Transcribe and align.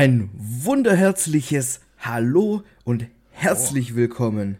Ein 0.00 0.30
wunderherzliches 0.32 1.80
Hallo 1.98 2.62
und 2.84 3.04
herzlich 3.32 3.94
willkommen 3.94 4.56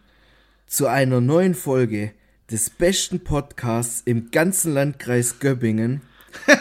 zu 0.67 0.87
einer 0.87 1.23
neuen 1.23 1.55
Folge 1.55 2.13
des 2.51 2.69
besten 2.69 3.25
Podcasts 3.25 4.03
im 4.05 4.31
ganzen 4.31 4.75
Landkreis 4.75 5.39
Göppingen. 5.39 6.03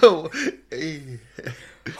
Oh. 0.00 0.30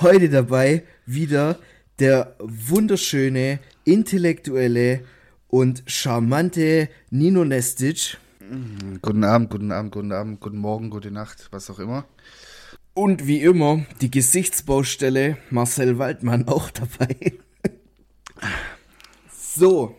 Heute 0.00 0.28
dabei 0.28 0.84
wieder 1.04 1.58
der 1.98 2.36
wunderschöne, 2.38 3.58
intellektuelle 3.82 5.00
und 5.48 5.82
charmante 5.86 6.90
Nino 7.10 7.44
Nestic. 7.44 8.18
Guten 9.02 9.24
Abend, 9.24 9.50
guten 9.50 9.72
Abend, 9.72 9.90
guten 9.90 10.12
Abend, 10.12 10.40
guten 10.40 10.58
Morgen, 10.58 10.90
gute 10.90 11.10
Nacht, 11.10 11.48
was 11.50 11.70
auch 11.70 11.80
immer. 11.80 12.04
Und 12.94 13.26
wie 13.26 13.40
immer 13.42 13.84
die 14.00 14.10
Gesichtsbaustelle 14.10 15.36
Marcel 15.50 15.98
Waldmann 15.98 16.46
auch 16.48 16.70
dabei. 16.70 17.34
so, 19.56 19.96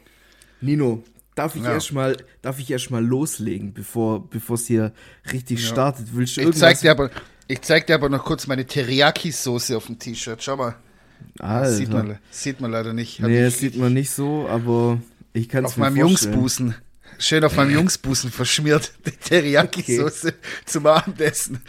Nino, 0.61 1.03
darf 1.35 1.55
ich 1.55 1.63
Ja. 1.63 1.73
erstmal 1.73 2.17
darf 2.41 2.59
ich 2.59 2.69
loslegen, 3.01 3.73
bevor 3.73 4.29
bevor 4.29 4.55
es 4.55 4.67
hier 4.67 4.93
richtig 5.31 5.61
Ja. 5.61 5.67
startet? 5.67 6.07
Willst 6.13 6.37
du 6.37 6.41
Ich 6.41 6.55
zeig, 6.55 6.79
dir 6.79 6.91
aber, 6.91 7.11
ich 7.47 7.61
zeig 7.61 7.87
dir 7.87 7.95
aber 7.95 8.09
noch 8.09 8.23
kurz 8.23 8.47
meine 8.47 8.63
Teriyaki-Soße 8.65 9.75
auf 9.75 9.87
dem 9.87 9.99
T-Shirt. 9.99 10.41
Schau 10.41 10.55
mal. 10.55 10.75
Das 11.35 11.77
sieht, 11.77 11.89
man, 11.89 12.17
sieht 12.29 12.61
man 12.61 12.71
leider 12.71 12.93
nicht. 12.93 13.21
Hab 13.21 13.29
nee, 13.29 13.39
ich 13.39 13.53
das 13.53 13.59
sieht 13.59 13.77
man 13.77 13.93
nicht 13.93 14.11
so, 14.11 14.47
aber 14.47 14.99
ich 15.33 15.49
kann 15.49 15.65
es 15.65 15.71
Auf 15.71 15.77
meinem. 15.77 15.97
Jungsbusen. 15.97 16.75
Schön 17.19 17.43
auf 17.43 17.55
meinem 17.55 17.71
Jungsbusen 17.71 18.31
verschmiert. 18.31 18.93
Die 19.05 19.11
Teriyaki-Soße 19.11 20.33
zum 20.65 20.85
Abendessen. 20.87 21.61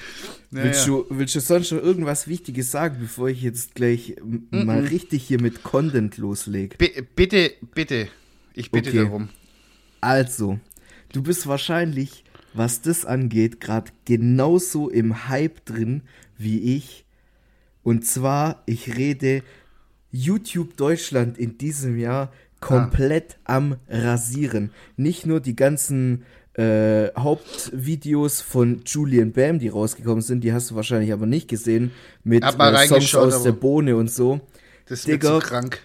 Naja. 0.51 0.67
Willst, 0.67 0.87
du, 0.87 1.07
willst 1.11 1.35
du 1.35 1.41
sonst 1.41 1.73
noch 1.73 1.83
irgendwas 1.83 2.29
Wichtiges 2.29 2.71
sagen, 2.71 2.97
bevor 3.01 3.29
ich 3.29 3.43
jetzt 3.43 3.75
gleich 3.75 4.17
m- 4.19 4.47
mal 4.51 4.81
richtig 4.85 5.25
hier 5.27 5.41
mit 5.41 5.63
Content 5.63 6.17
loslege? 6.19 6.77
Bi- 6.77 7.03
bitte, 7.15 7.53
bitte. 7.75 8.09
Ich 8.55 8.71
bitte 8.71 8.91
Okay. 8.91 8.99
darum. 9.05 9.29
Also, 10.01 10.59
du 11.13 11.23
bist 11.23 11.47
wahrscheinlich, 11.47 12.25
was 12.55 12.81
das 12.81 13.05
angeht, 13.05 13.61
gerade 13.61 13.91
genauso 14.05 14.89
im 14.89 15.29
Hype 15.29 15.65
drin 15.65 16.03
wie 16.39 16.77
ich. 16.77 17.05
Und 17.83 18.05
zwar, 18.07 18.63
ich 18.67 18.97
rede 18.97 19.43
YouTube 20.11 20.77
Deutschland 20.77 21.37
in 21.39 21.59
diesem 21.59 21.99
Jahr 21.99 22.33
komplett 22.61 23.37
am 23.45 23.77
Rasieren. 23.89 24.71
Nicht 24.97 25.27
nur 25.27 25.41
die 25.41 25.57
ganzen 25.57 26.25
äh, 26.55 27.13
Hauptvideos 27.17 28.41
von 28.41 28.83
Julian 28.87 29.33
Bam, 29.33 29.59
die 29.59 29.69
rausgekommen 29.69 30.23
sind, 30.23 30.43
die 30.43 30.53
hast 30.53 30.71
du 30.71 30.75
wahrscheinlich 30.75 31.13
aber 31.13 31.27
nicht 31.27 31.49
gesehen, 31.49 31.91
mit 32.25 32.43
äh, 32.43 32.87
Songs 32.87 33.15
aus 33.15 33.43
der 33.43 33.53
Bohne 33.53 33.97
und 33.97 34.11
so. 34.11 34.41
Das 34.87 35.07
wird 35.07 35.23
Digga. 35.23 35.35
so 35.35 35.39
krank. 35.41 35.81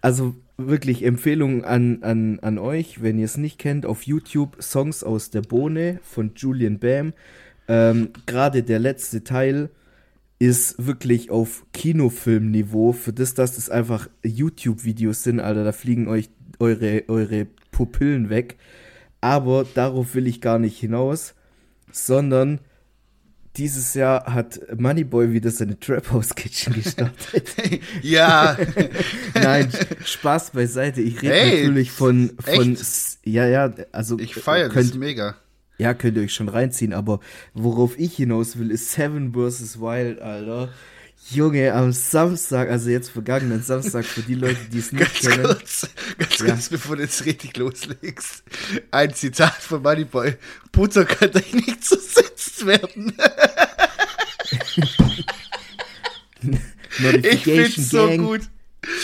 Also 0.00 0.34
wirklich 0.56 1.04
Empfehlung 1.04 1.64
an, 1.64 2.02
an, 2.02 2.38
an 2.40 2.58
euch, 2.58 3.02
wenn 3.02 3.18
ihr 3.18 3.24
es 3.24 3.36
nicht 3.36 3.58
kennt, 3.58 3.86
auf 3.86 4.02
YouTube 4.02 4.62
Songs 4.62 5.02
aus 5.02 5.30
der 5.30 5.42
Bohne 5.42 6.00
von 6.02 6.32
Julian 6.36 6.78
Bam. 6.78 7.12
Ähm, 7.68 8.10
Gerade 8.26 8.62
der 8.62 8.78
letzte 8.78 9.24
Teil 9.24 9.70
ist 10.38 10.84
wirklich 10.84 11.30
auf 11.30 11.64
Kinofilmniveau. 11.72 12.92
Für 12.92 13.12
das, 13.12 13.34
dass 13.34 13.58
es 13.58 13.70
einfach 13.70 14.08
YouTube-Videos 14.24 15.22
sind, 15.22 15.40
Alter, 15.40 15.64
da 15.64 15.72
fliegen 15.72 16.08
euch 16.08 16.28
eure, 16.58 17.04
eure 17.08 17.46
Pupillen 17.70 18.30
weg. 18.30 18.56
Aber 19.20 19.64
darauf 19.64 20.14
will 20.14 20.26
ich 20.26 20.40
gar 20.40 20.58
nicht 20.58 20.78
hinaus, 20.78 21.34
sondern 21.90 22.60
dieses 23.56 23.94
Jahr 23.94 24.34
hat 24.34 24.60
Moneyboy 24.76 25.32
wieder 25.32 25.50
seine 25.50 25.78
Trap 25.78 26.10
House 26.10 26.34
Kitchen 26.34 26.74
gestartet. 26.82 27.50
ja. 28.02 28.56
Nein, 29.34 29.70
Spaß 30.04 30.50
beiseite. 30.50 31.00
Ich 31.00 31.22
rede 31.22 31.34
Hey, 31.34 31.62
natürlich 31.62 31.92
von, 31.92 32.32
von 32.38 32.72
echt? 32.72 33.18
Ja, 33.24 33.46
ja, 33.46 33.72
also 33.92 34.18
Ich 34.18 34.34
feiere 34.34 34.68
das 34.68 34.74
könnt, 34.74 34.96
mega. 34.96 35.36
Ja, 35.78 35.94
könnt 35.94 36.16
ihr 36.16 36.22
euch 36.24 36.34
schon 36.34 36.48
reinziehen, 36.48 36.92
aber 36.92 37.20
worauf 37.52 37.98
ich 37.98 38.14
hinaus 38.16 38.58
will, 38.58 38.70
ist 38.70 38.92
Seven 38.92 39.32
vs. 39.32 39.80
Wild, 39.80 40.20
Alter. 40.20 40.72
Junge, 41.30 41.72
am 41.72 41.90
Samstag, 41.92 42.68
also 42.68 42.90
jetzt 42.90 43.08
vergangenen 43.08 43.62
Samstag, 43.62 44.04
für 44.04 44.20
die 44.20 44.34
Leute, 44.34 44.58
die 44.70 44.78
es 44.78 44.92
nicht 44.92 45.22
Ganz 45.22 45.34
kennen. 45.36 45.44
kurz, 45.46 45.88
ganz 46.18 46.38
Ja. 46.38 46.46
kurz, 46.46 46.68
bevor 46.68 46.96
du 46.96 47.02
jetzt 47.02 47.24
richtig 47.24 47.56
loslegst. 47.56 48.42
Ein 48.90 49.14
Zitat 49.14 49.54
von 49.54 49.80
Moneyboy. 49.82 50.34
Butter 50.70 51.06
kann 51.06 51.30
euch 51.34 51.54
nicht 51.54 51.82
zersetzt 51.82 52.66
werden. 52.66 53.14
Ich 57.22 57.42
find's 57.42 57.90
so 57.90 58.06
Gang, 58.06 58.24
gut. 58.24 58.42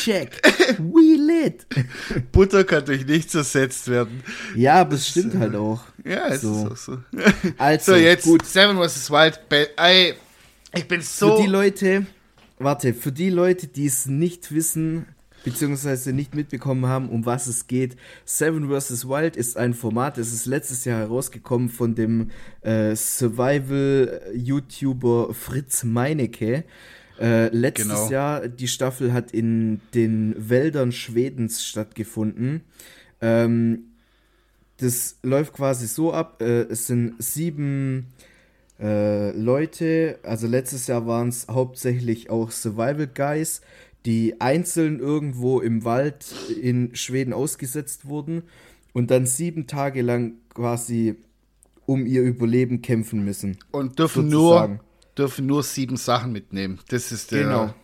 Check. 0.03 0.41
We 0.79 1.17
lit. 1.17 1.67
Butter 2.33 2.65
kann 2.65 2.85
durch 2.85 3.07
nichts 3.07 3.31
zersetzt 3.33 3.89
werden. 3.89 4.23
Ja, 4.55 4.75
aber 4.81 4.95
es 4.95 5.09
stimmt 5.09 5.35
halt 5.37 5.55
auch. 5.55 5.83
Ja, 6.05 6.29
es 6.29 6.43
So. 6.43 6.53
ist 6.53 6.67
auch 6.73 6.77
so. 6.77 6.99
Also, 7.59 7.93
So, 7.93 7.99
jetzt 7.99 8.25
gut. 8.25 8.45
Seven 8.47 8.77
vs. 8.79 9.11
Wild. 9.11 9.41
Ey, 9.77 10.15
ich 10.75 10.89
bin 10.89 11.01
so. 11.03 11.37
Für 11.37 11.43
die 11.43 11.49
Leute, 11.49 12.07
warte, 12.59 12.95
für 12.95 13.13
die 13.13 13.31
Leute, 13.31 13.67
die 13.67 13.87
es 13.87 14.07
nicht 14.07 14.53
wissen, 14.53 15.07
beziehungsweise 15.45 16.13
nicht 16.13 16.35
mitbekommen 16.35 16.85
haben, 16.87 17.09
um 17.09 17.25
was 17.25 17.47
es 17.47 17.67
geht, 17.67 17.97
Seven 18.27 18.69
vs. 18.69 19.09
Wild 19.09 19.37
ist 19.37 19.57
ein 19.57 19.73
Format, 19.75 20.19
das 20.19 20.33
ist 20.33 20.45
letztes 20.47 20.85
Jahr 20.85 20.99
herausgekommen 21.01 21.69
von 21.71 21.95
dem 21.95 22.31
äh, 22.63 22.95
Survival-YouTuber 22.95 25.33
Fritz 25.35 25.83
Meinecke. 25.85 26.65
Äh, 27.21 27.49
letztes 27.55 27.87
Genau. 27.89 28.11
Jahr, 28.11 28.49
die 28.49 28.69
Staffel 28.69 29.13
hat 29.13 29.33
in 29.33 29.81
den 29.95 30.35
Wäldern 30.39 30.91
Schwedens 30.93 31.63
stattgefunden. 31.65 32.63
Ähm, 33.21 33.85
das 34.79 35.19
läuft 35.23 35.53
quasi 35.53 35.87
so 35.87 36.13
ab, 36.15 36.41
äh, 36.41 36.63
es 36.63 36.87
sind 36.87 37.15
sieben 37.23 38.07
äh, 38.81 39.33
Leute, 39.33 40.19
also 40.23 40.47
letztes 40.47 40.87
Jahr 40.87 41.07
waren 41.07 41.29
es 41.29 41.47
hauptsächlich 41.49 42.31
auch 42.31 42.51
Survival 42.51 43.07
Guys, 43.07 43.61
die 44.07 44.41
einzeln 44.41 44.99
irgendwo 44.99 45.61
im 45.61 45.85
Wald 45.85 46.25
in 46.63 46.95
Schweden 46.95 47.35
ausgesetzt 47.35 48.07
wurden 48.07 48.45
und 48.95 49.11
dann 49.11 49.27
sieben 49.27 49.67
Tage 49.67 50.01
lang 50.01 50.33
quasi 50.55 51.17
um 51.85 52.07
ihr 52.07 52.23
Überleben 52.23 52.81
kämpfen 52.81 53.23
müssen. 53.23 53.59
und 53.73 53.99
dürfen 53.99 54.31
sozusagen. 54.31 54.75
nur, 54.77 54.85
dürfen 55.17 55.47
nur 55.47 55.63
sieben 55.63 55.97
Sachen 55.97 56.33
mitnehmen. 56.33 56.81
Das 56.89 57.13
ist 57.13 57.33
der. 57.33 57.43
Genau. 57.45 57.75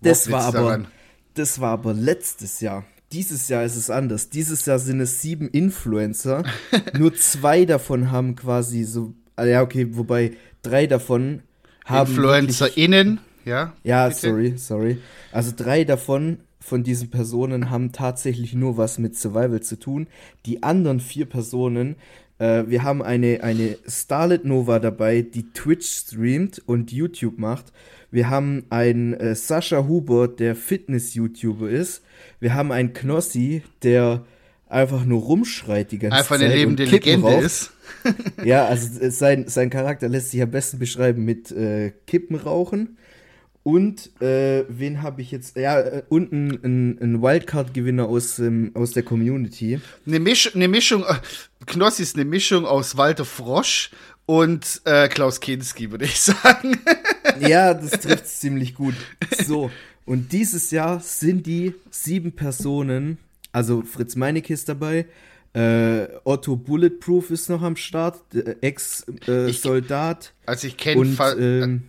Das 0.00 0.30
war 0.30 0.42
aber, 0.44 0.58
daran. 0.58 0.88
das 1.34 1.60
war 1.60 1.70
aber 1.70 1.94
letztes 1.94 2.60
Jahr. 2.60 2.84
Dieses 3.12 3.48
Jahr 3.48 3.64
ist 3.64 3.76
es 3.76 3.90
anders. 3.90 4.30
Dieses 4.30 4.66
Jahr 4.66 4.78
sind 4.78 5.00
es 5.00 5.20
sieben 5.20 5.48
Influencer. 5.48 6.44
Nur 6.98 7.14
zwei 7.14 7.64
davon 7.64 8.10
haben 8.10 8.34
quasi 8.34 8.84
so, 8.84 9.14
ah, 9.36 9.44
ja 9.44 9.62
okay, 9.62 9.88
wobei 9.92 10.32
drei 10.62 10.86
davon 10.86 11.42
haben 11.84 12.10
InfluencerInnen, 12.10 13.20
ja. 13.44 13.74
Ja, 13.82 14.08
bitte? 14.08 14.20
sorry, 14.20 14.54
sorry. 14.56 14.98
Also 15.30 15.52
drei 15.54 15.84
davon 15.84 16.38
von 16.62 16.84
diesen 16.84 17.10
Personen 17.10 17.70
haben 17.70 17.92
tatsächlich 17.92 18.54
nur 18.54 18.76
was 18.76 18.98
mit 18.98 19.16
Survival 19.16 19.60
zu 19.60 19.78
tun. 19.78 20.06
Die 20.46 20.62
anderen 20.62 21.00
vier 21.00 21.26
Personen, 21.26 21.96
äh, 22.42 22.68
wir 22.68 22.82
haben 22.82 23.02
eine, 23.02 23.42
eine 23.42 23.78
Starlet 23.86 24.44
Nova 24.44 24.80
dabei, 24.80 25.22
die 25.22 25.52
Twitch 25.52 25.86
streamt 25.86 26.60
und 26.66 26.90
YouTube 26.90 27.38
macht. 27.38 27.72
Wir 28.10 28.28
haben 28.28 28.64
einen 28.68 29.14
äh, 29.14 29.34
Sascha 29.34 29.86
Huber, 29.86 30.28
der 30.28 30.56
Fitness-YouTuber 30.56 31.70
ist. 31.70 32.02
Wir 32.40 32.54
haben 32.54 32.72
einen 32.72 32.92
Knossi, 32.92 33.62
der 33.82 34.24
einfach 34.68 35.04
nur 35.04 35.22
rumschreit 35.22 35.92
die 35.92 35.98
ganze 35.98 36.16
Einfach 36.18 36.36
Zeit. 36.36 36.46
eine 36.46 36.54
lebende 36.56 36.84
Legende 36.84 37.28
raucht. 37.28 37.44
ist. 37.44 37.72
Ja, 38.44 38.66
also 38.66 39.00
äh, 39.00 39.10
sein, 39.10 39.44
sein 39.46 39.70
Charakter 39.70 40.08
lässt 40.08 40.32
sich 40.32 40.42
am 40.42 40.50
besten 40.50 40.78
beschreiben 40.80 41.24
mit 41.24 41.52
äh, 41.52 41.92
Kippen 42.06 42.36
rauchen. 42.36 42.96
Und 43.64 44.20
äh, 44.20 44.64
wen 44.68 45.02
habe 45.02 45.22
ich 45.22 45.30
jetzt? 45.30 45.56
Ja, 45.56 45.78
äh, 45.78 46.02
und 46.08 46.32
ein, 46.32 46.98
ein, 47.00 47.22
Wildcard-Gewinner 47.22 48.06
aus, 48.06 48.40
ähm, 48.40 48.72
aus 48.74 48.90
der 48.90 49.04
Community. 49.04 49.80
Eine, 50.04 50.18
Misch, 50.18 50.54
eine 50.54 50.66
Mischung, 50.66 51.04
äh, 51.04 51.14
Knossi 51.66 52.02
ist 52.02 52.16
eine 52.16 52.24
Mischung 52.24 52.66
aus 52.66 52.96
Walter 52.96 53.24
Frosch 53.24 53.90
und 54.26 54.82
äh, 54.84 55.08
Klaus 55.08 55.38
Kinski, 55.38 55.92
würde 55.92 56.06
ich 56.06 56.20
sagen. 56.20 56.80
Ja, 57.38 57.72
das 57.74 57.92
trifft 57.92 58.26
ziemlich 58.26 58.74
gut. 58.74 58.94
So, 59.44 59.70
und 60.06 60.32
dieses 60.32 60.72
Jahr 60.72 60.98
sind 60.98 61.46
die 61.46 61.74
sieben 61.90 62.32
Personen, 62.32 63.18
also 63.52 63.82
Fritz 63.82 64.16
Meinecke 64.16 64.52
ist 64.52 64.68
dabei, 64.68 65.06
äh, 65.54 66.08
Otto 66.24 66.56
Bulletproof 66.56 67.30
ist 67.30 67.48
noch 67.48 67.62
am 67.62 67.76
Start, 67.76 68.20
Ex-Soldat. 68.62 70.32
Also 70.46 70.66
ich 70.66 70.76
kenne 70.78 71.16
ähm, 71.38 71.82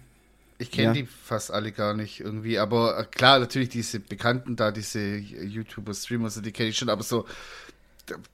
ich 0.57 0.71
kenne 0.71 0.87
ja. 0.87 0.93
die 0.93 1.05
fast 1.05 1.51
alle 1.51 1.71
gar 1.71 1.93
nicht 1.93 2.19
irgendwie, 2.19 2.57
aber 2.59 2.99
äh, 2.99 3.05
klar, 3.05 3.39
natürlich 3.39 3.69
diese 3.69 3.99
Bekannten 3.99 4.55
da, 4.55 4.71
diese 4.71 4.99
YouTuber, 5.17 5.93
Streamer, 5.93 6.29
die 6.29 6.51
kenne 6.51 6.69
ich 6.69 6.77
schon, 6.77 6.89
aber 6.89 7.03
so 7.03 7.25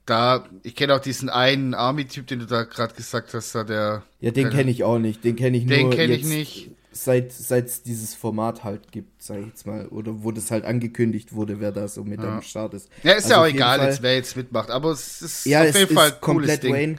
da, 0.05 0.45
ich 0.63 0.75
kenne 0.75 0.95
auch 0.95 0.99
diesen 0.99 1.29
einen 1.29 1.73
Army-Typ, 1.73 2.25
den 2.27 2.39
du 2.39 2.45
da 2.45 2.63
gerade 2.63 2.93
gesagt 2.95 3.33
hast, 3.33 3.53
da 3.53 3.63
der. 3.63 4.03
Ja, 4.19 4.31
den 4.31 4.49
kenne 4.49 4.71
ich 4.71 4.83
auch 4.83 4.97
nicht. 4.99 5.23
Den 5.23 5.35
kenne 5.35 5.57
ich 5.57 5.67
Den 5.67 5.83
nur 5.83 5.91
kenne 5.91 6.15
ich 6.15 6.25
nicht. 6.25 6.71
seit 6.91 7.31
es 7.31 7.83
dieses 7.83 8.15
Format 8.15 8.63
halt 8.63 8.91
gibt, 8.91 9.21
sag 9.21 9.39
ich 9.39 9.45
jetzt 9.47 9.67
mal, 9.67 9.85
oder 9.87 10.23
wo 10.23 10.31
das 10.31 10.49
halt 10.49 10.65
angekündigt 10.65 11.33
wurde, 11.33 11.59
wer 11.59 11.71
da 11.71 11.87
so 11.87 12.03
mit 12.03 12.19
Ja. 12.21 12.37
am 12.37 12.41
Start 12.41 12.73
ist. 12.73 12.89
Ja, 13.03 13.11
ist 13.11 13.25
Also 13.25 13.35
ja 13.35 13.41
auch 13.41 13.45
egal, 13.47 13.77
Fall- 13.77 13.87
jetzt, 13.89 14.01
wer 14.01 14.15
jetzt 14.15 14.35
mitmacht, 14.35 14.71
aber 14.71 14.91
es 14.91 15.21
ist 15.21 15.45
Ja, 15.45 15.61
auf 15.61 15.75
jeden 15.75 15.93
Fall 15.93 16.11
cooles 16.13 16.19
komplett 16.19 16.63
Ding. 16.63 16.73
Wayne. 16.73 16.95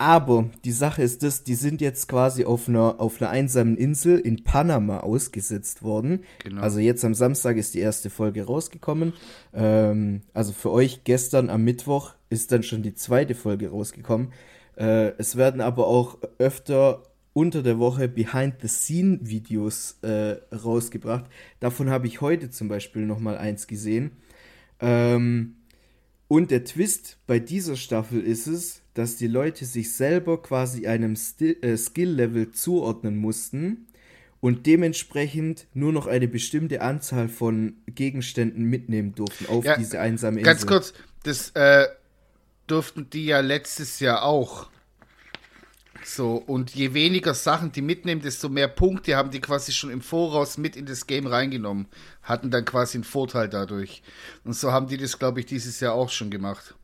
Aber 0.00 0.48
die 0.64 0.72
Sache 0.72 1.02
ist 1.02 1.24
das, 1.24 1.42
die 1.42 1.56
sind 1.56 1.80
jetzt 1.80 2.08
quasi 2.08 2.44
auf 2.44 2.68
einer, 2.68 3.00
auf 3.00 3.20
einer 3.20 3.30
einsamen 3.30 3.76
Insel 3.76 4.20
in 4.20 4.44
Panama 4.44 5.00
ausgesetzt 5.00 5.82
worden. 5.82 6.22
Genau. 6.44 6.62
Also 6.62 6.78
jetzt 6.78 7.04
am 7.04 7.14
Samstag 7.14 7.56
ist 7.56 7.74
die 7.74 7.80
erste 7.80 8.08
Folge 8.08 8.44
rausgekommen. 8.44 9.12
Ähm, 9.52 10.22
also 10.34 10.52
für 10.52 10.70
euch 10.70 11.02
gestern 11.02 11.50
am 11.50 11.64
Mittwoch 11.64 12.14
ist 12.30 12.52
dann 12.52 12.62
schon 12.62 12.84
die 12.84 12.94
zweite 12.94 13.34
Folge 13.34 13.70
rausgekommen. 13.70 14.32
Äh, 14.76 15.14
es 15.18 15.36
werden 15.36 15.60
aber 15.60 15.88
auch 15.88 16.18
öfter 16.38 17.02
unter 17.32 17.64
der 17.64 17.80
Woche 17.80 18.08
Behind-the-Scene-Videos 18.08 19.98
äh, 20.02 20.36
rausgebracht. 20.54 21.24
Davon 21.58 21.90
habe 21.90 22.06
ich 22.06 22.20
heute 22.20 22.50
zum 22.50 22.68
Beispiel 22.68 23.04
noch 23.04 23.18
mal 23.18 23.36
eins 23.36 23.66
gesehen. 23.66 24.12
Ähm, 24.78 25.56
und 26.28 26.52
der 26.52 26.64
Twist 26.64 27.18
bei 27.26 27.40
dieser 27.40 27.74
Staffel 27.74 28.20
ist 28.20 28.46
es, 28.46 28.77
dass 28.98 29.14
die 29.14 29.28
Leute 29.28 29.64
sich 29.64 29.94
selber 29.94 30.42
quasi 30.42 30.88
einem 30.88 31.14
äh, 31.40 31.76
Skill-Level 31.76 32.50
zuordnen 32.50 33.16
mussten 33.16 33.86
und 34.40 34.66
dementsprechend 34.66 35.68
nur 35.72 35.92
noch 35.92 36.08
eine 36.08 36.26
bestimmte 36.26 36.80
Anzahl 36.80 37.28
von 37.28 37.76
Gegenständen 37.86 38.64
mitnehmen 38.64 39.14
durften 39.14 39.46
auf 39.46 39.64
Ja, 39.64 39.76
diese 39.76 40.00
einsame 40.00 40.40
Insel. 40.40 40.52
Ganz 40.52 40.66
kurz, 40.66 40.94
das 41.22 41.50
äh, 41.50 41.86
durften 42.66 43.08
die 43.08 43.26
ja 43.26 43.38
letztes 43.38 44.00
Jahr 44.00 44.24
auch. 44.24 44.68
So, 46.04 46.34
und 46.34 46.74
je 46.74 46.92
weniger 46.92 47.34
Sachen 47.34 47.70
die 47.70 47.82
mitnehmen, 47.82 48.20
desto 48.20 48.48
mehr 48.48 48.66
Punkte 48.66 49.14
haben 49.14 49.30
die 49.30 49.40
quasi 49.40 49.70
schon 49.70 49.90
im 49.90 50.00
Voraus 50.00 50.58
mit 50.58 50.74
in 50.74 50.86
das 50.86 51.06
Game 51.06 51.28
reingenommen. 51.28 51.86
Hatten 52.24 52.50
dann 52.50 52.64
quasi 52.64 52.96
einen 52.96 53.04
Vorteil 53.04 53.48
dadurch. 53.48 54.02
Und 54.42 54.54
so 54.54 54.72
haben 54.72 54.88
die 54.88 54.96
das, 54.96 55.20
glaube 55.20 55.38
ich, 55.38 55.46
dieses 55.46 55.78
Jahr 55.78 55.94
auch 55.94 56.10
schon 56.10 56.30
gemacht. 56.30 56.74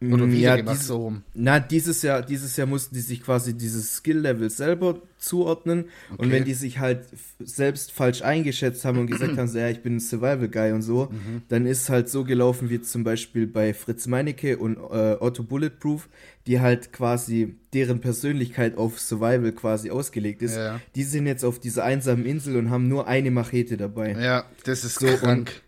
Oder 0.00 0.26
Mm, 0.26 0.32
wieder 0.32 0.56
ja, 0.58 0.62
dies- 0.62 0.86
so 0.86 0.96
rum. 0.96 1.22
Na, 1.34 1.58
dieses 1.58 2.02
Jahr, 2.02 2.22
dieses 2.22 2.56
Jahr 2.56 2.68
mussten 2.68 2.94
die 2.94 3.00
sich 3.00 3.20
quasi 3.20 3.54
dieses 3.54 3.96
Skill-Level 3.96 4.48
selber 4.48 5.02
zuordnen. 5.18 5.86
Und 6.10 6.20
Okay. 6.20 6.30
wenn 6.30 6.44
die 6.44 6.54
sich 6.54 6.78
halt 6.78 7.00
selbst 7.40 7.90
falsch 7.90 8.22
eingeschätzt 8.22 8.84
haben 8.84 8.98
und 8.98 9.08
gesagt 9.08 9.36
haben, 9.36 9.48
so, 9.48 9.58
ja, 9.58 9.68
ich 9.68 9.82
bin 9.82 9.96
ein 9.96 10.00
Survival-Guy 10.00 10.70
und 10.70 10.82
so, 10.82 11.06
Mhm. 11.10 11.42
dann 11.48 11.66
ist 11.66 11.88
halt 11.90 12.08
so 12.08 12.22
gelaufen 12.22 12.70
wie 12.70 12.80
zum 12.80 13.02
Beispiel 13.02 13.48
bei 13.48 13.74
Fritz 13.74 14.06
Meinecke 14.06 14.58
und 14.58 14.76
äh, 14.76 15.16
Otto 15.18 15.42
Bulletproof, 15.42 16.08
die 16.46 16.60
halt 16.60 16.92
quasi 16.92 17.56
deren 17.74 18.00
Persönlichkeit 18.00 18.78
auf 18.78 19.00
Survival 19.00 19.50
quasi 19.50 19.90
ausgelegt 19.90 20.42
ist. 20.42 20.54
Ja. 20.56 20.80
Die 20.94 21.02
sind 21.02 21.26
jetzt 21.26 21.44
auf 21.44 21.58
dieser 21.58 21.82
einsamen 21.82 22.24
Insel 22.24 22.56
und 22.56 22.70
haben 22.70 22.86
nur 22.86 23.08
eine 23.08 23.32
Machete 23.32 23.76
dabei. 23.76 24.12
Ja, 24.12 24.44
das 24.62 24.84
ist 24.84 25.00
So, 25.00 25.06
krank. 25.08 25.50
Und 25.50 25.62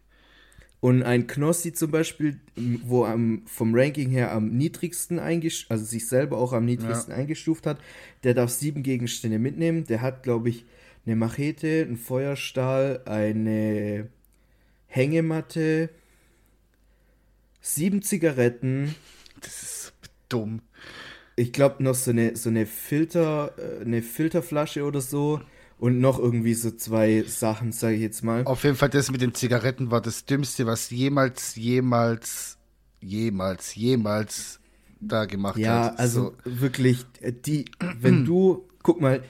ein 0.88 1.26
Knossi 1.26 1.72
zum 1.74 1.90
Beispiel, 1.90 2.40
wo 2.56 3.04
am, 3.04 3.42
vom 3.46 3.74
Ranking 3.74 4.08
her 4.08 4.32
am 4.32 4.56
niedrigsten 4.56 5.18
eingestuft, 5.18 5.70
also 5.70 5.84
sich 5.84 6.08
selber 6.08 6.38
auch 6.38 6.54
am 6.54 6.64
niedrigsten 6.64 7.12
eingestuft 7.12 7.66
hat, 7.66 7.78
der 8.24 8.32
darf 8.34 8.50
sieben 8.50 8.82
Gegenstände 8.82 9.38
mitnehmen. 9.38 9.84
Der 9.84 10.00
hat, 10.00 10.22
glaube 10.22 10.48
ich, 10.48 10.64
eine 11.04 11.16
Machete, 11.16 11.82
einen 11.86 11.96
Feuerstahl, 11.98 13.02
eine 13.04 14.08
Hängematte, 14.86 15.90
sieben 17.60 18.02
Zigaretten, 18.02 18.94
Das 19.40 19.62
ist 19.62 19.92
dumm. 20.28 20.62
ich 21.36 21.52
glaube 21.52 21.82
noch 21.82 21.94
so 21.94 22.10
eine, 22.10 22.36
so 22.36 22.48
eine 22.48 22.64
Filter, 22.66 23.54
äh, 23.58 23.82
eine 23.84 24.02
Filterflasche 24.02 24.84
oder 24.84 25.00
so 25.00 25.40
und 25.80 25.98
noch 25.98 26.18
irgendwie 26.18 26.54
so 26.54 26.70
zwei 26.70 27.24
Sachen, 27.26 27.72
sage 27.72 27.96
ich 27.96 28.02
jetzt 28.02 28.22
mal. 28.22 28.44
Auf 28.44 28.62
jeden 28.64 28.76
Fall, 28.76 28.90
das 28.90 29.10
mit 29.10 29.20
den 29.22 29.34
Zigaretten 29.34 29.90
war 29.90 30.00
das 30.00 30.26
Dümmste, 30.26 30.66
was 30.66 30.90
jemals, 30.90 31.56
jemals, 31.56 32.58
jemals, 33.00 33.74
jemals 33.74 34.60
da 35.00 35.24
gemacht 35.24 35.58
Ja, 35.58 35.84
hat. 35.86 35.98
also 35.98 36.34
So, 36.44 36.60
wirklich, 36.60 37.06
äh, 37.22 37.32
die, 37.32 37.64
wenn 37.98 38.24
du, 38.26 38.68
guck 38.82 39.00
mal, 39.00 39.22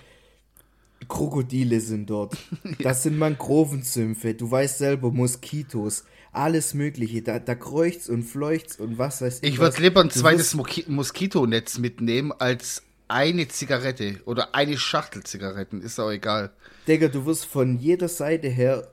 Krokodile 1.08 1.80
sind 1.80 2.10
dort. 2.10 2.36
Das 2.82 3.02
sind 3.04 3.18
Mangrovensümpfe. 3.18 4.34
Du 4.34 4.50
weißt 4.50 4.78
selber, 4.78 5.10
Moskitos, 5.10 6.04
alles 6.32 6.74
Mögliche. 6.74 7.22
Da, 7.22 7.38
da 7.38 7.54
kreucht's 7.54 8.08
und 8.08 8.22
fleucht's 8.24 8.76
und 8.76 8.98
was 8.98 9.20
weiß 9.22 9.38
ich 9.42 9.58
was. 9.58 9.74
würde 9.74 9.82
lieber 9.82 10.00
ein 10.02 10.10
zweites 10.10 10.54
Moskitonetz 10.88 11.78
mitnehmen 11.78 12.32
als 12.32 12.82
eine 13.10 13.48
Zigarette 13.48 14.20
oder 14.24 14.54
eine 14.54 14.78
Schachtel 14.78 15.22
Zigaretten. 15.24 15.82
Ist 15.82 15.98
auch 15.98 16.10
egal. 16.10 16.50
Digga, 16.88 17.08
du 17.08 17.26
wirst 17.26 17.44
von 17.44 17.78
jeder 17.78 18.08
Seite 18.08 18.48
her 18.48 18.88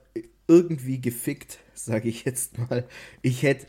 irgendwie 0.48 1.00
gefickt, 1.00 1.60
sage 1.74 2.10
ich 2.10 2.26
jetzt 2.26 2.58
mal. 2.58 2.86
Ich 3.22 3.44
hätte 3.44 3.68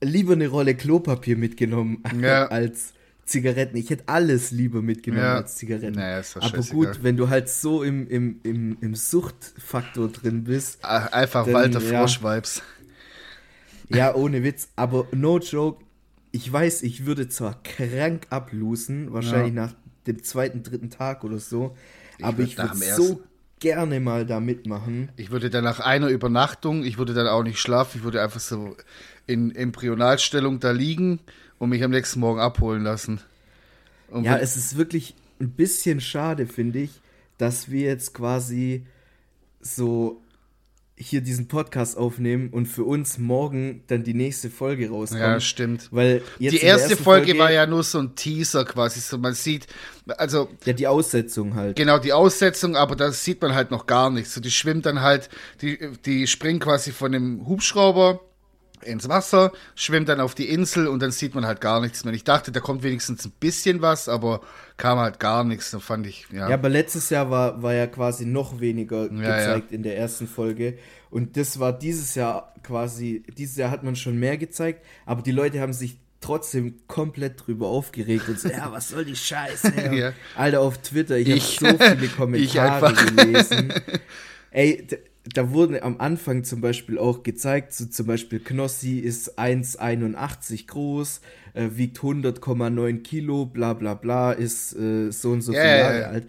lieber 0.00 0.34
eine 0.34 0.48
Rolle 0.48 0.74
Klopapier 0.74 1.36
mitgenommen 1.36 2.02
Ja. 2.20 2.46
als 2.46 2.92
Zigaretten. 3.24 3.76
Ich 3.76 3.90
hätte 3.90 4.04
alles 4.06 4.50
lieber 4.50 4.80
mitgenommen 4.82 5.22
Ja. 5.24 5.36
als 5.36 5.56
Zigaretten. 5.56 5.96
Naja, 5.96 6.22
Aber 6.40 6.62
gut, 6.62 7.02
wenn 7.02 7.16
du 7.16 7.28
halt 7.28 7.48
so 7.48 7.82
im, 7.82 8.06
im, 8.08 8.40
im, 8.42 8.78
im 8.80 8.94
Suchtfaktor 8.94 10.08
drin 10.08 10.44
bist, 10.44 10.84
Einfach 10.84 11.44
Dann, 11.44 11.54
Walter 11.54 11.80
ja. 11.80 12.00
Frosch-Vibes. 12.00 12.62
ja, 13.88 14.14
ohne 14.14 14.42
Witz, 14.42 14.68
aber 14.76 15.06
no 15.12 15.38
joke, 15.38 15.84
ich 16.32 16.52
weiß, 16.52 16.82
ich 16.82 17.06
würde 17.06 17.28
zwar 17.28 17.62
krank 17.62 18.26
ablosen, 18.30 19.12
wahrscheinlich 19.12 19.52
nach 19.54 19.74
dem 20.06 20.22
zweiten, 20.22 20.62
dritten 20.62 20.90
Tag 20.90 21.24
oder 21.24 21.38
so, 21.38 21.76
aber 22.22 22.42
ich 22.42 22.58
würde 22.58 22.76
so 22.76 23.22
gerne 23.60 24.00
mal 24.00 24.26
da 24.26 24.40
mitmachen. 24.40 25.10
Ich 25.16 25.30
würde 25.30 25.50
dann 25.50 25.64
nach 25.64 25.80
einer 25.80 26.08
Übernachtung, 26.08 26.84
ich 26.84 26.98
würde 26.98 27.14
dann 27.14 27.26
auch 27.26 27.42
nicht 27.42 27.58
schlafen, 27.58 27.98
ich 27.98 28.04
würde 28.04 28.22
einfach 28.22 28.40
so 28.40 28.76
in 29.26 29.54
Embryonalstellung 29.54 30.60
da 30.60 30.70
liegen 30.70 31.20
und 31.58 31.70
mich 31.70 31.82
am 31.82 31.90
nächsten 31.90 32.20
Morgen 32.20 32.40
abholen 32.40 32.82
lassen. 32.82 33.20
Und 34.10 34.24
Ja, 34.24 34.38
es 34.38 34.56
ist 34.56 34.76
wirklich 34.76 35.14
ein 35.40 35.50
bisschen 35.50 36.00
schade, 36.00 36.46
finde 36.46 36.80
ich, 36.80 37.00
dass 37.36 37.70
wir 37.70 37.82
jetzt 37.82 38.14
quasi 38.14 38.86
so 39.60 40.22
hier 40.98 41.20
diesen 41.20 41.48
Podcast 41.48 41.96
aufnehmen 41.96 42.48
und 42.50 42.66
für 42.66 42.84
uns 42.84 43.18
morgen 43.18 43.82
dann 43.86 44.02
die 44.04 44.14
nächste 44.14 44.50
Folge 44.50 44.90
rauskommt. 44.90 45.20
ja, 45.20 45.40
stimmt. 45.40 45.88
Weil 45.92 46.22
jetzt 46.38 46.52
Die 46.54 46.60
erste 46.60 46.90
ersten 46.90 47.04
Folge, 47.04 47.38
war 47.38 47.52
ja 47.52 47.66
nur 47.66 47.82
so 47.82 47.98
ein 48.00 48.14
Teaser 48.16 48.64
quasi. 48.64 49.00
So, 49.00 49.16
man 49.18 49.34
sieht, 49.34 49.66
also 50.06 50.48
Ja, 50.64 50.72
die 50.72 50.86
Aussetzung 50.86 51.54
halt. 51.54 51.76
genau 51.76 51.98
die 51.98 52.12
Aussetzung, 52.12 52.76
aber 52.76 52.96
da 52.96 53.12
sieht 53.12 53.40
man 53.40 53.54
halt 53.54 53.70
noch 53.70 53.86
gar 53.86 54.10
nichts. 54.10 54.34
So, 54.34 54.40
die 54.40 54.50
schwimmt 54.50 54.86
dann 54.86 55.00
halt, 55.00 55.28
die, 55.62 55.78
die 56.04 56.26
springt 56.26 56.62
quasi 56.62 56.90
von 56.92 57.12
dem 57.12 57.46
Hubschrauber 57.46 58.20
ins 58.84 59.08
Wasser, 59.08 59.52
schwimmt 59.74 60.08
dann 60.08 60.20
auf 60.20 60.34
die 60.34 60.48
Insel 60.48 60.86
und 60.88 61.00
dann 61.00 61.10
sieht 61.10 61.34
man 61.34 61.46
halt 61.46 61.60
gar 61.60 61.80
nichts 61.80 62.04
mehr. 62.04 62.14
Ich 62.14 62.24
dachte, 62.24 62.52
da 62.52 62.60
kommt 62.60 62.82
wenigstens 62.82 63.24
ein 63.24 63.32
bisschen 63.40 63.82
was, 63.82 64.08
aber 64.08 64.40
kam 64.76 64.98
halt 64.98 65.18
gar 65.20 65.44
nichts. 65.44 65.70
Da 65.70 65.78
fand 65.78 66.06
ich, 66.06 66.26
ja. 66.32 66.48
Ja, 66.48 66.54
aber 66.54 66.68
letztes 66.68 67.10
Jahr 67.10 67.30
war, 67.30 67.62
war 67.62 67.74
ja 67.74 67.86
quasi 67.86 68.24
noch 68.26 68.60
weniger 68.60 69.10
Ja, 69.12 69.36
gezeigt 69.36 69.72
in 69.72 69.82
der 69.82 69.96
ersten 69.98 70.26
Folge. 70.26 70.78
Und 71.10 71.36
das 71.36 71.58
war 71.58 71.72
dieses 71.72 72.14
Jahr 72.14 72.54
quasi, 72.62 73.22
dieses 73.36 73.56
Jahr 73.56 73.70
hat 73.70 73.82
man 73.82 73.96
schon 73.96 74.18
mehr 74.18 74.36
gezeigt, 74.36 74.84
aber 75.06 75.22
die 75.22 75.32
Leute 75.32 75.60
haben 75.60 75.72
sich 75.72 75.96
trotzdem 76.20 76.80
komplett 76.88 77.46
drüber 77.46 77.68
aufgeregt 77.68 78.28
und 78.28 78.38
so, 78.40 78.48
ja, 78.50 78.70
was 78.72 78.88
soll 78.88 79.04
die 79.04 79.16
Scheiße? 79.16 79.72
Ja. 79.94 80.12
Alter, 80.36 80.60
auf 80.60 80.78
Twitter, 80.78 81.16
ich, 81.16 81.28
Ich- 81.28 81.60
habe 81.62 81.78
so 81.78 81.84
viele 81.96 82.08
Kommentare 82.16 82.86
einfach. 82.88 83.06
gelesen. 83.16 83.72
Ey, 84.50 84.86
da 85.34 85.50
wurden 85.52 85.80
am 85.82 86.00
Anfang 86.00 86.44
zum 86.44 86.60
Beispiel 86.60 86.98
auch 86.98 87.22
gezeigt, 87.22 87.72
so 87.74 87.86
zum 87.86 88.06
Beispiel 88.06 88.40
Knossi 88.40 88.98
ist 88.98 89.38
1,81 89.38 90.66
groß, 90.68 91.20
äh, 91.54 91.68
wiegt 91.72 92.02
100,9 92.02 93.02
Kilo, 93.02 93.46
bla 93.46 93.74
bla 93.74 93.94
bla, 93.94 94.32
ist 94.32 94.74
äh, 94.76 95.10
so 95.12 95.30
und 95.32 95.42
so 95.42 95.52
Ja, 95.52 95.54
viele 95.54 95.76
ja, 95.76 95.76
Jahre 95.76 96.06
ja. 96.06 96.08
alt. 96.08 96.28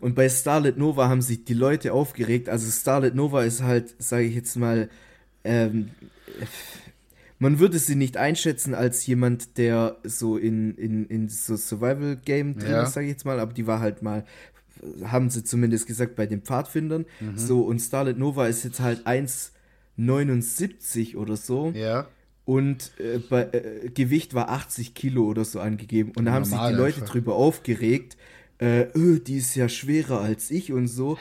Und 0.00 0.14
bei 0.14 0.28
Starlet 0.28 0.78
Nova 0.78 1.08
haben 1.08 1.22
sich 1.22 1.44
die 1.44 1.54
Leute 1.54 1.92
aufgeregt. 1.92 2.48
Also 2.48 2.70
Starlet 2.70 3.14
Nova 3.14 3.44
ist 3.44 3.62
halt, 3.62 3.94
sage 3.98 4.24
ich 4.26 4.34
jetzt 4.34 4.56
mal, 4.56 4.90
ähm, 5.44 5.90
man 7.38 7.58
würde 7.58 7.78
sie 7.78 7.96
nicht 7.96 8.16
einschätzen 8.16 8.74
als 8.74 9.06
jemand, 9.06 9.58
der 9.58 9.98
so 10.04 10.36
in, 10.38 10.74
in, 10.76 11.06
in 11.06 11.28
so 11.28 11.56
Survival-Game 11.56 12.58
drin 12.58 12.78
Ja. 12.78 12.82
ist, 12.82 12.94
sage 12.94 13.06
ich 13.06 13.12
jetzt 13.12 13.24
mal, 13.26 13.40
aber 13.40 13.52
die 13.52 13.66
war 13.66 13.80
halt 13.80 14.02
mal, 14.02 14.24
haben 15.04 15.30
sie 15.30 15.44
zumindest 15.44 15.86
gesagt, 15.86 16.16
bei 16.16 16.26
den 16.26 16.42
Pfadfindern. 16.42 17.06
Mhm. 17.20 17.38
So, 17.38 17.62
und 17.62 17.78
Starlet 17.80 18.18
Nova 18.18 18.46
ist 18.46 18.64
jetzt 18.64 18.80
halt 18.80 19.06
1,79 19.06 21.16
oder 21.16 21.36
so. 21.36 21.72
ja. 21.74 22.08
Und 22.44 22.92
äh, 23.00 23.18
bei, 23.18 23.48
äh, 23.50 23.90
Gewicht 23.92 24.32
war 24.32 24.50
80 24.50 24.94
Kilo 24.94 25.24
oder 25.24 25.44
so 25.44 25.58
angegeben. 25.58 26.12
Und 26.16 26.26
da 26.26 26.32
haben 26.32 26.44
sich 26.44 26.56
die 26.56 26.74
Leute 26.74 27.00
einfach. 27.00 27.10
drüber 27.10 27.34
aufgeregt, 27.34 28.16
äh, 28.58 28.82
öh, 28.94 29.18
die 29.18 29.38
ist 29.38 29.56
ja 29.56 29.68
schwerer 29.68 30.20
als 30.20 30.52
ich 30.52 30.72
und 30.72 30.86
so. 30.86 31.18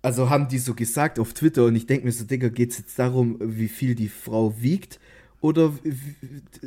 Also 0.00 0.30
haben 0.30 0.48
die 0.48 0.58
so 0.58 0.72
gesagt 0.74 1.18
auf 1.18 1.34
Twitter 1.34 1.66
und 1.66 1.76
ich 1.76 1.86
denke 1.86 2.06
mir 2.06 2.12
so, 2.12 2.24
Digga, 2.24 2.48
geht's 2.48 2.78
jetzt 2.78 2.98
darum, 2.98 3.36
wie 3.40 3.68
viel 3.68 3.94
die 3.94 4.08
Frau 4.08 4.54
wiegt? 4.60 4.98
Oder 5.44 5.74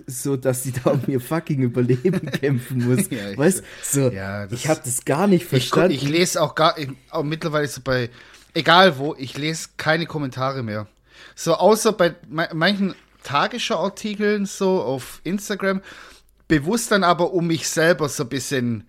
so, 0.05 0.38
dass 0.38 0.62
sie 0.62 0.72
da 0.72 0.91
um 0.91 1.01
ihr 1.07 1.19
fucking 1.19 1.63
Überleben 1.63 2.29
kämpfen 2.31 2.88
muss. 2.88 3.10
Ja, 3.10 3.31
ich, 3.31 3.38
weißt 3.38 3.63
so, 3.81 4.12
ja, 4.12 4.46
ich 4.51 4.67
habe 4.67 4.81
das 4.86 5.03
gar 5.03 5.25
nicht 5.25 5.46
verstanden. 5.46 5.93
Ich, 5.93 6.03
ich 6.03 6.10
lese 6.10 6.39
auch 6.39 6.53
gar, 6.53 6.77
ich, 6.77 6.89
auch 7.10 7.24
mittlerweile 7.24 7.67
so 7.67 7.81
bei, 7.81 8.12
egal 8.53 9.00
wo, 9.00 9.15
ich 9.17 9.36
lese 9.36 9.69
keine 9.77 10.05
Kommentare 10.05 10.62
mehr. 10.62 10.86
So, 11.34 11.55
außer 11.55 11.91
bei 11.91 12.13
manchen 12.29 12.93
Tagesschau-Artikeln 13.24 14.46
so 14.46 14.79
auf 14.84 15.22
Instagram, 15.24 15.81
bewusst 16.48 16.91
dann 16.91 17.03
aber, 17.03 17.34
um 17.34 17.48
mich 17.48 17.67
selber 17.67 18.07
so 18.10 18.24
ein 18.24 18.29
bisschen 18.29 18.88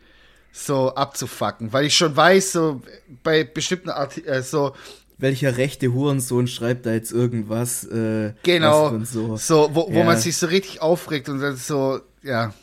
so 0.52 0.94
abzufacken, 0.94 1.72
weil 1.72 1.86
ich 1.86 1.96
schon 1.96 2.14
weiß, 2.14 2.52
so 2.52 2.82
bei 3.22 3.42
bestimmten 3.42 3.88
Artikeln, 3.88 4.34
äh, 4.34 4.42
so 4.42 4.74
welcher 5.18 5.56
rechte 5.56 5.92
Hurensohn 5.92 6.46
schreibt 6.46 6.86
da 6.86 6.92
jetzt 6.92 7.12
irgendwas. 7.12 7.84
Äh, 7.84 8.32
genau, 8.44 8.98
so, 9.04 9.36
so 9.36 9.70
wo, 9.72 9.88
wo 9.88 9.98
ja. 9.98 10.04
man 10.04 10.16
sich 10.16 10.36
so 10.36 10.46
richtig 10.46 10.80
aufregt 10.80 11.28
und 11.28 11.40
dann 11.40 11.56
so, 11.56 12.00
ja, 12.22 12.54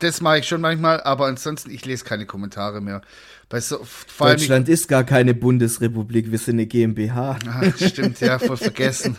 das 0.00 0.20
mache 0.20 0.40
ich 0.40 0.46
schon 0.46 0.60
manchmal, 0.60 1.00
aber 1.00 1.26
ansonsten, 1.26 1.70
ich 1.70 1.84
lese 1.84 2.04
keine 2.04 2.26
Kommentare 2.26 2.80
mehr. 2.80 3.02
So, 3.60 3.80
Deutschland 4.18 4.68
ist 4.68 4.88
gar 4.88 5.04
keine 5.04 5.32
Bundesrepublik, 5.32 6.30
wir 6.30 6.38
sind 6.38 6.56
eine 6.56 6.66
GmbH. 6.66 7.38
Ah, 7.46 7.62
stimmt, 7.82 8.20
ja, 8.20 8.38
voll 8.38 8.58
vergessen. 8.58 9.16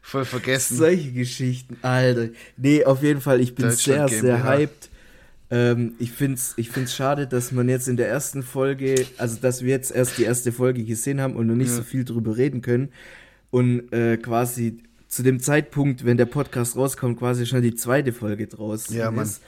voll 0.00 0.24
vergessen. 0.24 0.78
Solche 0.78 1.12
Geschichten, 1.12 1.76
Alter. 1.82 2.28
Nee, 2.56 2.84
auf 2.84 3.02
jeden 3.02 3.20
Fall, 3.20 3.40
ich 3.40 3.54
bin 3.54 3.70
sehr, 3.70 4.06
GmbH. 4.06 4.20
sehr 4.20 4.44
hyped. 4.44 4.90
Ähm, 5.50 5.94
ich 5.98 6.12
finde 6.12 6.34
es 6.34 6.54
ich 6.56 6.70
find's 6.70 6.94
schade, 6.94 7.26
dass 7.26 7.52
man 7.52 7.68
jetzt 7.68 7.88
in 7.88 7.96
der 7.96 8.08
ersten 8.08 8.42
Folge, 8.42 9.06
also 9.18 9.38
dass 9.40 9.62
wir 9.62 9.70
jetzt 9.70 9.94
erst 9.94 10.18
die 10.18 10.24
erste 10.24 10.50
Folge 10.50 10.84
gesehen 10.84 11.20
haben 11.20 11.36
und 11.36 11.46
noch 11.46 11.54
nicht 11.54 11.70
ja. 11.70 11.76
so 11.76 11.82
viel 11.82 12.04
drüber 12.04 12.36
reden 12.36 12.62
können. 12.62 12.90
Und 13.50 13.92
äh, 13.92 14.16
quasi 14.16 14.78
zu 15.08 15.22
dem 15.22 15.40
Zeitpunkt, 15.40 16.04
wenn 16.04 16.16
der 16.16 16.26
Podcast 16.26 16.76
rauskommt, 16.76 17.18
quasi 17.18 17.46
schon 17.46 17.62
die 17.62 17.74
zweite 17.74 18.12
Folge 18.12 18.48
draußen 18.48 18.96
ja, 18.96 19.08
ist. 19.22 19.40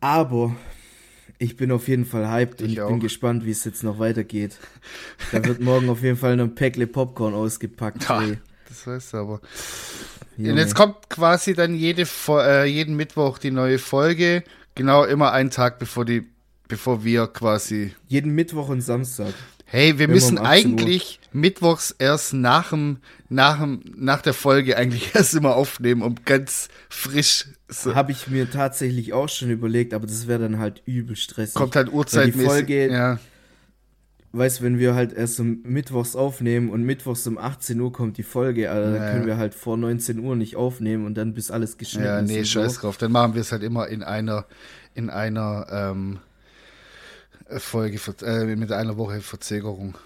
Aber 0.00 0.54
ich 1.38 1.56
bin 1.56 1.72
auf 1.72 1.88
jeden 1.88 2.04
Fall 2.04 2.30
hyped 2.30 2.60
ich 2.60 2.66
und 2.66 2.72
ich 2.72 2.80
auch. 2.80 2.88
bin 2.88 3.00
gespannt, 3.00 3.44
wie 3.44 3.50
es 3.50 3.64
jetzt 3.64 3.82
noch 3.82 3.98
weitergeht. 3.98 4.58
Da 5.32 5.44
wird 5.44 5.60
morgen 5.60 5.88
auf 5.88 6.02
jeden 6.02 6.16
Fall 6.16 6.36
noch 6.36 6.44
ein 6.44 6.54
Päckle 6.54 6.86
Popcorn 6.86 7.34
ausgepackt. 7.34 8.08
Ja, 8.08 8.22
das 8.68 8.86
weißt 8.86 9.12
du 9.14 9.16
aber. 9.16 9.40
Junge. 10.36 10.52
Und 10.52 10.58
jetzt 10.58 10.74
kommt 10.74 11.08
quasi 11.10 11.54
dann 11.54 11.74
jede, 11.74 12.06
äh, 12.28 12.64
jeden 12.64 12.96
Mittwoch 12.96 13.38
die 13.38 13.50
neue 13.50 13.78
Folge. 13.78 14.44
Genau, 14.74 15.04
immer 15.04 15.32
einen 15.32 15.50
Tag 15.50 15.78
bevor 15.78 16.04
die, 16.04 16.26
bevor 16.68 17.04
wir 17.04 17.26
quasi. 17.28 17.94
Jeden 18.08 18.34
Mittwoch 18.34 18.68
und 18.68 18.80
Samstag. 18.80 19.34
Hey, 19.66 19.98
wir 19.98 20.08
müssen 20.08 20.38
um 20.38 20.44
eigentlich 20.44 21.20
mittwochs 21.32 21.90
erst 21.98 22.32
nach 22.32 22.70
dem, 22.70 22.98
nach 23.28 23.60
dem, 23.60 23.80
nach 23.96 24.22
der 24.22 24.34
Folge 24.34 24.76
eigentlich 24.76 25.10
erst 25.14 25.34
immer 25.34 25.56
aufnehmen, 25.56 26.02
um 26.02 26.16
ganz 26.24 26.68
frisch. 26.88 27.46
So. 27.68 27.94
Habe 27.94 28.12
ich 28.12 28.28
mir 28.28 28.50
tatsächlich 28.50 29.12
auch 29.12 29.28
schon 29.28 29.50
überlegt, 29.50 29.94
aber 29.94 30.06
das 30.06 30.26
wäre 30.26 30.40
dann 30.40 30.58
halt 30.58 30.82
übel 30.86 31.16
stressig. 31.16 31.54
Kommt 31.54 31.76
halt 31.76 31.92
Uhrzeitmäßig. 31.92 32.40
Die 32.40 32.46
Folge, 32.46 32.92
ja. 32.92 33.18
Weißt 34.36 34.62
wenn 34.62 34.80
wir 34.80 34.96
halt 34.96 35.12
erst 35.12 35.38
um 35.38 35.62
Mittwochs 35.62 36.16
aufnehmen 36.16 36.70
und 36.70 36.82
Mittwochs 36.82 37.24
um 37.28 37.38
18 37.38 37.80
Uhr 37.80 37.92
kommt 37.92 38.18
die 38.18 38.24
Folge, 38.24 38.68
also 38.68 38.92
ja, 38.92 38.98
dann 38.98 39.12
können 39.12 39.26
wir 39.26 39.36
halt 39.36 39.54
vor 39.54 39.76
19 39.76 40.18
Uhr 40.18 40.34
nicht 40.34 40.56
aufnehmen 40.56 41.06
und 41.06 41.14
dann 41.14 41.34
bis 41.34 41.52
alles 41.52 41.78
geschnitten 41.78 42.06
ja, 42.06 42.18
ist. 42.18 42.30
Ja, 42.30 42.36
nee, 42.36 42.44
scheiß 42.44 42.74
so. 42.74 42.80
drauf. 42.80 42.96
Dann 42.96 43.12
machen 43.12 43.34
wir 43.34 43.42
es 43.42 43.52
halt 43.52 43.62
immer 43.62 43.86
in 43.86 44.02
einer, 44.02 44.46
in 44.94 45.08
einer 45.08 45.66
ähm, 45.70 46.18
Folge, 47.58 48.00
äh, 48.22 48.56
mit 48.56 48.72
einer 48.72 48.96
Woche 48.96 49.20
Verzögerung. 49.20 49.96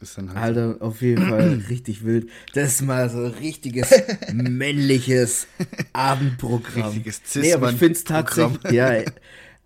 Halt 0.00 0.36
Alter, 0.36 0.76
auf 0.78 1.02
jeden 1.02 1.28
Fall 1.28 1.60
richtig 1.68 2.04
wild. 2.04 2.30
Das 2.54 2.74
ist 2.74 2.82
mal 2.82 3.10
so 3.10 3.24
ein 3.24 3.32
richtiges 3.32 3.90
männliches 4.32 5.48
Abendprogramm. 5.92 6.92
Richtiges 6.92 7.22
nee, 7.34 7.52
aber 7.52 7.72
ich 7.72 7.78
finde 7.78 7.94
es 7.94 8.04
tatsächlich, 8.04 8.70
ja, 8.70 8.92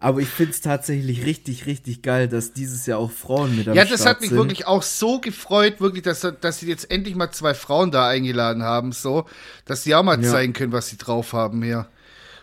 aber 0.02 0.20
ich 0.20 0.28
finde 0.28 0.50
es 0.50 0.60
tatsächlich 0.60 1.24
richtig, 1.24 1.66
richtig 1.66 2.02
geil, 2.02 2.26
dass 2.26 2.52
dieses 2.52 2.86
Jahr 2.86 2.98
auch 2.98 3.12
Frauen 3.12 3.56
mit 3.56 3.68
am 3.68 3.74
Ja, 3.74 3.84
das 3.84 4.00
Start 4.00 4.16
hat 4.16 4.20
mich 4.20 4.30
sind. 4.30 4.38
wirklich 4.38 4.66
auch 4.66 4.82
so 4.82 5.20
gefreut, 5.20 5.80
wirklich, 5.80 6.02
dass, 6.02 6.26
dass 6.40 6.58
sie 6.58 6.66
jetzt 6.66 6.90
endlich 6.90 7.14
mal 7.14 7.30
zwei 7.30 7.54
Frauen 7.54 7.92
da 7.92 8.08
eingeladen 8.08 8.64
haben, 8.64 8.90
so, 8.90 9.26
dass 9.64 9.84
sie 9.84 9.94
auch 9.94 10.02
mal 10.02 10.20
ja. 10.20 10.28
zeigen 10.28 10.54
können, 10.54 10.72
was 10.72 10.88
sie 10.88 10.96
drauf 10.96 11.32
haben 11.34 11.62
hier. 11.62 11.86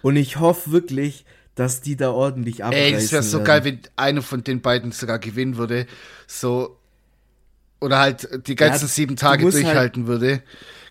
Und 0.02 0.16
ich 0.16 0.40
hoffe 0.40 0.72
wirklich, 0.72 1.26
dass 1.56 1.82
die 1.82 1.98
da 1.98 2.12
ordentlich 2.12 2.64
abreißen 2.64 2.86
Ey, 2.86 2.94
das 2.94 3.12
wäre 3.12 3.24
so 3.24 3.44
geil, 3.44 3.66
wenn 3.66 3.80
eine 3.98 4.22
von 4.22 4.42
den 4.42 4.62
beiden 4.62 4.94
sogar 4.94 5.20
gewinnen 5.20 5.58
würde, 5.58 5.86
so, 6.28 6.78
oder 7.82 8.00
halt 8.00 8.48
die 8.48 8.56
ganzen 8.56 8.86
ja, 8.86 8.90
sieben 8.90 9.18
Tage 9.18 9.44
halt 9.44 9.54
durchhalten 9.54 10.08
halt, 10.08 10.22
würde. 10.22 10.44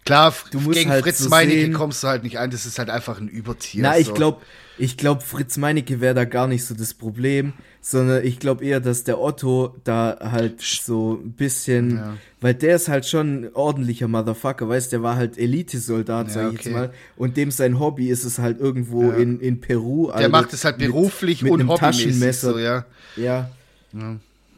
Klar, 0.05 0.35
du 0.51 0.61
musst 0.61 0.79
gegen 0.79 0.91
halt 0.91 1.03
Fritz 1.03 1.19
so 1.19 1.29
Meinecke 1.29 1.71
kommst 1.73 2.03
du 2.03 2.09
halt 2.09 2.23
nicht 2.23 2.39
ein, 2.39 2.51
das 2.51 2.67
ist 2.67 2.79
halt 2.79 2.91
einfach 2.91 3.21
ein 3.21 3.29
Übertier. 3.29 3.83
Na, 3.83 3.99
ich 3.99 4.15
glaube, 4.15 4.41
ich 4.79 4.97
glaube, 4.97 5.23
Fritz 5.23 5.57
Meinecke 5.57 6.01
wäre 6.01 6.15
da 6.15 6.25
gar 6.25 6.47
nicht 6.47 6.65
so 6.65 6.75
das 6.75 6.95
Problem, 6.95 7.53
sondern 7.81 8.25
ich 8.25 8.39
glaube 8.39 8.65
eher, 8.65 8.81
dass 8.81 9.05
der 9.05 9.21
Otto 9.21 9.77
da 9.85 10.19
halt 10.21 10.61
so 10.61 11.21
ein 11.23 11.33
bisschen, 11.33 11.97
ja. 11.97 12.17
weil 12.41 12.55
der 12.55 12.77
ist 12.77 12.89
halt 12.89 13.07
schon 13.07 13.45
ein 13.45 13.55
ordentlicher 13.55 14.09
Motherfucker, 14.09 14.69
weißt, 14.69 14.93
der 14.93 15.03
war 15.03 15.17
halt 15.17 15.37
Elitesoldat, 15.37 16.29
ja, 16.29 16.33
sag 16.33 16.43
ich 16.43 16.61
okay. 16.61 16.69
jetzt 16.69 16.73
mal, 16.73 16.93
und 17.17 17.37
dem 17.37 17.51
sein 17.51 17.79
Hobby 17.79 18.09
ist 18.09 18.25
es 18.25 18.39
halt 18.39 18.61
irgendwo 18.61 19.11
ja. 19.11 19.17
in, 19.17 19.41
in 19.41 19.61
Peru. 19.61 20.07
Der 20.07 20.17
also 20.17 20.29
macht 20.31 20.53
es 20.53 20.65
halt 20.65 20.79
beruflich 20.79 21.43
mit, 21.43 21.53
mit 21.53 21.69
und 21.69 21.79
Taschenmesser. 21.79 22.53
So, 22.53 22.59
ja. 22.59 22.85
ja. 23.17 23.51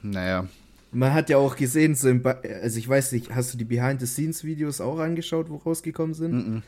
Naja. 0.03 0.47
Man 0.93 1.13
hat 1.13 1.31
ja 1.31 1.37
auch 1.39 1.57
gesehen, 1.57 1.95
so 1.95 2.09
im 2.09 2.25
also 2.25 2.79
ich 2.79 2.89
weiß 2.89 3.13
nicht, 3.13 3.35
hast 3.35 3.55
du 3.55 3.59
die 3.59 3.65
Behind-the-Scenes-Videos 3.65 4.81
auch 4.81 4.99
angeschaut, 4.99 5.49
wo 5.49 5.57
rausgekommen 5.57 6.15
sind? 6.15 6.33
Mm 6.33 6.57
-mm. 6.57 6.63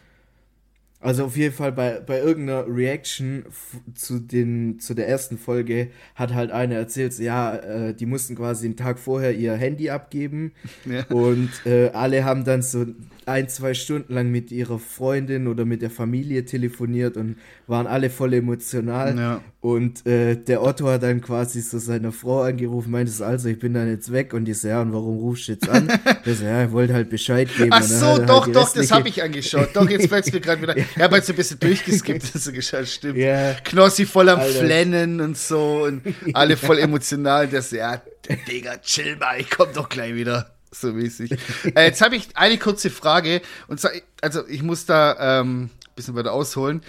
Also 1.02 1.24
auf 1.24 1.36
jeden 1.36 1.52
Fall 1.52 1.72
bei, 1.72 1.98
bei 1.98 2.20
irgendeiner 2.20 2.64
Reaction 2.68 3.44
zu, 3.92 4.20
den, 4.20 4.78
zu 4.78 4.94
der 4.94 5.08
ersten 5.08 5.36
Folge 5.36 5.88
hat 6.14 6.32
halt 6.32 6.52
einer 6.52 6.76
erzählt, 6.76 7.18
ja, 7.18 7.56
äh, 7.56 7.92
die 7.92 8.06
mussten 8.06 8.36
quasi 8.36 8.66
einen 8.66 8.76
Tag 8.76 9.00
vorher 9.00 9.34
ihr 9.34 9.54
Handy 9.54 9.90
abgeben 9.90 10.52
ja. 10.84 11.04
und 11.06 11.50
äh, 11.66 11.88
alle 11.88 12.24
haben 12.24 12.44
dann 12.44 12.62
so 12.62 12.86
ein, 13.26 13.48
zwei 13.48 13.74
Stunden 13.74 14.14
lang 14.14 14.30
mit 14.30 14.52
ihrer 14.52 14.78
Freundin 14.78 15.48
oder 15.48 15.64
mit 15.64 15.82
der 15.82 15.90
Familie 15.90 16.44
telefoniert 16.44 17.16
und 17.16 17.36
waren 17.66 17.88
alle 17.88 18.08
voll 18.08 18.34
emotional. 18.34 19.18
Ja. 19.18 19.42
Und 19.62 20.04
äh, 20.08 20.34
der 20.34 20.60
Otto 20.60 20.88
hat 20.88 21.04
dann 21.04 21.20
quasi 21.20 21.60
so 21.60 21.78
seine 21.78 22.10
Frau 22.10 22.42
angerufen, 22.42 22.90
meinte 22.90 23.12
so, 23.12 23.24
also 23.24 23.48
ich 23.48 23.60
bin 23.60 23.74
dann 23.74 23.88
jetzt 23.88 24.10
weg 24.10 24.34
und 24.34 24.44
die 24.44 24.54
so, 24.54 24.66
ja, 24.66 24.82
und 24.82 24.92
warum 24.92 25.18
rufst 25.18 25.46
du 25.46 25.52
jetzt 25.52 25.68
an? 25.68 25.86
der 26.26 26.34
so, 26.34 26.44
ja, 26.44 26.62
er 26.62 26.72
wollte 26.72 26.94
halt 26.94 27.10
Bescheid 27.10 27.48
geben. 27.56 27.70
Ach 27.72 27.80
so, 27.80 28.18
doch, 28.18 28.46
halt 28.46 28.56
doch, 28.56 28.72
das 28.72 28.90
habe 28.90 29.08
ich 29.08 29.22
angeschaut. 29.22 29.68
Doch, 29.74 29.88
jetzt 29.88 30.08
fällt 30.08 30.26
es 30.26 30.32
mir 30.32 30.40
gerade 30.40 30.62
wieder. 30.62 30.74
Ja, 30.98 31.08
weil 31.12 31.22
so 31.22 31.32
ein 31.32 31.36
bisschen 31.36 31.60
durchgeskippt, 31.60 32.34
dass 32.34 32.42
so 32.42 32.50
geschaut, 32.50 32.88
stimmt. 32.88 33.18
Ja. 33.18 33.54
Knossi 33.62 34.04
voll 34.04 34.30
am 34.30 34.40
Alter. 34.40 34.64
Flennen 34.64 35.20
und 35.20 35.38
so 35.38 35.84
und 35.84 36.02
alle 36.34 36.56
voll 36.56 36.78
emotional. 36.80 37.46
Der 37.46 37.62
so, 37.62 37.76
ja, 37.76 38.02
Digga, 38.48 38.78
chill 38.78 39.14
mal, 39.14 39.40
ich 39.40 39.48
komm 39.48 39.68
doch 39.72 39.88
gleich 39.88 40.12
wieder 40.16 40.56
so 40.72 40.92
mäßig. 40.92 41.30
äh, 41.76 41.84
jetzt 41.84 42.00
habe 42.00 42.16
ich 42.16 42.30
eine 42.34 42.58
kurze 42.58 42.90
Frage. 42.90 43.40
Und 43.68 43.78
zwar, 43.78 43.92
also 44.22 44.44
ich 44.48 44.64
muss 44.64 44.86
da 44.86 45.40
ähm, 45.40 45.64
ein 45.64 45.70
bisschen 45.94 46.16
weiter 46.16 46.32
ausholen. 46.32 46.82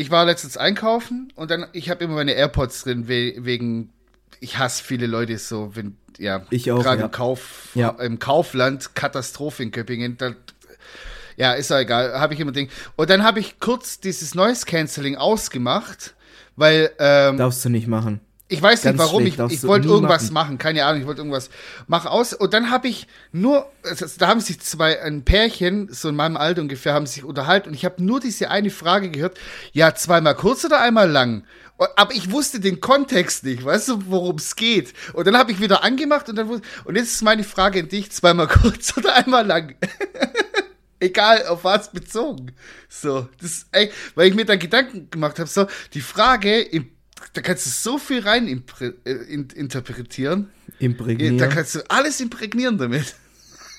Ich 0.00 0.10
war 0.10 0.24
letztens 0.24 0.56
einkaufen 0.56 1.30
und 1.36 1.50
dann, 1.50 1.66
ich 1.74 1.90
habe 1.90 2.04
immer 2.04 2.14
meine 2.14 2.32
AirPods 2.32 2.84
drin, 2.84 3.06
we 3.06 3.34
wegen, 3.36 3.92
ich 4.40 4.56
hasse 4.56 4.82
viele 4.82 5.06
Leute 5.06 5.36
so, 5.36 5.76
wenn, 5.76 5.98
ja, 6.16 6.40
ich 6.48 6.72
auch, 6.72 6.82
gerade 6.82 7.00
ja. 7.00 7.04
im, 7.04 7.12
Kauf, 7.12 7.68
ja. 7.74 7.90
im 7.90 8.18
Kaufland, 8.18 8.94
Katastrophe 8.94 9.62
in 9.62 9.72
Köpingen, 9.72 10.16
da, 10.16 10.32
ja, 11.36 11.52
ist 11.52 11.68
ja 11.68 11.80
egal, 11.80 12.18
habe 12.18 12.32
ich 12.32 12.40
immer 12.40 12.52
Ding. 12.52 12.70
Und 12.96 13.10
dann 13.10 13.22
habe 13.22 13.40
ich 13.40 13.60
kurz 13.60 14.00
dieses 14.00 14.34
Noise 14.34 14.64
Cancelling 14.64 15.16
ausgemacht, 15.16 16.14
weil, 16.56 16.90
ähm, 16.98 17.36
Darfst 17.36 17.62
du 17.66 17.68
nicht 17.68 17.86
machen. 17.86 18.20
Ich 18.50 18.60
weiß 18.60 18.84
nicht 18.84 18.98
warum, 18.98 19.24
ich, 19.24 19.38
ich 19.38 19.62
wollte 19.62 19.86
irgendwas 19.86 20.32
machen. 20.32 20.32
machen. 20.32 20.58
keine 20.58 20.84
Ahnung, 20.84 21.02
ich 21.02 21.06
wollte 21.06 21.20
irgendwas 21.20 21.50
machen 21.86 22.08
aus. 22.08 22.34
Und 22.34 22.52
dann 22.52 22.70
habe 22.70 22.88
ich 22.88 23.06
nur, 23.30 23.70
also 23.84 24.06
da 24.18 24.26
haben 24.26 24.40
sich 24.40 24.60
zwei, 24.60 25.00
ein 25.00 25.24
Pärchen, 25.24 25.88
so 25.92 26.08
in 26.08 26.16
meinem 26.16 26.36
Alter 26.36 26.62
ungefähr, 26.62 26.92
haben 26.92 27.06
sich 27.06 27.22
unterhalten 27.22 27.68
und 27.68 27.74
ich 27.74 27.84
habe 27.84 28.02
nur 28.02 28.18
diese 28.18 28.50
eine 28.50 28.70
Frage 28.70 29.10
gehört, 29.10 29.38
ja, 29.72 29.94
zweimal 29.94 30.34
kurz 30.34 30.64
oder 30.64 30.80
einmal 30.80 31.08
lang? 31.08 31.44
Aber 31.94 32.12
ich 32.12 32.32
wusste 32.32 32.58
den 32.58 32.80
Kontext 32.80 33.44
nicht, 33.44 33.64
weißt 33.64 33.88
du, 33.88 34.06
worum 34.06 34.36
es 34.36 34.56
geht. 34.56 34.94
Und 35.12 35.28
dann 35.28 35.38
habe 35.38 35.52
ich 35.52 35.60
wieder 35.60 35.84
angemacht 35.84 36.28
und 36.28 36.34
dann 36.34 36.48
wusste, 36.48 36.66
und 36.84 36.96
jetzt 36.96 37.12
ist 37.12 37.22
meine 37.22 37.44
Frage 37.44 37.78
an 37.78 37.88
dich, 37.88 38.10
zweimal 38.10 38.48
kurz 38.62 38.96
oder 38.96 39.14
einmal 39.14 39.46
lang? 39.46 39.76
Egal, 40.98 41.46
auf 41.46 41.62
was 41.62 41.92
bezogen. 41.92 42.52
So, 42.88 43.28
das, 43.40 43.66
ey, 43.70 43.92
weil 44.16 44.28
ich 44.28 44.34
mir 44.34 44.44
dann 44.44 44.58
Gedanken 44.58 45.08
gemacht 45.08 45.38
habe, 45.38 45.48
so, 45.48 45.68
die 45.94 46.00
Frage 46.00 46.60
im 46.60 46.90
da 47.32 47.40
kannst 47.40 47.66
du 47.66 47.70
so 47.70 47.98
viel 47.98 48.20
rein 48.20 48.46
äh, 49.04 49.10
interpretieren. 49.10 50.50
Imprägnieren. 50.78 51.38
Da 51.38 51.46
kannst 51.46 51.74
du 51.74 51.80
alles 51.90 52.20
imprägnieren 52.20 52.78
damit. 52.78 53.14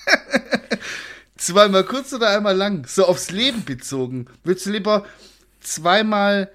zweimal 1.36 1.84
kurz 1.84 2.12
oder 2.12 2.30
einmal 2.30 2.56
lang. 2.56 2.86
So 2.86 3.06
aufs 3.06 3.30
Leben 3.30 3.64
bezogen. 3.64 4.26
Würdest 4.44 4.66
du 4.66 4.70
lieber 4.70 5.06
zweimal. 5.60 6.50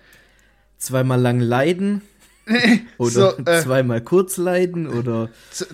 Zweimal 0.78 1.20
lang 1.20 1.40
leiden? 1.40 2.02
oder 2.98 3.12
so, 3.12 3.38
äh, 3.46 3.62
zweimal 3.62 4.02
kurz 4.02 4.38
leiden? 4.38 4.88
Oder. 4.88 5.30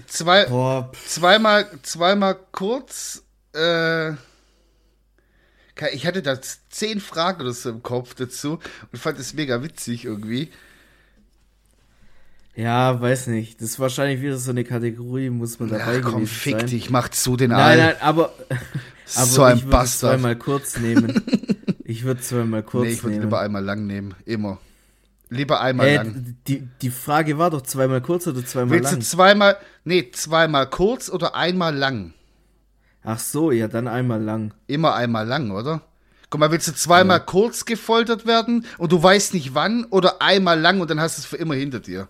Zwei, 0.08 0.46
Boah. 0.46 0.92
zweimal, 1.06 1.70
zweimal 1.84 2.38
kurz. 2.52 3.24
Äh, 3.54 4.14
Ich 5.94 6.08
hatte 6.08 6.22
da 6.22 6.40
zehn 6.70 7.00
Fragen 7.00 7.42
oder 7.42 7.54
so 7.54 7.70
im 7.70 7.84
Kopf 7.84 8.16
dazu 8.16 8.60
und 8.92 9.00
fand 9.00 9.20
es 9.20 9.34
mega 9.34 9.62
witzig 9.62 10.06
irgendwie. 10.06 10.52
Ja, 12.56 13.02
weiß 13.02 13.28
nicht. 13.28 13.60
Das 13.62 13.70
ist 13.72 13.80
wahrscheinlich 13.80 14.22
wieder 14.22 14.38
so 14.38 14.52
eine 14.52 14.64
Kategorie, 14.64 15.30
muss 15.32 15.60
man 15.60 15.70
dabei 15.70 16.02
Ach, 16.04 16.12
komm, 16.12 16.28
fick 16.28 16.60
sein. 16.60 16.68
dich, 16.68 16.90
mach 16.92 17.10
zu 17.10 17.36
den 17.36 17.50
Nein, 17.50 17.80
nein, 17.80 17.96
aber, 18.00 18.32
aber 19.16 19.26
So 19.26 19.44
ein 19.44 19.58
ich 19.58 19.64
würde 19.64 19.72
Bastard. 19.72 20.14
zweimal 20.14 20.36
kurz 20.36 20.78
nehmen. 20.78 21.22
Ich 21.86 22.06
würde 22.06 22.22
zweimal 22.22 22.64
kurz 22.64 22.86
Nee, 22.86 22.94
ich 22.94 23.04
würde 23.04 23.16
nehmen. 23.16 23.24
lieber 23.26 23.42
einmal 23.42 23.64
lang 23.64 23.86
nehmen. 23.86 24.16
Immer. 24.26 24.58
Lieber 25.30 25.60
einmal 25.62 25.88
Hä, 25.88 25.96
lang. 25.98 26.38
die, 26.48 26.68
die 26.82 26.90
Frage 26.90 27.38
war 27.38 27.50
doch 27.52 27.62
zweimal 27.62 28.00
kurz 28.02 28.26
oder 28.26 28.44
zweimal 28.44 28.72
Willst 28.78 28.92
lang? 28.94 29.00
du 29.02 29.06
zweimal, 29.06 29.58
nee, 29.84 30.10
zweimal 30.12 30.70
kurz 30.70 31.10
oder 31.10 31.36
einmal 31.36 31.76
lang? 31.76 32.14
Ach 33.04 33.20
so, 33.20 33.52
ja, 33.52 33.68
dann 33.68 33.88
einmal 33.90 34.24
lang. 34.24 34.54
Immer 34.66 34.96
einmal 34.96 35.28
lang, 35.28 35.52
oder? 35.52 35.82
Guck 36.30 36.40
mal, 36.40 36.52
willst 36.52 36.70
du 36.70 36.74
zweimal 36.74 37.20
kurz 37.20 37.66
gefoltert 37.66 38.26
werden 38.26 38.66
und 38.78 38.92
du 38.94 39.04
weißt 39.04 39.34
nicht 39.34 39.54
wann 39.54 39.84
oder 39.86 40.22
einmal 40.22 40.60
lang 40.60 40.80
und 40.80 40.90
dann 40.90 41.02
hast 41.02 41.18
du 41.18 41.22
es 41.22 41.26
für 41.26 41.38
immer 41.38 41.54
hinter 41.56 41.82
dir? 41.82 42.08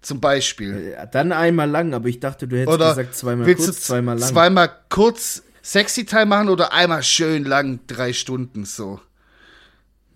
Zum 0.00 0.20
Beispiel. 0.20 0.94
Ja, 0.96 1.06
Dann 1.06 1.32
einmal 1.32 1.68
lang, 1.68 1.92
aber 1.94 2.08
ich 2.08 2.20
dachte, 2.20 2.46
du 2.46 2.56
hättest 2.56 2.74
Oder 2.74 2.88
gesagt 2.90 3.14
zweimal 3.16 3.46
willst 3.46 3.64
kurz, 3.64 3.76
du 3.76 3.82
zweimal 3.82 4.18
lang. 4.18 4.28
zweimal 4.28 4.70
kurz 4.88 5.42
sexy 5.62 6.06
Teil 6.06 6.26
machen 6.26 6.48
oder 6.48 6.72
einmal 6.72 7.02
schön 7.02 7.44
lang 7.44 7.80
drei 7.86 8.12
Stunden 8.12 8.64
so? 8.64 9.00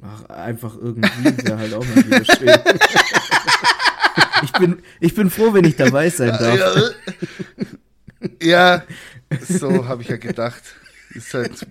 Ach, 0.03 0.25
einfach 0.31 0.75
irgendwie 0.77 1.25
wäre 1.47 1.59
halt 1.59 1.75
auch 1.75 1.85
mal 1.85 1.97
wieder 2.05 2.25
schön. 2.25 2.59
ich, 4.43 4.53
bin, 4.53 4.83
ich 5.01 5.15
bin 5.15 5.31
froh, 5.31 5.53
wenn 5.55 5.65
ich 5.65 5.77
dabei 5.77 6.11
sein 6.11 6.31
darf. 6.31 6.93
Ja, 8.41 8.83
so 9.49 9.87
habe 9.89 10.03
ich 10.03 10.09
ja 10.09 10.17
gedacht. 10.17 10.63
Ist 11.15 11.35
halt, 11.35 11.67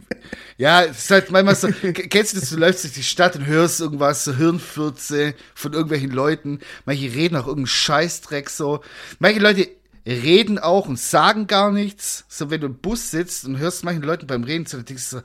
ja, 0.57 0.83
es 0.83 0.99
ist 0.99 1.11
halt 1.11 1.31
manchmal 1.31 1.55
so, 1.55 1.69
kennst 1.69 2.33
du 2.33 2.39
das, 2.39 2.49
du 2.49 2.57
läufst 2.57 2.83
durch 2.83 2.93
die 2.93 3.03
Stadt 3.03 3.35
und 3.35 3.45
hörst 3.45 3.79
irgendwas, 3.79 4.23
so 4.23 4.35
Hirnfürze 4.35 5.33
von 5.55 5.73
irgendwelchen 5.73 6.11
Leuten. 6.11 6.59
Manche 6.85 7.13
reden 7.13 7.35
auch 7.35 7.47
irgendeinen 7.47 7.67
Scheißdreck 7.67 8.49
so. 8.49 8.81
Manche 9.19 9.39
Leute 9.39 9.67
reden 10.05 10.59
auch 10.59 10.87
und 10.87 10.99
sagen 10.99 11.47
gar 11.47 11.71
nichts. 11.71 12.25
So, 12.27 12.49
wenn 12.49 12.61
du 12.61 12.67
im 12.67 12.77
Bus 12.77 13.11
sitzt 13.11 13.45
und 13.45 13.57
hörst 13.57 13.83
manchen 13.83 14.03
Leuten 14.03 14.27
beim 14.27 14.43
Reden 14.43 14.65
zu, 14.65 14.77
dann 14.77 14.85
denkst 14.85 15.09
du 15.09 15.17
so, 15.17 15.23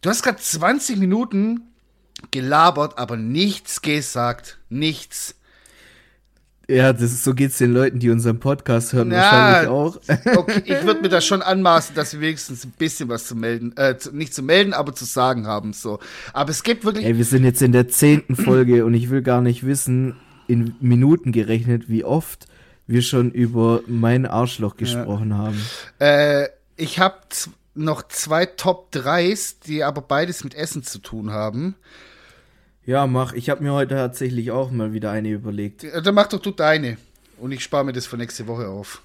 du 0.00 0.10
hast 0.10 0.22
gerade 0.22 0.38
20 0.38 0.98
Minuten 0.98 1.72
gelabert, 2.30 2.98
aber 2.98 3.16
nichts 3.16 3.82
gesagt. 3.82 4.58
Nichts. 4.68 5.34
Ja, 6.68 6.92
das 6.92 7.24
so 7.24 7.34
geht's 7.34 7.58
den 7.58 7.72
Leuten, 7.72 7.98
die 7.98 8.10
unseren 8.10 8.38
Podcast 8.40 8.92
hören, 8.92 9.10
Ja. 9.10 9.16
wahrscheinlich 9.16 9.68
auch. 9.70 9.98
Okay, 10.36 10.62
ich 10.64 10.84
würde 10.86 11.00
mir 11.02 11.08
da 11.08 11.20
schon 11.20 11.42
anmaßen, 11.42 11.94
dass 11.94 12.12
wir 12.14 12.20
wenigstens 12.20 12.64
ein 12.64 12.72
bisschen 12.78 13.08
was 13.08 13.26
zu 13.26 13.34
melden, 13.34 13.74
äh, 13.76 13.96
zu, 13.98 14.14
nicht 14.16 14.32
zu 14.32 14.42
melden, 14.42 14.72
aber 14.72 14.94
zu 14.94 15.04
sagen 15.04 15.46
haben, 15.46 15.72
so. 15.72 15.98
Aber 16.32 16.50
es 16.50 16.62
gibt 16.62 16.84
wirklich, 16.84 17.04
Ey, 17.04 17.16
wir 17.18 17.24
sind 17.24 17.44
jetzt 17.44 17.62
in 17.62 17.72
der 17.72 17.88
zehnten 17.88 18.36
Folge 18.36 18.84
und 18.84 18.94
ich 18.94 19.10
will 19.10 19.22
gar 19.22 19.40
nicht 19.40 19.66
wissen, 19.66 20.14
in 20.46 20.74
Minuten 20.80 21.32
gerechnet, 21.32 21.88
wie 21.88 22.04
oft 22.04 22.46
wir 22.86 23.02
schon 23.02 23.30
über 23.30 23.80
mein 23.86 24.26
Arschloch 24.26 24.76
gesprochen 24.76 25.36
haben. 25.36 25.60
äh, 25.98 26.48
ich 26.76 26.98
habe 26.98 27.16
noch 27.74 28.02
zwei 28.08 28.44
Top 28.46 28.88
3s, 28.94 29.56
die 29.66 29.82
aber 29.84 30.00
beides 30.02 30.42
mit 30.44 30.54
Essen 30.54 30.82
zu 30.82 30.98
tun 30.98 31.30
haben. 31.30 31.74
Ja, 32.84 33.06
mach. 33.06 33.32
Ich 33.32 33.48
habe 33.50 33.62
mir 33.62 33.72
heute 33.72 33.94
tatsächlich 33.94 34.50
auch 34.50 34.70
mal 34.70 34.92
wieder 34.92 35.10
eine 35.10 35.28
überlegt. 35.30 35.84
Äh, 35.84 36.02
Dann 36.02 36.14
mach 36.14 36.26
doch 36.28 36.40
du 36.40 36.50
deine. 36.50 36.96
Und 37.38 37.52
ich 37.52 37.62
spare 37.62 37.84
mir 37.84 37.92
das 37.92 38.06
für 38.06 38.16
nächste 38.16 38.46
Woche 38.46 38.68
auf. 38.68 39.02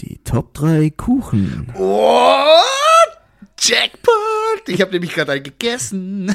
Die 0.00 0.18
Top 0.24 0.54
3 0.54 0.90
Kuchen. 0.90 1.72
Oh, 1.76 2.34
Jackpot! 3.58 4.12
Ich 4.68 4.80
habe 4.80 4.92
nämlich 4.92 5.12
gerade 5.14 5.32
einen 5.32 5.42
gegessen. 5.42 6.34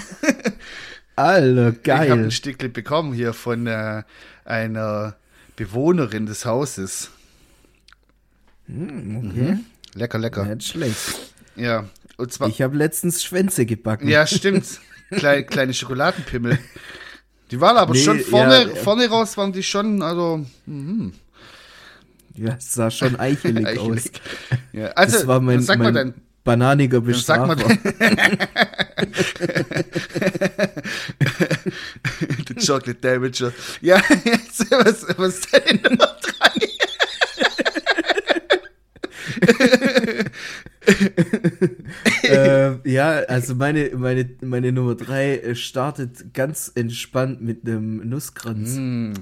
Alter, 1.15 1.69
Ich 1.81 1.89
habe 1.89 2.01
ein 2.13 2.19
geil. 2.23 2.31
Stückchen 2.31 2.73
bekommen 2.73 3.13
hier 3.13 3.33
von 3.33 3.67
äh, 3.67 4.03
einer 4.45 5.15
Bewohnerin 5.55 6.25
des 6.25 6.45
Hauses. 6.45 7.11
Okay. 8.67 9.59
Lecker, 9.93 10.17
lecker. 10.17 10.45
Nicht 10.45 10.67
schlecht. 10.67 11.19
Ja, 11.55 11.85
und 12.17 12.33
zwar. 12.33 12.49
Ich 12.49 12.61
habe 12.61 12.75
letztens 12.75 13.23
Schwänze 13.23 13.65
gebacken. 13.65 14.08
Ja, 14.10 14.25
stimmt. 14.25 14.65
Kleine, 15.15 15.43
kleine 15.45 15.73
Schokoladenpimmel. 15.73 16.60
Die 17.52 17.60
waren 17.62 17.78
aber 17.78 17.93
Nee, 17.93 18.04
schon 18.04 18.19
vorne, 18.19 18.54
ja, 18.63 18.67
ja. 18.69 18.76
vorne 18.76 19.08
raus, 19.10 19.38
waren 19.38 19.52
die 19.54 19.63
schon, 19.63 20.02
also. 20.02 20.45
Ja, 22.36 22.56
es 22.58 22.73
sah 22.73 22.89
schon 22.89 23.19
eichelig 23.19 23.65
aus. 23.80 23.89
Eichelig. 23.97 24.12
Ja, 24.71 24.88
also, 24.88 25.17
Das 25.17 25.28
war 25.28 25.39
mein, 25.39 25.62
sag 25.62 25.78
mal 25.78 25.86
mein 25.91 25.93
dann. 25.93 26.13
bananiger 26.43 27.02
Sag 27.13 27.45
mal 27.47 27.56
Bestrafer. 27.56 27.78
The 32.47 32.56
Chocolate 32.56 32.95
Damager. 32.95 33.54
Ja, 33.82 34.02
jetzt, 34.26 34.71
was, 34.71 35.06
was 35.17 35.36
ist 35.36 35.54
deine 35.54 35.82
Nummer 35.82 36.17
drei? 36.21 36.67
äh, 42.24 42.89
ja, 42.89 43.10
also 43.28 43.56
meine, 43.56 43.91
meine, 43.96 44.30
meine 44.41 44.72
Nummer 44.72 44.96
3 44.96 45.56
startet 45.56 46.34
ganz 46.34 46.72
entspannt 46.76 47.41
mit 47.41 47.65
einem 47.67 48.08
Nusskranz. 48.10 48.76
Hm, 48.76 49.13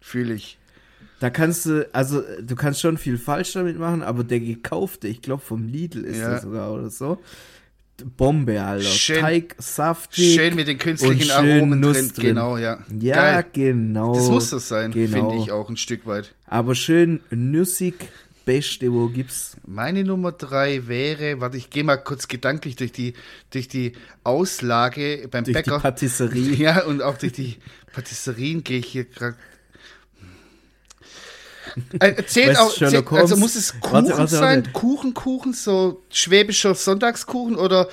Fühle 0.00 0.34
ich. 0.34 0.58
Da 1.20 1.30
kannst 1.30 1.66
du, 1.66 1.88
also 1.94 2.22
du 2.42 2.54
kannst 2.56 2.80
schon 2.80 2.98
viel 2.98 3.16
falsch 3.18 3.52
damit 3.52 3.78
machen, 3.78 4.02
aber 4.02 4.24
der 4.24 4.40
gekaufte, 4.40 5.08
ich 5.08 5.22
glaube 5.22 5.42
vom 5.42 5.66
Lidl 5.66 6.04
ist 6.04 6.18
Ja. 6.18 6.30
der 6.30 6.40
sogar 6.40 6.72
oder 6.72 6.90
so. 6.90 7.18
Bombe, 8.16 8.60
Alter. 8.60 8.84
Schön- 8.84 9.20
Teig, 9.20 9.54
saftig. 9.58 10.34
Schön 10.34 10.56
mit 10.56 10.66
den 10.66 10.78
künstlichen 10.78 11.30
Aromen 11.30 11.80
drin. 11.80 11.92
drin. 12.08 12.10
Genau, 12.26 12.58
ja. 12.58 12.80
Ja, 13.00 13.14
Geil. 13.14 13.44
genau. 13.52 14.14
Das 14.14 14.28
muss 14.28 14.50
das 14.50 14.66
sein, 14.68 14.90
Genau. 14.90 15.30
finde 15.30 15.42
ich 15.44 15.52
auch 15.52 15.68
ein 15.70 15.76
Stück 15.76 16.04
weit. 16.04 16.34
Aber 16.46 16.74
schön 16.74 17.20
nussig, 17.30 17.94
beste, 18.44 18.92
wo 18.92 19.08
gibt's. 19.08 19.56
Meine 19.66 20.04
Nummer 20.04 20.32
drei 20.32 20.86
wäre, 20.86 21.40
warte, 21.40 21.56
ich 21.56 21.70
gehe 21.70 21.84
mal 21.84 21.96
kurz 21.96 22.28
gedanklich 22.28 22.76
durch 22.76 22.92
die, 22.92 23.14
durch 23.50 23.68
die 23.68 23.92
Auslage 24.22 25.28
beim 25.30 25.44
Durch 25.44 25.54
Bäcker. 25.54 25.76
die 25.78 25.82
Patisserie. 25.82 26.54
Ja, 26.56 26.84
und 26.84 27.02
auch 27.02 27.18
durch 27.18 27.32
die 27.32 27.56
Patisserien 27.92 28.62
gehe 28.64 28.78
ich 28.78 28.86
hier 28.86 29.04
gerade. 29.04 29.36
Äh, 31.98 32.22
zählt 32.24 32.50
Weißt 32.50 32.60
auch, 32.60 32.72
zählt, 32.72 33.12
also 33.12 33.36
muss 33.36 33.56
es 33.56 33.80
Kuchen 33.80 33.92
Warte, 34.06 34.18
warte, 34.18 34.36
sein? 34.36 34.58
warte. 34.64 34.70
Kuchen, 34.72 35.14
Kuchen, 35.14 35.52
so 35.52 36.02
schwäbischer 36.10 36.74
Sonntagskuchen 36.74 37.56
oder 37.56 37.88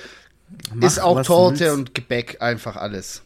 Mach, 0.74 0.86
ist 0.86 1.00
auch 1.00 1.22
Torte 1.22 1.60
willst. 1.60 1.74
und 1.76 1.94
Gebäck 1.94 2.40
einfach 2.40 2.76
alles? 2.76 3.22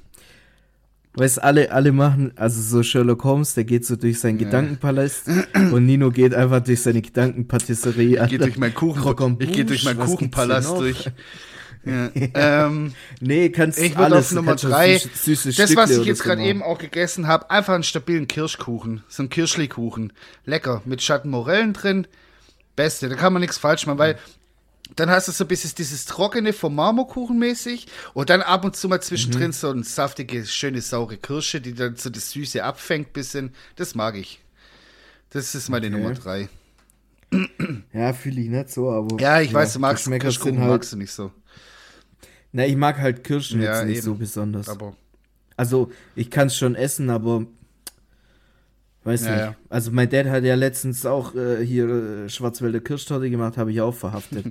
Weißt 1.16 1.42
alle, 1.42 1.72
alle 1.72 1.92
machen, 1.92 2.32
also 2.36 2.60
so 2.60 2.82
Sherlock 2.82 3.24
Holmes, 3.24 3.54
der 3.54 3.64
geht 3.64 3.86
so 3.86 3.96
durch 3.96 4.20
seinen 4.20 4.36
Gedankenpalast 4.36 5.28
und 5.72 5.86
Nino 5.86 6.10
geht 6.10 6.34
einfach 6.34 6.60
durch 6.60 6.82
seine 6.82 7.00
Gedankenpatisserie. 7.00 8.22
Ich 8.22 8.28
gehe 8.30 8.38
durch 8.38 8.58
meinen 8.58 8.74
Kuchen, 8.74 9.36
ich 9.40 9.52
gehe 9.52 9.64
durch 9.64 9.84
meinen 9.84 10.00
Kuchenpalast 10.00 10.70
durch. 10.78 11.10
Ja. 11.86 12.10
Ähm, 12.34 12.94
Nee, 13.20 13.50
kannst 13.50 13.78
Ich 13.78 13.96
alles. 13.96 14.26
auf 14.26 14.32
Nummer 14.32 14.56
drei, 14.56 14.98
süße, 14.98 15.52
süße 15.52 15.62
das, 15.62 15.76
was 15.76 15.90
ich 15.92 16.04
jetzt 16.04 16.18
so 16.18 16.24
gerade 16.24 16.42
eben 16.42 16.60
auch 16.60 16.78
gegessen 16.78 17.28
habe, 17.28 17.48
einfach 17.50 17.74
einen 17.74 17.84
stabilen 17.84 18.26
Kirschkuchen. 18.26 19.04
So 19.08 19.22
ein 19.22 19.28
Kirschlikuchen. 19.28 20.12
Lecker, 20.44 20.82
mit 20.84 21.00
Schattenmorellen 21.00 21.74
drin. 21.74 22.08
Beste, 22.74 23.08
da 23.08 23.14
kann 23.14 23.32
man 23.32 23.40
nichts 23.40 23.56
falsch 23.56 23.86
machen, 23.86 23.98
weil 23.98 24.18
dann 24.96 25.10
hast 25.10 25.28
du 25.28 25.32
so 25.32 25.44
ein 25.44 25.48
bisschen 25.48 25.72
dieses 25.76 26.04
Trockene 26.06 26.52
vom 26.52 26.74
Marmorkuchen 26.74 27.38
mäßig 27.38 27.86
und 28.14 28.30
dann 28.30 28.42
ab 28.42 28.64
und 28.64 28.76
zu 28.76 28.88
mal 28.88 29.00
zwischendrin 29.00 29.52
so 29.52 29.70
eine 29.70 29.84
saftige, 29.84 30.44
schöne, 30.46 30.80
saure 30.80 31.16
Kirsche, 31.18 31.60
die 31.60 31.74
dann 31.74 31.96
so 31.96 32.10
das 32.10 32.30
Süße 32.32 32.64
abfängt 32.64 33.12
bisschen. 33.12 33.54
Das 33.76 33.94
mag 33.94 34.16
ich. 34.16 34.40
Das 35.30 35.54
ist 35.54 35.68
meine 35.68 35.86
Okay. 35.86 35.96
Nummer 35.96 36.14
drei. 36.14 36.48
Ja, 37.92 38.12
fühle 38.12 38.40
ich 38.40 38.48
nicht 38.48 38.70
so, 38.70 38.90
aber. 38.90 39.20
Ja, 39.20 39.40
ich 39.40 39.52
weiß, 39.52 39.74
du 39.74 39.78
magst 39.80 40.08
Kirschkuchen, 40.10 40.60
halt, 40.60 40.70
magst 40.70 40.92
du 40.92 40.96
nicht 40.96 41.12
so. 41.12 41.32
Na, 42.52 42.64
ich 42.64 42.76
mag 42.76 42.98
halt 42.98 43.24
Kirschen 43.24 43.60
Ja, 43.60 43.78
jetzt 43.80 43.86
nicht 43.88 43.96
eben. 43.98 44.04
so 44.04 44.14
besonders. 44.14 44.68
Aber 44.68 44.96
Also, 45.56 45.90
ich 46.14 46.30
kann 46.30 46.46
es 46.46 46.56
schon 46.56 46.74
essen, 46.74 47.10
aber. 47.10 47.46
Weiß 49.06 49.24
Ja, 49.24 49.30
nicht. 49.30 49.40
ja. 49.40 49.56
Also, 49.70 49.90
mein 49.92 50.10
Dad 50.10 50.26
hat 50.26 50.44
ja 50.44 50.54
letztens 50.56 51.06
auch 51.06 51.34
äh, 51.34 51.64
hier 51.64 51.88
äh, 51.88 52.28
Schwarzwälder 52.28 52.80
Kirschtorte 52.80 53.30
gemacht, 53.30 53.56
habe 53.56 53.72
ich 53.72 53.80
auch 53.80 53.94
verhaftet. 53.94 54.46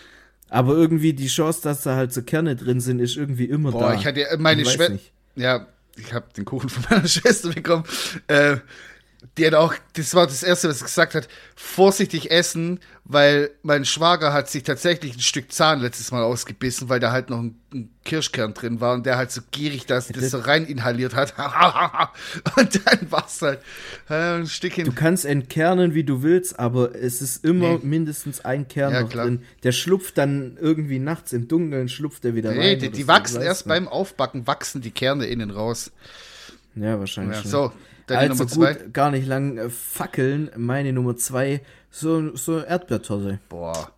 aber 0.48 0.74
irgendwie 0.74 1.12
die 1.12 1.28
Chance, 1.28 1.60
dass 1.62 1.82
da 1.82 1.94
halt 1.96 2.12
so 2.12 2.22
Kerne 2.22 2.56
drin 2.56 2.80
sind, 2.80 2.98
ist 2.98 3.16
irgendwie 3.16 3.44
immer 3.44 3.70
Boah, 3.70 3.90
da. 3.90 3.94
ich 3.94 4.04
hatte 4.06 4.26
meine 4.38 4.64
Schwester. 4.66 4.98
Ja, 5.36 5.66
ich 5.96 6.12
habe 6.12 6.26
den 6.36 6.44
Kuchen 6.44 6.68
von 6.68 6.84
meiner 6.90 7.06
Schwester 7.08 7.50
bekommen. 7.50 7.84
Äh, 8.26 8.56
Die 9.36 9.46
hat 9.46 9.54
auch, 9.54 9.74
das 9.94 10.14
war 10.14 10.26
das 10.26 10.42
Erste, 10.42 10.68
was 10.68 10.78
sie 10.78 10.84
gesagt 10.84 11.14
hat, 11.14 11.28
vorsichtig 11.54 12.30
essen, 12.30 12.80
weil 13.04 13.50
mein 13.62 13.84
Schwager 13.84 14.32
hat 14.32 14.48
sich 14.48 14.62
tatsächlich 14.62 15.14
ein 15.14 15.20
Stück 15.20 15.52
Zahn 15.52 15.80
letztes 15.80 16.10
Mal 16.10 16.22
ausgebissen, 16.22 16.88
weil 16.88 17.00
da 17.00 17.12
halt 17.12 17.28
noch 17.28 17.40
ein, 17.40 17.60
ein 17.74 17.90
Kirschkern 18.04 18.54
drin 18.54 18.80
war 18.80 18.94
und 18.94 19.04
der 19.04 19.18
halt 19.18 19.30
so 19.30 19.42
gierig, 19.50 19.84
dass 19.84 20.08
das, 20.08 20.22
das 20.22 20.30
so 20.30 20.38
rein 20.38 20.64
inhaliert 20.64 21.14
hat. 21.14 21.34
und 22.56 22.80
dann 22.86 23.10
war 23.10 23.26
es 23.26 23.42
halt 23.42 23.60
äh, 24.08 24.38
ein 24.38 24.46
Stückchen. 24.46 24.86
Du 24.86 24.92
kannst 24.92 25.26
entkernen, 25.26 25.92
wie 25.92 26.04
du 26.04 26.22
willst, 26.22 26.58
aber 26.58 26.94
es 26.94 27.20
ist 27.20 27.44
immer 27.44 27.78
nee. 27.78 27.80
mindestens 27.82 28.42
ein 28.42 28.68
Kern 28.68 28.94
ja, 28.94 29.02
noch 29.02 29.10
klar. 29.10 29.26
drin. 29.26 29.42
Der 29.64 29.72
schlupft 29.72 30.16
dann 30.16 30.56
irgendwie 30.58 30.98
nachts 30.98 31.34
im 31.34 31.46
Dunkeln, 31.46 31.90
schlupft 31.90 32.24
er 32.24 32.34
wieder 32.34 32.52
nee, 32.52 32.70
rein. 32.70 32.78
Die, 32.78 32.90
die 32.90 33.06
wachsen 33.06 33.42
erst 33.42 33.68
beim 33.68 33.86
Aufbacken, 33.86 34.46
wachsen 34.46 34.80
die 34.80 34.92
Kerne 34.92 35.26
innen 35.26 35.50
raus. 35.50 35.90
Ja, 36.74 36.98
wahrscheinlich. 36.98 37.44
Ja, 37.44 37.50
so, 37.50 37.72
Deine 38.10 38.30
also 38.30 38.44
Nummer 38.44 38.74
gut, 38.74 38.92
gar 38.92 39.12
nicht 39.12 39.26
lang 39.26 39.56
äh, 39.56 39.70
fackeln. 39.70 40.50
Meine 40.56 40.92
Nummer 40.92 41.16
zwei, 41.16 41.60
so, 41.90 42.34
so 42.34 42.58
Erdbeertorte. 42.58 43.38
Boah. 43.48 43.92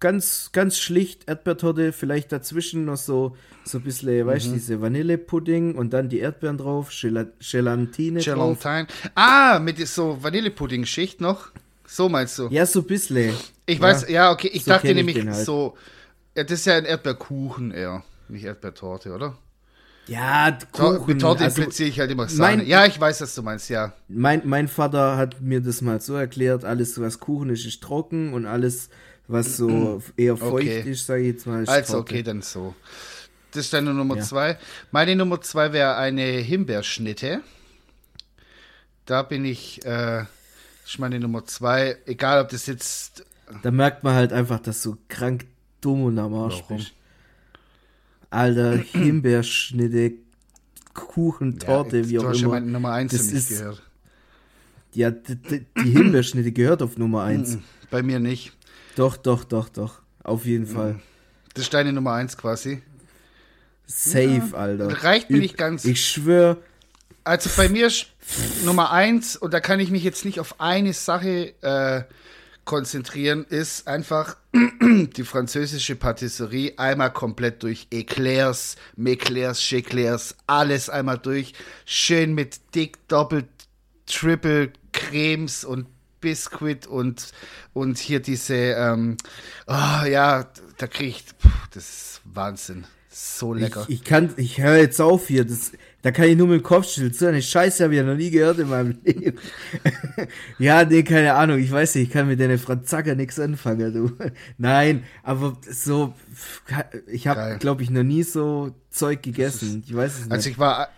Ganz, 0.00 0.50
ganz 0.52 0.78
schlicht 0.78 1.28
Erdbeertorte, 1.28 1.92
vielleicht 1.92 2.32
dazwischen 2.32 2.84
noch 2.84 2.96
so, 2.96 3.36
so 3.64 3.78
ein 3.78 3.84
bisschen, 3.84 4.24
mhm. 4.24 4.26
weißt 4.26 4.46
du, 4.46 4.52
diese 4.52 4.80
Vanillepudding 4.80 5.76
und 5.76 5.92
dann 5.92 6.08
die 6.08 6.18
Erdbeeren 6.18 6.58
drauf, 6.58 6.90
Gelatine 6.90 8.20
drauf. 8.20 8.58
Ah, 9.14 9.60
mit 9.60 9.86
so 9.86 10.20
Vanillepudding-Schicht 10.20 11.20
noch. 11.20 11.50
So 11.86 12.08
meinst 12.08 12.36
du? 12.38 12.48
Ja, 12.48 12.66
so 12.66 12.80
ein 12.80 12.86
bisschen. 12.86 13.32
Ich 13.64 13.80
weiß, 13.80 14.02
ja, 14.02 14.08
ja 14.08 14.32
okay, 14.32 14.50
ich 14.52 14.64
so 14.64 14.72
dachte 14.72 14.92
nämlich 14.92 15.24
halt. 15.24 15.46
so, 15.46 15.76
ja, 16.36 16.42
das 16.42 16.60
ist 16.60 16.66
ja 16.66 16.76
ein 16.76 16.84
Erdbeerkuchen 16.84 17.70
eher, 17.70 18.02
nicht 18.28 18.44
Erdbeertorte, 18.44 19.14
oder? 19.14 19.38
Ja, 20.08 20.56
Kuchen. 20.72 21.06
Mit 21.06 21.20
Torte 21.20 21.44
also, 21.44 21.60
impliziere 21.60 21.88
ich 21.90 22.00
halt 22.00 22.10
immer 22.10 22.28
Sahne. 22.28 22.58
Mein, 22.58 22.66
ja, 22.66 22.86
ich 22.86 22.98
weiß, 22.98 23.20
was 23.20 23.34
du 23.34 23.42
meinst, 23.42 23.68
ja. 23.68 23.92
Mein, 24.08 24.42
mein 24.44 24.66
Vater 24.66 25.16
hat 25.16 25.40
mir 25.40 25.60
das 25.60 25.82
mal 25.82 26.00
so 26.00 26.14
erklärt, 26.14 26.64
alles, 26.64 26.98
was 27.00 27.20
Kuchen 27.20 27.50
ist, 27.50 27.66
ist 27.66 27.82
trocken 27.82 28.32
und 28.32 28.46
alles, 28.46 28.88
was 29.28 29.56
so 29.56 30.02
eher 30.16 30.36
feucht 30.36 30.66
okay. 30.66 30.90
ist, 30.90 31.06
sage 31.06 31.22
ich 31.22 31.34
jetzt 31.34 31.46
mal, 31.46 31.62
ist 31.62 31.68
Also, 31.68 31.94
Torte. 31.94 32.12
okay, 32.12 32.22
dann 32.22 32.40
so. 32.40 32.74
Das 33.52 33.66
ist 33.66 33.72
deine 33.72 33.92
Nummer 33.92 34.16
ja. 34.16 34.22
zwei. 34.22 34.58
Meine 34.90 35.14
Nummer 35.14 35.40
zwei 35.40 35.72
wäre 35.72 35.96
eine 35.96 36.22
Himbeerschnitte. 36.22 37.42
Da 39.04 39.22
bin 39.22 39.44
ich, 39.44 39.84
äh, 39.84 40.24
das 40.24 40.28
ist 40.86 40.98
meine 40.98 41.20
Nummer 41.20 41.44
zwei. 41.44 41.96
Egal, 42.06 42.42
ob 42.42 42.50
das 42.50 42.66
jetzt... 42.66 43.24
Da 43.62 43.70
merkt 43.70 44.04
man 44.04 44.14
halt 44.14 44.32
einfach, 44.32 44.60
dass 44.60 44.82
du 44.82 44.96
krank 45.08 45.46
dumm 45.80 46.04
und 46.04 46.18
am 46.18 46.34
Arsch 46.34 46.62
bist. 46.68 46.92
Alter, 48.30 48.76
Himbeerschnitte, 48.92 50.12
Kuchen, 50.94 51.58
Torte, 51.58 51.98
ja, 51.98 52.08
wie 52.08 52.18
auch 52.18 52.32
immer. 52.32 52.54
Ja 52.54 52.60
Nummer 52.60 52.92
1 52.92 53.12
das 53.12 53.26
ist, 53.32 53.50
gehört. 53.50 53.82
Ja, 54.94 55.10
die, 55.10 55.36
die 55.76 55.90
Himbeerschnitte 55.90 56.52
gehört 56.52 56.82
auf 56.82 56.98
Nummer 56.98 57.22
1. 57.22 57.58
Bei 57.90 58.02
mir 58.02 58.18
nicht. 58.18 58.52
Doch, 58.96 59.16
doch, 59.16 59.44
doch, 59.44 59.68
doch. 59.68 60.02
Auf 60.24 60.44
jeden 60.44 60.66
Fall. 60.66 61.00
Das 61.54 61.64
ist 61.64 61.74
deine 61.74 61.92
Nummer 61.92 62.14
1 62.14 62.36
quasi. 62.36 62.82
Safe, 63.86 64.42
ja, 64.52 64.58
Alter. 64.58 65.02
Reicht 65.02 65.30
mir 65.30 65.38
nicht 65.38 65.56
ganz. 65.56 65.84
Ich 65.84 66.04
schwöre. 66.04 66.58
Also 67.24 67.50
bei 67.56 67.68
mir 67.68 67.90
Nummer 68.64 68.90
1 68.90 69.36
und 69.36 69.52
da 69.52 69.60
kann 69.60 69.80
ich 69.80 69.90
mich 69.90 70.02
jetzt 70.02 70.24
nicht 70.24 70.40
auf 70.40 70.60
eine 70.60 70.92
Sache 70.92 71.54
äh, 71.62 72.02
konzentrieren, 72.68 73.46
ist 73.48 73.88
einfach 73.88 74.36
die 74.52 75.24
französische 75.24 75.96
Patisserie 75.96 76.74
einmal 76.76 77.10
komplett 77.10 77.62
durch 77.62 77.88
Eclairs, 77.90 78.76
Meclairs, 78.94 79.58
Checlairs, 79.58 80.36
alles 80.46 80.90
einmal 80.90 81.18
durch. 81.18 81.54
Schön 81.86 82.34
mit 82.34 82.60
dick, 82.74 83.08
doppelt, 83.08 83.48
triple 84.04 84.70
Cremes 84.92 85.64
und 85.64 85.86
Biscuit 86.20 86.86
und, 86.86 87.32
und 87.72 87.96
hier 87.96 88.20
diese, 88.20 88.54
ähm, 88.54 89.16
oh, 89.66 90.04
ja, 90.06 90.46
da 90.76 90.86
kriege 90.86 91.10
ich, 91.10 91.24
das 91.72 91.84
ist 91.84 92.20
Wahnsinn. 92.24 92.84
So 93.08 93.54
lecker. 93.54 93.86
Ich, 93.88 94.00
ich 94.00 94.04
kann, 94.04 94.34
ich 94.36 94.60
höre 94.60 94.76
jetzt 94.76 95.00
auf 95.00 95.28
hier. 95.28 95.46
Das, 95.46 95.72
da 96.02 96.12
kann 96.12 96.28
ich 96.28 96.36
nur 96.36 96.46
mit 96.46 96.60
dem 96.60 96.62
Kopf 96.62 96.88
schütteln. 96.88 97.12
So 97.12 97.26
eine 97.26 97.42
Scheiße 97.42 97.82
habe 97.82 97.94
ich 97.94 97.98
ja 97.98 98.04
noch 98.04 98.14
nie 98.14 98.30
gehört 98.30 98.58
in 98.58 98.68
meinem 98.68 98.98
Leben. 99.04 99.38
ja, 100.58 100.84
nee, 100.84 101.02
keine 101.02 101.34
Ahnung. 101.34 101.58
Ich 101.58 101.72
weiß 101.72 101.96
nicht, 101.96 102.08
ich 102.08 102.12
kann 102.12 102.28
mit 102.28 102.38
deiner 102.38 102.58
Franzacker 102.58 103.16
nichts 103.16 103.40
anfangen, 103.40 103.92
du. 103.92 104.12
Nein, 104.58 105.02
aber 105.24 105.56
so, 105.68 106.14
ich 107.08 107.26
habe, 107.26 107.56
glaube 107.58 107.82
ich, 107.82 107.90
noch 107.90 108.04
nie 108.04 108.22
so 108.22 108.74
Zeug 108.90 109.22
gegessen. 109.22 109.82
Ich 109.86 109.94
weiß 109.94 110.14
es 110.14 110.20
nicht. 110.20 110.32
Also 110.32 110.50
ich 110.50 110.58
war, 110.58 110.88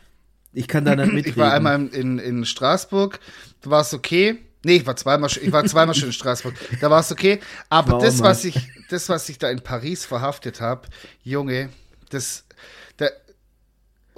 ich 0.53 0.69
kann 0.69 0.85
da 0.85 0.95
nicht 0.95 1.13
mitreden. 1.13 1.31
Ich 1.31 1.37
war 1.39 1.55
einmal 1.55 1.87
in, 1.87 2.19
in 2.19 2.45
Straßburg. 2.45 3.21
Da 3.63 3.71
war 3.71 3.81
es 3.81 3.95
okay. 3.95 4.39
Nee, 4.63 4.77
ich 4.77 4.87
war 4.87 4.97
zweimal, 4.97 5.31
ich 5.41 5.53
war 5.53 5.65
zweimal 5.65 5.95
schon 5.95 6.09
in 6.09 6.13
Straßburg. 6.13 6.55
Da 6.81 6.91
war 6.91 7.01
es 7.01 7.11
okay. 7.11 7.41
Aber 7.71 7.99
das, 7.99 8.21
was 8.21 8.45
ich, 8.45 8.69
das, 8.91 9.09
was 9.09 9.29
ich 9.31 9.39
da 9.39 9.49
in 9.49 9.61
Paris 9.61 10.05
verhaftet 10.05 10.61
habe, 10.61 10.89
Junge, 11.23 11.71
das, 12.11 12.45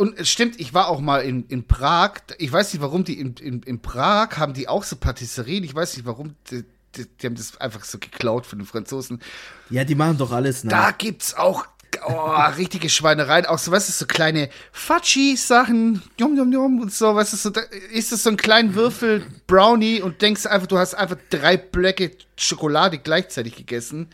und 0.03 0.19
es 0.19 0.29
stimmt, 0.29 0.59
ich 0.59 0.75
war 0.75 0.89
auch 0.89 0.99
mal 0.99 1.19
in, 1.19 1.47
in 1.47 1.69
Prag. 1.69 2.15
Ich 2.39 2.51
weiß 2.51 2.73
nicht, 2.73 2.83
warum 2.83 3.05
die 3.05 3.21
in, 3.21 3.37
in, 3.37 3.63
in 3.63 3.81
Prag 3.81 4.37
haben 4.37 4.53
die 4.53 4.67
auch 4.67 4.83
so 4.83 4.97
Patisserien. 4.97 5.63
Ich 5.63 5.77
weiß 5.77 5.97
nicht, 5.97 6.05
warum. 6.05 6.35
Die, 6.51 6.65
die, 6.97 7.07
die, 7.07 7.27
haben 7.29 7.37
das 7.37 7.57
einfach 7.61 7.85
so 7.85 8.01
geklaut 8.01 8.45
von 8.45 8.59
den 8.59 8.67
Franzosen. 8.67 9.23
Ja, 9.71 9.85
die 9.85 9.95
machen 9.95 10.19
doch 10.19 10.33
alles 10.33 10.65
nach. 10.65 10.73
Da 10.73 10.91
gibt's 10.91 11.35
auch 11.35 11.67
oh, 12.05 12.33
richtige 12.57 12.89
Schweinereien. 12.89 13.47
Auch 13.47 13.61
so, 13.61 13.71
was 13.71 13.89
ist 13.89 14.01
so 14.01 14.07
kleine 14.07 14.51
Fatschi-Sachen, 14.73 16.03
jum, 16.19 16.37
jum, 16.37 16.53
jum 16.53 16.81
und 16.81 16.93
so. 16.93 17.15
Was 17.15 17.33
ist 17.33 17.45
so, 17.45 17.51
da 17.51 17.61
ist 17.93 18.11
das 18.11 18.25
so 18.25 18.31
ein 18.31 18.37
kleiner 18.37 18.75
Würfel 18.75 19.25
Brownie 19.47 20.03
und 20.03 20.21
denkst 20.21 20.47
einfach, 20.47 20.67
du 20.67 20.79
hast 20.79 20.95
einfach 20.95 21.17
drei 21.31 21.57
Blöcke 21.57 22.11
Schokolade 22.37 22.99
gleichzeitig 22.99 23.55
gegessen. 23.55 24.09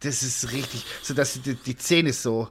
Das 0.00 0.22
ist 0.22 0.52
richtig, 0.52 0.86
so 1.02 1.12
dass 1.12 1.34
die, 1.42 1.54
die 1.54 1.76
Zähne 1.76 2.14
so 2.14 2.48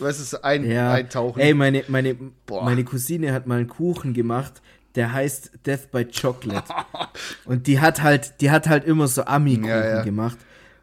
weißt 0.00 0.20
du, 0.20 0.24
so 0.24 0.42
ein, 0.42 0.68
ja. 0.68 0.92
eintauchen. 0.92 1.40
Ey, 1.40 1.54
meine, 1.54 1.84
meine, 1.88 2.16
meine 2.48 2.84
Cousine 2.84 3.32
hat 3.32 3.46
mal 3.46 3.58
einen 3.58 3.68
Kuchen 3.68 4.14
gemacht, 4.14 4.62
der 4.94 5.12
heißt 5.12 5.52
Death 5.66 5.90
by 5.90 6.04
Chocolate. 6.04 6.72
Und 7.44 7.66
die 7.66 7.80
hat 7.80 8.02
halt, 8.02 8.40
die 8.40 8.50
hat 8.50 8.68
halt 8.68 8.84
immer 8.84 9.08
so 9.08 9.24
Ami-Kuchen 9.24 9.68
ja, 9.68 9.96
ja. 9.96 10.02
gemacht. 10.02 10.38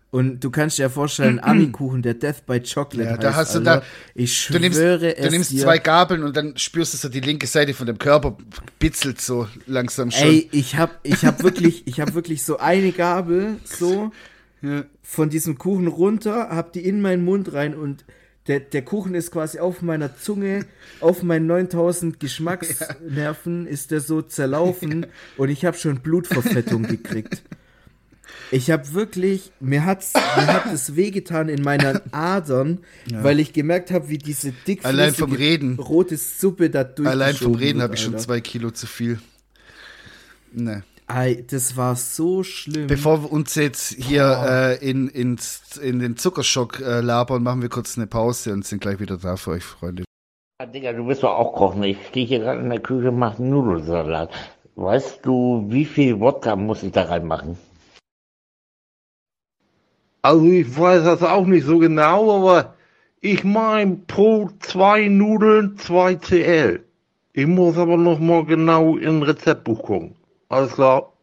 Und 0.09 0.41
du 0.41 0.49
kannst 0.49 0.77
dir 0.77 0.83
ja 0.83 0.89
vorstellen, 0.89 1.39
Ami-Kuchen, 1.43 2.01
der 2.01 2.13
Death 2.13 2.45
by 2.45 2.61
Chocolate 2.61 3.03
ja, 3.03 3.11
heißt, 3.11 3.23
da 3.23 3.35
hast 3.35 3.55
du 3.55 3.59
Alter, 3.59 3.75
da, 3.81 3.83
ich 4.15 4.37
schwöre 4.37 4.59
du 4.59 4.63
nimmst, 4.63 4.79
es 4.79 5.25
Du 5.25 5.31
nimmst 5.31 5.51
dir, 5.51 5.61
zwei 5.63 5.77
Gabeln 5.79 6.23
und 6.23 6.37
dann 6.37 6.57
spürst 6.57 6.93
du 6.93 6.97
so 6.97 7.09
die 7.09 7.19
linke 7.19 7.47
Seite 7.47 7.73
von 7.73 7.87
dem 7.87 7.97
Körper 7.97 8.37
bitzelt 8.79 9.19
so 9.19 9.47
langsam 9.65 10.11
schon. 10.11 10.27
Ey, 10.27 10.49
ich 10.51 10.77
hab, 10.77 10.99
ich 11.03 11.25
hab 11.25 11.43
wirklich, 11.43 11.85
ich 11.87 11.99
hab 11.99 12.13
wirklich 12.13 12.43
so 12.43 12.57
eine 12.57 12.93
Gabel, 12.93 13.57
so, 13.65 14.11
ja. 14.61 14.85
von 15.03 15.29
diesem 15.29 15.57
Kuchen 15.57 15.87
runter, 15.87 16.49
hab 16.49 16.71
die 16.71 16.85
in 16.85 17.01
meinen 17.01 17.25
Mund 17.25 17.51
rein 17.51 17.75
und 17.75 18.05
der, 18.47 18.59
der 18.61 18.81
Kuchen 18.81 19.15
ist 19.15 19.31
quasi 19.31 19.59
auf 19.59 19.81
meiner 19.81 20.17
Zunge, 20.17 20.65
auf 20.99 21.23
meinen 21.23 21.47
9000 21.47 22.19
Geschmacksnerven 22.19 23.65
ja. 23.65 23.71
ist 23.71 23.91
der 23.91 24.01
so 24.01 24.21
zerlaufen 24.21 25.03
ja. 25.03 25.07
und 25.37 25.49
ich 25.49 25.65
habe 25.65 25.77
schon 25.77 25.99
Blutverfettung 25.99 26.83
gekriegt. 26.83 27.43
Ich 28.49 28.71
habe 28.71 28.93
wirklich, 28.93 29.51
mir, 29.59 29.85
hat's, 29.85 30.13
mir 30.13 30.47
hat 30.47 30.73
es 30.73 30.95
wehgetan 30.95 31.49
in 31.49 31.61
meinen 31.61 31.99
Adern, 32.13 32.79
ja. 33.05 33.23
weil 33.23 33.39
ich 33.39 33.51
gemerkt 33.51 33.91
habe, 33.91 34.07
wie 34.09 34.17
diese 34.17 34.53
dickflüssige 34.65 35.75
rote 35.77 36.15
Suppe 36.15 36.69
da 36.69 36.85
durch. 36.85 37.09
Allein 37.09 37.35
vom 37.35 37.55
Reden 37.55 37.81
habe 37.81 37.95
ich 37.95 38.01
schon 38.01 38.17
zwei 38.17 38.39
Kilo 38.39 38.71
zu 38.71 38.87
viel. 38.87 39.19
Ne. 40.53 40.83
Ei, 41.09 41.45
das 41.49 41.77
war 41.77 41.95
so 41.95 42.43
schlimm. 42.43 42.87
Bevor 42.87 43.23
wir 43.23 43.31
uns 43.31 43.55
jetzt 43.55 43.93
hier 43.93 44.77
äh, 44.81 44.89
in, 44.89 45.07
in, 45.07 45.39
in 45.81 45.99
den 45.99 46.17
Zuckerschock 46.17 46.81
äh, 46.81 46.99
labern, 46.99 47.43
machen 47.43 47.61
wir 47.61 47.69
kurz 47.69 47.97
eine 47.97 48.07
Pause 48.07 48.51
und 48.51 48.65
sind 48.65 48.81
gleich 48.81 48.99
wieder 48.99 49.17
da 49.17 49.37
für 49.37 49.51
euch, 49.51 49.63
Freunde. 49.63 50.03
Ja, 50.59 50.65
Digga, 50.65 50.91
du 50.91 51.07
willst 51.07 51.23
doch 51.23 51.33
auch 51.33 51.53
kochen. 51.53 51.81
Ich 51.83 51.97
stehe 52.07 52.25
hier 52.25 52.39
gerade 52.39 52.59
in 52.59 52.69
der 52.69 52.81
Küche 52.81 53.07
und 53.07 53.19
mache 53.19 53.41
Nudelsalat. 53.41 54.31
Weißt 54.75 55.25
du, 55.25 55.65
wie 55.69 55.85
viel 55.85 56.19
Wodka 56.19 56.57
muss 56.57 56.83
ich 56.83 56.91
da 56.91 57.03
reinmachen? 57.03 57.57
Also 60.23 60.43
ich 60.43 60.77
weiß 60.77 61.05
das 61.05 61.23
auch 61.23 61.45
nicht 61.45 61.65
so 61.65 61.77
genau, 61.77 62.35
aber 62.35 62.75
ich 63.21 63.45
meine 63.45 63.95
pro 63.95 64.49
zwei 64.59 65.07
Nudeln 65.07 65.77
2 65.77 66.15
CL. 66.15 66.83
Ich 67.31 67.47
muss 67.47 67.77
aber 67.77 67.95
noch 67.95 68.19
mal 68.19 68.43
genau 68.43 68.97
in 68.97 69.23
Rezeptbuch 69.23 69.83
gucken. 69.83 70.16
Alles 70.49 70.73
klar. 70.73 71.13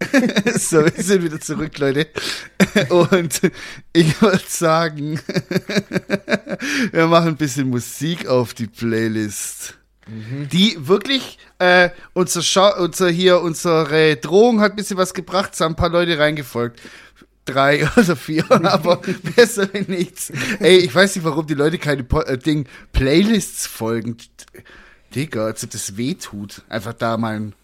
so, 0.56 0.84
wir 0.84 1.02
sind 1.02 1.22
wieder 1.22 1.40
zurück, 1.40 1.78
Leute. 1.78 2.08
Und 2.88 3.40
ich 3.92 4.22
würde 4.22 4.42
sagen, 4.46 5.20
wir 6.92 7.06
machen 7.06 7.28
ein 7.28 7.36
bisschen 7.36 7.68
Musik 7.68 8.26
auf 8.26 8.54
die 8.54 8.66
Playlist. 8.66 9.78
Mhm. 10.06 10.48
Die 10.48 10.76
wirklich, 10.88 11.38
äh, 11.58 11.90
unser, 12.14 12.42
Scha 12.42 12.78
unser 12.78 13.10
hier, 13.10 13.42
unsere 13.42 14.16
Drohung 14.16 14.60
hat 14.60 14.72
ein 14.72 14.76
bisschen 14.76 14.96
was 14.96 15.12
gebracht, 15.12 15.52
es 15.52 15.60
haben 15.60 15.72
ein 15.72 15.76
paar 15.76 15.90
Leute 15.90 16.18
reingefolgt. 16.18 16.80
Drei 17.44 17.88
oder 17.96 18.16
vier, 18.16 18.44
aber 18.50 19.00
besser 19.36 19.68
nichts. 19.86 20.32
Ey, 20.60 20.78
ich 20.78 20.94
weiß 20.94 21.16
nicht, 21.16 21.24
warum 21.24 21.46
die 21.46 21.54
Leute 21.54 21.78
keine 21.78 22.04
po 22.04 22.20
äh, 22.20 22.38
Ding 22.38 22.66
Playlists 22.92 23.66
folgen. 23.66 24.16
Digga, 25.14 25.46
als 25.46 25.64
ob 25.64 25.70
das 25.70 25.96
weh 25.96 26.14
tut. 26.14 26.62
Einfach 26.68 26.92
da 26.92 27.16
mal 27.16 27.36
ein 27.36 27.54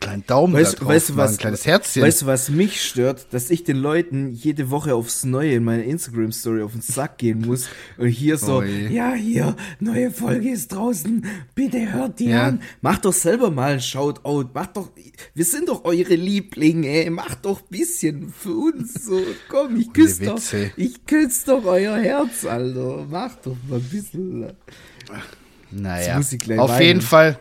Kleinen 0.00 0.26
Daumen 0.26 0.52
Weißt, 0.52 0.74
da 0.74 0.78
drauf, 0.80 0.88
weißt, 0.88 1.16
was, 1.16 1.32
ein 1.32 1.38
kleines 1.38 1.66
Herzchen. 1.66 2.02
weißt 2.02 2.22
du, 2.22 2.26
was 2.26 2.50
mich 2.50 2.82
stört? 2.82 3.28
Dass 3.30 3.50
ich 3.50 3.64
den 3.64 3.76
Leuten 3.78 4.30
jede 4.32 4.70
Woche 4.70 4.94
aufs 4.94 5.24
Neue 5.24 5.54
in 5.54 5.64
meiner 5.64 5.84
Instagram-Story 5.84 6.62
auf 6.62 6.72
den 6.72 6.82
Sack 6.82 7.18
gehen 7.18 7.40
muss. 7.40 7.68
Und 7.96 8.08
hier 8.08 8.36
so, 8.36 8.58
Ui. 8.58 8.88
ja, 8.92 9.14
hier, 9.14 9.56
neue 9.80 10.10
Folge 10.10 10.50
ist 10.50 10.72
draußen, 10.72 11.24
bitte 11.54 11.92
hört 11.92 12.18
die 12.18 12.26
Ja. 12.26 12.44
an. 12.48 12.60
Macht 12.82 13.04
doch 13.06 13.12
selber 13.12 13.50
mal 13.50 13.74
ein 13.74 13.80
Shoutout. 13.80 14.50
Macht 14.52 14.76
doch, 14.76 14.90
wir 15.34 15.44
sind 15.44 15.68
doch 15.68 15.84
eure 15.84 16.14
Lieblinge. 16.14 17.10
Macht 17.10 17.46
doch 17.46 17.60
ein 17.60 17.68
bisschen 17.70 18.28
für 18.36 18.52
uns 18.54 18.92
so. 19.04 19.20
Komm, 19.48 19.76
ich 19.76 19.92
küsse 19.92 20.24
doch, 20.24 20.40
ich 20.76 21.06
küsse 21.06 21.46
doch 21.46 21.64
euer 21.64 21.96
Herz, 21.96 22.44
Alter. 22.44 23.06
Macht 23.08 23.46
doch 23.46 23.56
mal 23.68 23.76
ein 23.78 23.82
bisschen. 23.84 24.46
Naja, 25.70 26.18
auf 26.18 26.70
weinen. 26.70 26.82
jeden 26.82 27.00
Fall, 27.00 27.38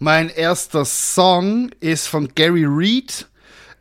mein 0.00 0.30
erster 0.30 0.84
Song 0.84 1.70
ist 1.78 2.08
von 2.08 2.28
Gary 2.34 2.64
Reed. 2.64 3.28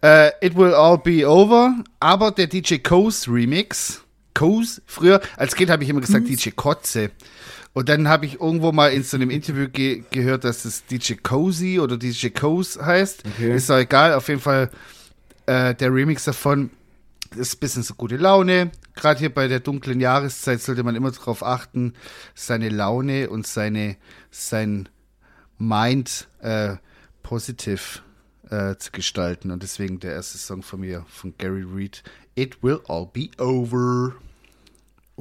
Äh, 0.01 0.31
It 0.45 0.55
Will 0.55 0.73
All 0.73 0.97
Be 0.97 1.27
Over, 1.27 1.73
aber 1.99 2.31
der 2.31 2.47
DJ 2.47 2.75
Coase 2.77 3.31
Remix. 3.31 4.01
Coase, 4.33 4.81
früher, 4.85 5.21
als 5.37 5.55
Kind 5.55 5.71
habe 5.71 5.83
ich 5.83 5.89
immer 5.89 6.01
gesagt 6.01 6.27
DJ 6.27 6.51
Kotze. 6.51 7.11
Und 7.73 7.89
dann 7.89 8.07
habe 8.07 8.25
ich 8.25 8.39
irgendwo 8.39 8.71
mal 8.71 8.91
in 8.91 9.03
so 9.03 9.17
einem 9.17 9.29
Interview 9.29 9.67
ge 9.69 10.03
gehört, 10.11 10.43
dass 10.43 10.65
es 10.65 10.85
DJ 10.85 11.13
Cozy 11.15 11.79
oder 11.79 11.97
DJ 11.97 12.29
Coase 12.29 12.85
heißt. 12.85 13.23
Okay. 13.35 13.55
Ist 13.55 13.69
doch 13.69 13.77
egal, 13.77 14.13
auf 14.13 14.27
jeden 14.27 14.41
Fall 14.41 14.69
äh, 15.45 15.73
der 15.73 15.93
Remix 15.93 16.25
davon 16.25 16.69
ist 17.35 17.55
ein 17.55 17.59
bisschen 17.59 17.83
so 17.83 17.93
gute 17.93 18.17
Laune. 18.17 18.71
Gerade 18.95 19.19
hier 19.19 19.33
bei 19.33 19.47
der 19.47 19.59
dunklen 19.59 20.01
Jahreszeit 20.01 20.61
sollte 20.61 20.83
man 20.83 20.95
immer 20.95 21.11
darauf 21.11 21.43
achten, 21.43 21.93
seine 22.35 22.69
Laune 22.69 23.29
und 23.29 23.47
seine, 23.47 23.95
sein 24.31 24.89
Mind 25.59 26.27
äh, 26.41 26.77
positiv 27.21 28.01
äh, 28.49 28.75
zu 28.77 28.91
gestalten. 28.91 29.51
Und 29.51 29.61
deswegen 29.61 29.99
der 29.99 30.13
erste 30.13 30.37
Song 30.37 30.63
von 30.63 30.79
mir, 30.79 31.05
von 31.07 31.33
Gary 31.37 31.63
Reed, 31.63 32.01
It 32.35 32.63
Will 32.63 32.79
All 32.87 33.07
Be 33.11 33.29
Over. 33.37 34.15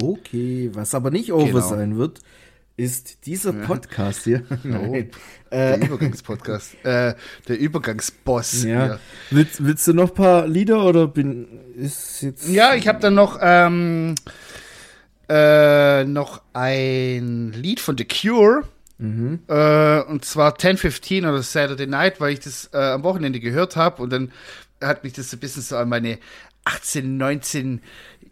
Okay, 0.01 0.70
was 0.72 0.94
aber 0.94 1.11
nicht 1.11 1.33
over 1.33 1.46
Genau. 1.46 1.68
sein 1.68 1.98
wird, 1.98 2.20
ist 2.77 3.27
dieser 3.27 3.53
Podcast 3.53 4.22
hier. 4.22 4.44
Nein. 4.62 5.11
Der 5.51 5.81
Übergangspodcast, 5.83 6.85
äh, 6.85 7.14
der 7.48 7.59
Übergangsboss. 7.59 8.62
Ja. 8.62 8.85
hier. 8.85 9.01
Willst, 9.31 9.64
willst 9.64 9.88
du 9.88 9.94
noch 9.94 10.11
ein 10.11 10.14
paar 10.14 10.46
Lieder 10.46 10.85
oder 10.85 11.09
bin 11.09 11.48
ist 11.74 12.22
jetzt 12.22 12.48
Ja, 12.48 12.74
ich 12.74 12.87
habe 12.87 13.01
dann 13.01 13.14
noch 13.14 13.38
ähm, 13.42 14.14
äh, 15.29 16.05
noch 16.05 16.42
ein 16.53 17.53
Lied 17.53 17.81
von 17.81 17.98
The 17.98 18.05
Cure. 18.07 18.62
Äh, 19.00 20.00
und 20.02 20.24
zwar 20.24 20.54
1015 20.54 21.24
oder 21.24 21.42
Saturday 21.42 21.87
Night, 21.87 22.20
weil 22.20 22.32
ich 22.32 22.40
das 22.40 22.68
äh, 22.72 22.78
am 22.78 23.04
Wochenende 23.04 23.38
gehört 23.38 23.76
habe 23.76 24.02
und 24.02 24.11
dann 24.11 24.32
hat 24.80 25.04
mich 25.04 25.12
das 25.12 25.30
so 25.30 25.37
ein 25.37 25.40
bisschen 25.40 25.62
so 25.62 25.76
an 25.76 25.88
meine 25.88 26.18
18, 26.64 27.16
19 27.16 27.80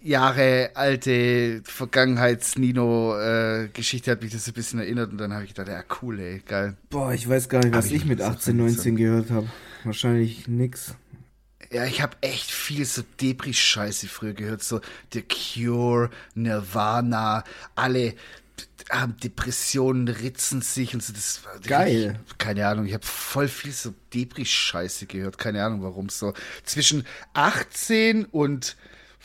Jahre 0.03 0.71
alte 0.75 1.63
Vergangenheits-Nino-Geschichte 1.65 4.11
hat 4.11 4.23
mich 4.23 4.33
das 4.33 4.47
ein 4.47 4.55
bisschen 4.55 4.79
erinnert 4.79 5.11
und 5.11 5.19
dann 5.19 5.33
habe 5.33 5.45
ich 5.45 5.55
gedacht, 5.55 5.69
ja 5.69 5.83
cool, 6.01 6.21
ey, 6.21 6.43
geil. 6.47 6.77
Boah, 6.91 7.13
ich 7.13 7.29
weiß 7.29 7.49
gar 7.49 7.59
nicht, 7.61 7.75
was 7.75 7.87
Hab 7.87 7.93
ich, 7.93 8.03
ich 8.03 8.05
mit 8.05 8.21
so 8.21 8.27
18, 8.27 8.57
vergessen. 8.57 8.77
19 8.77 8.97
gehört 8.97 9.31
habe. 9.31 9.49
Wahrscheinlich 9.85 10.49
nix. 10.49 10.95
Ja, 11.73 11.87
ich 11.87 12.03
habe 12.03 12.17
echt 12.21 12.51
viel 12.51 12.85
so 12.85 13.03
Depri-Scheiße 13.21 14.07
früher 14.07 14.35
gehört, 14.35 14.63
so 14.63 14.81
The 15.13 15.23
Cure, 15.23 16.11
Nirvana, 16.35 17.43
alle 17.75 18.15
haben 18.91 19.17
Depressionen, 19.17 20.09
ritzen 20.09 20.63
sich 20.63 20.95
und 20.95 21.03
so. 21.03 21.13
Das 21.13 21.43
Geil. 21.67 22.21
Ich, 22.27 22.39
keine 22.39 22.67
Ahnung, 22.67 22.87
ich 22.87 22.95
habe 22.95 23.05
voll 23.05 23.49
viel 23.49 23.73
so 23.73 23.95
Depri-Scheiße 24.15 25.07
gehört, 25.07 25.39
keine 25.39 25.65
Ahnung 25.65 25.83
warum 25.83 26.09
so. 26.09 26.35
Zwischen 26.65 27.05
18 27.35 28.25
und 28.27 28.77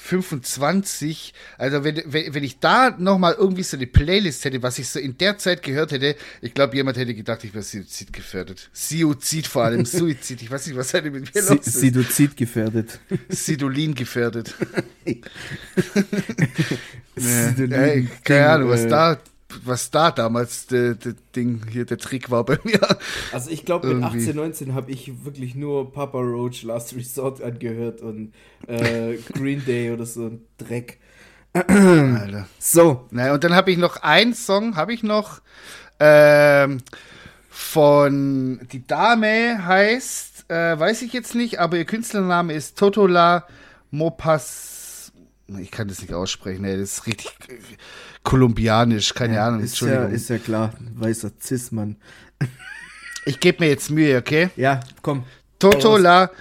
25, 0.03 1.33
also 1.57 1.83
wenn, 1.83 2.01
wenn, 2.05 2.33
wenn 2.33 2.43
ich 2.43 2.59
da 2.59 2.95
nochmal 2.97 3.35
irgendwie 3.37 3.63
so 3.63 3.77
eine 3.77 3.87
Playlist 3.87 4.43
hätte, 4.45 4.61
was 4.63 4.79
ich 4.79 4.87
so 4.89 4.99
in 4.99 5.17
der 5.17 5.37
Zeit 5.37 5.61
gehört 5.63 5.91
hätte, 5.91 6.15
ich 6.41 6.53
glaube, 6.53 6.75
jemand 6.75 6.97
hätte 6.97 7.13
gedacht, 7.13 7.43
ich 7.43 7.53
wäre 7.53 7.63
Suizid 7.63 8.11
gefährdet. 8.11 8.69
Suizid 8.73 9.47
vor 9.47 9.63
allem, 9.63 9.85
Suizid, 9.85 10.41
ich 10.41 10.49
weiß 10.49 10.67
nicht, 10.67 10.75
was 10.75 10.93
hätte 10.93 11.11
mit 11.11 11.33
mir 11.33 11.41
los 11.41 11.67
ist. 11.67 11.79
Sidozid 11.79 12.35
gefährdet. 12.35 12.99
Sidolin 13.29 13.93
gefährdet. 13.95 14.53
Sidolin- 17.15 17.73
Ey, 17.73 18.07
keine 18.23 18.49
Ahnung, 18.49 18.69
was 18.69 18.81
äh, 18.81 18.87
da, 18.89 19.19
was 19.65 19.91
da 19.91 20.11
damals 20.11 20.67
der, 20.67 20.95
der 20.95 21.15
Ding 21.35 21.61
hier, 21.69 21.85
der 21.85 21.97
Trick 21.97 22.29
war 22.31 22.45
bei 22.45 22.57
mir. 22.63 22.79
Also 23.31 23.49
ich 23.49 23.65
glaube, 23.65 23.87
mit 23.87 23.97
Irgendwie. 23.97 24.17
18, 24.19 24.35
19 24.35 24.73
habe 24.73 24.91
ich 24.91 25.25
wirklich 25.25 25.55
nur 25.55 25.91
Papa 25.91 26.19
Roach 26.19 26.63
Last 26.63 26.95
Resort 26.95 27.41
angehört 27.41 28.01
und 28.01 28.33
äh, 28.67 29.17
Green 29.33 29.63
Day 29.65 29.91
oder 29.91 30.05
so 30.05 30.27
ein 30.27 30.41
Dreck. 30.57 30.99
Alter. 31.53 32.47
So, 32.59 33.07
Naja, 33.11 33.33
und 33.33 33.43
dann 33.43 33.53
habe 33.55 33.71
ich 33.71 33.77
noch 33.77 33.97
einen 33.97 34.33
Song, 34.33 34.77
habe 34.77 34.93
ich 34.93 35.03
noch, 35.03 35.41
ähm, 35.99 36.77
von, 37.49 38.59
die 38.71 38.87
Dame 38.87 39.65
heißt, 39.65 40.49
äh, 40.49 40.79
weiß 40.79 41.01
ich 41.01 41.13
jetzt 41.13 41.35
nicht, 41.35 41.59
aber 41.59 41.77
ihr 41.77 41.85
Künstlername 41.85 42.53
ist 42.53 42.77
Totola 42.77 43.45
Mopas, 43.91 44.80
ich 45.59 45.71
kann 45.71 45.87
das 45.87 46.01
nicht 46.01 46.13
aussprechen, 46.13 46.63
ey, 46.65 46.77
das 46.77 46.97
ist 46.97 47.07
richtig 47.07 47.31
äh, 47.47 47.57
kolumbianisch, 48.23 49.13
keine 49.13 49.41
Ahnung, 49.41 49.61
ist 49.61 49.79
ja, 49.79 49.87
Entschuldigung. 49.87 50.15
ist 50.15 50.29
ja 50.29 50.37
klar, 50.37 50.73
weißer 50.95 51.31
Cis-Mann. 51.39 51.97
ich 53.25 53.39
gebe 53.39 53.63
mir 53.63 53.69
jetzt 53.69 53.89
Mühe, 53.89 54.17
okay? 54.17 54.49
Ja, 54.55 54.79
komm. 55.01 55.23
Toto 55.59 55.97
la 55.97 56.31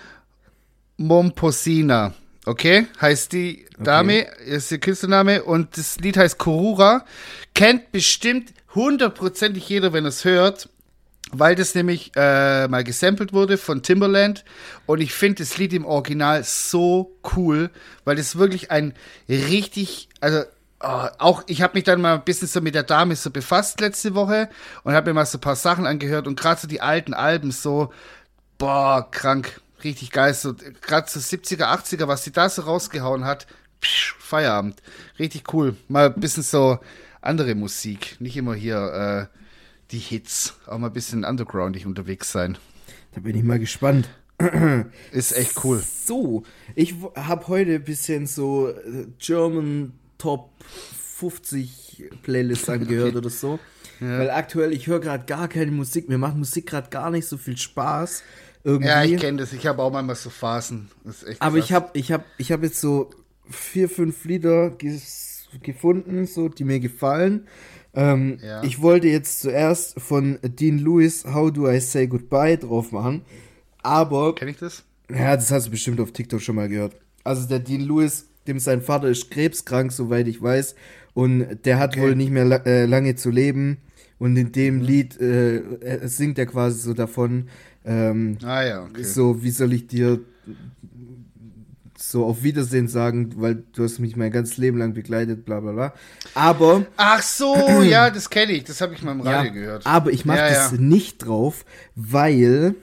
Momposina. 0.96 2.14
Okay, 2.46 2.86
heißt 3.00 3.32
die 3.32 3.66
Dame, 3.78 4.22
ist 4.44 4.72
ihr 4.72 4.78
Künstlername 4.78 5.42
und 5.42 5.76
das 5.76 5.98
Lied 6.00 6.16
heißt 6.16 6.38
Kurura. 6.38 7.04
Kennt 7.54 7.92
bestimmt 7.92 8.52
hundertprozentig 8.74 9.68
jeder, 9.68 9.92
wenn 9.92 10.06
es 10.06 10.24
hört, 10.24 10.68
weil 11.32 11.54
das 11.54 11.74
nämlich 11.74 12.12
äh, 12.16 12.68
mal 12.68 12.84
gesampelt 12.84 13.32
wurde 13.32 13.56
von 13.58 13.82
Timberland 13.82 14.44
und 14.86 15.00
ich 15.00 15.12
finde 15.12 15.42
das 15.42 15.58
Lied 15.58 15.72
im 15.72 15.84
Original 15.84 16.44
so 16.44 17.16
cool, 17.36 17.70
weil 18.04 18.16
das 18.16 18.36
wirklich 18.36 18.70
ein 18.70 18.94
richtig, 19.28 20.08
also 20.20 20.42
oh, 20.80 21.06
auch 21.18 21.42
ich 21.46 21.62
habe 21.62 21.74
mich 21.74 21.84
dann 21.84 22.00
mal 22.00 22.14
ein 22.14 22.24
bisschen 22.24 22.48
so 22.48 22.60
mit 22.60 22.74
der 22.74 22.82
Dame 22.82 23.16
so 23.16 23.30
befasst 23.30 23.80
letzte 23.80 24.14
Woche 24.14 24.48
und 24.82 24.94
habe 24.94 25.10
mir 25.10 25.14
mal 25.14 25.26
so 25.26 25.38
ein 25.38 25.42
paar 25.42 25.56
Sachen 25.56 25.86
angehört 25.86 26.26
und 26.26 26.38
gerade 26.38 26.60
so 26.60 26.66
die 26.66 26.80
alten 26.80 27.14
Alben 27.14 27.50
so 27.52 27.90
boah, 28.60 29.10
krank, 29.10 29.60
richtig 29.82 30.12
geil. 30.12 30.32
So, 30.34 30.54
gerade 30.54 31.10
so 31.10 31.18
70er, 31.18 31.64
80er, 31.64 32.06
was 32.06 32.22
sie 32.22 32.30
da 32.30 32.48
so 32.48 32.62
rausgehauen 32.62 33.24
hat, 33.24 33.48
psch, 33.80 34.14
Feierabend. 34.20 34.80
Richtig 35.18 35.52
cool. 35.52 35.76
Mal 35.88 36.06
ein 36.06 36.20
bisschen 36.20 36.44
so 36.44 36.78
andere 37.20 37.56
Musik. 37.56 38.16
Nicht 38.20 38.36
immer 38.36 38.54
hier 38.54 39.28
äh, 39.32 39.39
die 39.92 39.98
Hits. 39.98 40.54
Auch 40.66 40.78
mal 40.78 40.88
ein 40.88 40.92
bisschen 40.92 41.24
undergroundig 41.24 41.86
unterwegs 41.86 42.32
sein. 42.32 42.58
Da 43.14 43.20
bin 43.20 43.36
ich 43.36 43.42
mal 43.42 43.58
gespannt. 43.58 44.08
Ist 45.12 45.32
echt 45.36 45.64
cool. 45.64 45.82
So, 46.06 46.44
ich 46.74 46.94
habe 47.14 47.48
heute 47.48 47.74
ein 47.74 47.84
bisschen 47.84 48.26
so 48.26 48.68
äh, 48.68 49.06
German 49.18 49.92
Top 50.16 50.50
50 51.18 52.10
Playlists 52.22 52.68
angehört 52.68 53.16
oder 53.16 53.30
so. 53.30 53.58
Weil 54.02 54.30
aktuell, 54.30 54.72
ich 54.72 54.86
höre 54.86 55.00
gerade 55.00 55.26
gar 55.26 55.46
keine 55.46 55.70
Musik. 55.72 56.08
Mir 56.08 56.16
macht 56.16 56.34
Musik 56.34 56.66
gerade 56.66 56.88
gar 56.88 57.10
nicht 57.10 57.26
so 57.26 57.36
viel 57.36 57.58
Spaß. 57.58 58.22
Irgendwie. 58.64 58.88
Ja, 58.88 59.04
ich 59.04 59.18
kenne 59.18 59.38
das. 59.38 59.52
Ich 59.52 59.66
habe 59.66 59.82
auch 59.82 59.92
manchmal 59.92 60.16
so 60.16 60.30
Phasen. 60.30 60.88
Das 61.04 61.22
ist 61.22 61.28
echt 61.28 61.42
Aber 61.42 61.58
krass. 61.58 61.66
ich 61.66 61.72
habe 61.74 61.90
ich 61.92 62.12
hab, 62.12 62.24
ich 62.38 62.50
hab 62.50 62.62
jetzt 62.62 62.80
so 62.80 63.10
vier, 63.50 63.90
fünf 63.90 64.24
Lieder 64.24 64.70
ges 64.70 65.29
gefunden, 65.62 66.26
so, 66.26 66.48
die 66.48 66.64
mir 66.64 66.80
gefallen. 66.80 67.46
Ähm, 67.94 68.38
Ja. 68.42 68.62
Ich 68.62 68.80
wollte 68.82 69.08
jetzt 69.08 69.40
zuerst 69.40 70.00
von 70.00 70.38
Dean 70.42 70.78
Lewis 70.78 71.24
How 71.24 71.50
Do 71.52 71.68
I 71.70 71.80
Say 71.80 72.06
Goodbye 72.06 72.56
drauf 72.56 72.92
machen. 72.92 73.22
Aber 73.82 74.34
Kenn 74.34 74.48
ich 74.48 74.58
das? 74.58 74.84
ja, 75.10 75.34
das 75.34 75.50
hast 75.50 75.66
du 75.66 75.70
bestimmt 75.70 76.00
auf 76.00 76.12
TikTok 76.12 76.40
schon 76.40 76.56
mal 76.56 76.68
gehört. 76.68 76.94
Also 77.24 77.48
der 77.48 77.58
Dean 77.58 77.80
Lewis, 77.80 78.26
dem 78.46 78.58
sein 78.58 78.80
Vater 78.82 79.08
ist 79.08 79.30
krebskrank, 79.30 79.90
soweit 79.92 80.28
ich 80.28 80.40
weiß. 80.40 80.74
Und 81.14 81.64
der 81.64 81.78
hat 81.78 81.90
Okay. 81.94 82.02
wohl 82.02 82.16
nicht 82.16 82.30
mehr 82.30 82.44
la 82.44 82.56
äh, 82.64 82.86
lange 82.86 83.16
zu 83.16 83.30
leben. 83.30 83.78
Und 84.18 84.36
in 84.36 84.52
dem 84.52 84.80
Lied 84.82 85.18
äh, 85.20 85.62
singt 86.04 86.38
er 86.38 86.46
quasi 86.46 86.78
so 86.80 86.94
davon, 86.94 87.48
ähm, 87.84 88.36
Ah 88.44 88.62
ja, 88.62 88.84
okay. 88.84 89.02
so, 89.02 89.42
wie 89.42 89.50
soll 89.50 89.72
ich 89.72 89.86
dir 89.86 90.20
so 92.02 92.24
auf 92.24 92.42
Wiedersehen 92.42 92.88
sagen, 92.88 93.30
weil 93.36 93.62
du 93.74 93.84
hast 93.84 93.98
mich 93.98 94.16
mein 94.16 94.30
ganzes 94.32 94.56
Leben 94.56 94.78
lang 94.78 94.94
begleitet, 94.94 95.44
bla 95.44 95.60
bla 95.60 95.72
bla. 95.72 95.94
Aber, 96.34 96.86
Ach 96.96 97.22
so, 97.22 97.54
ja, 97.82 98.10
das 98.10 98.30
kenne 98.30 98.52
ich. 98.52 98.64
Das 98.64 98.80
habe 98.80 98.94
ich 98.94 99.02
mal 99.02 99.12
im 99.12 99.20
Radio 99.20 99.44
ja, 99.48 99.52
gehört. 99.52 99.86
aber 99.86 100.10
ich 100.10 100.24
mache 100.24 100.38
Ja, 100.38 100.48
das 100.48 100.72
ja. 100.72 100.78
nicht 100.78 101.18
drauf, 101.18 101.64
weil 101.94 102.74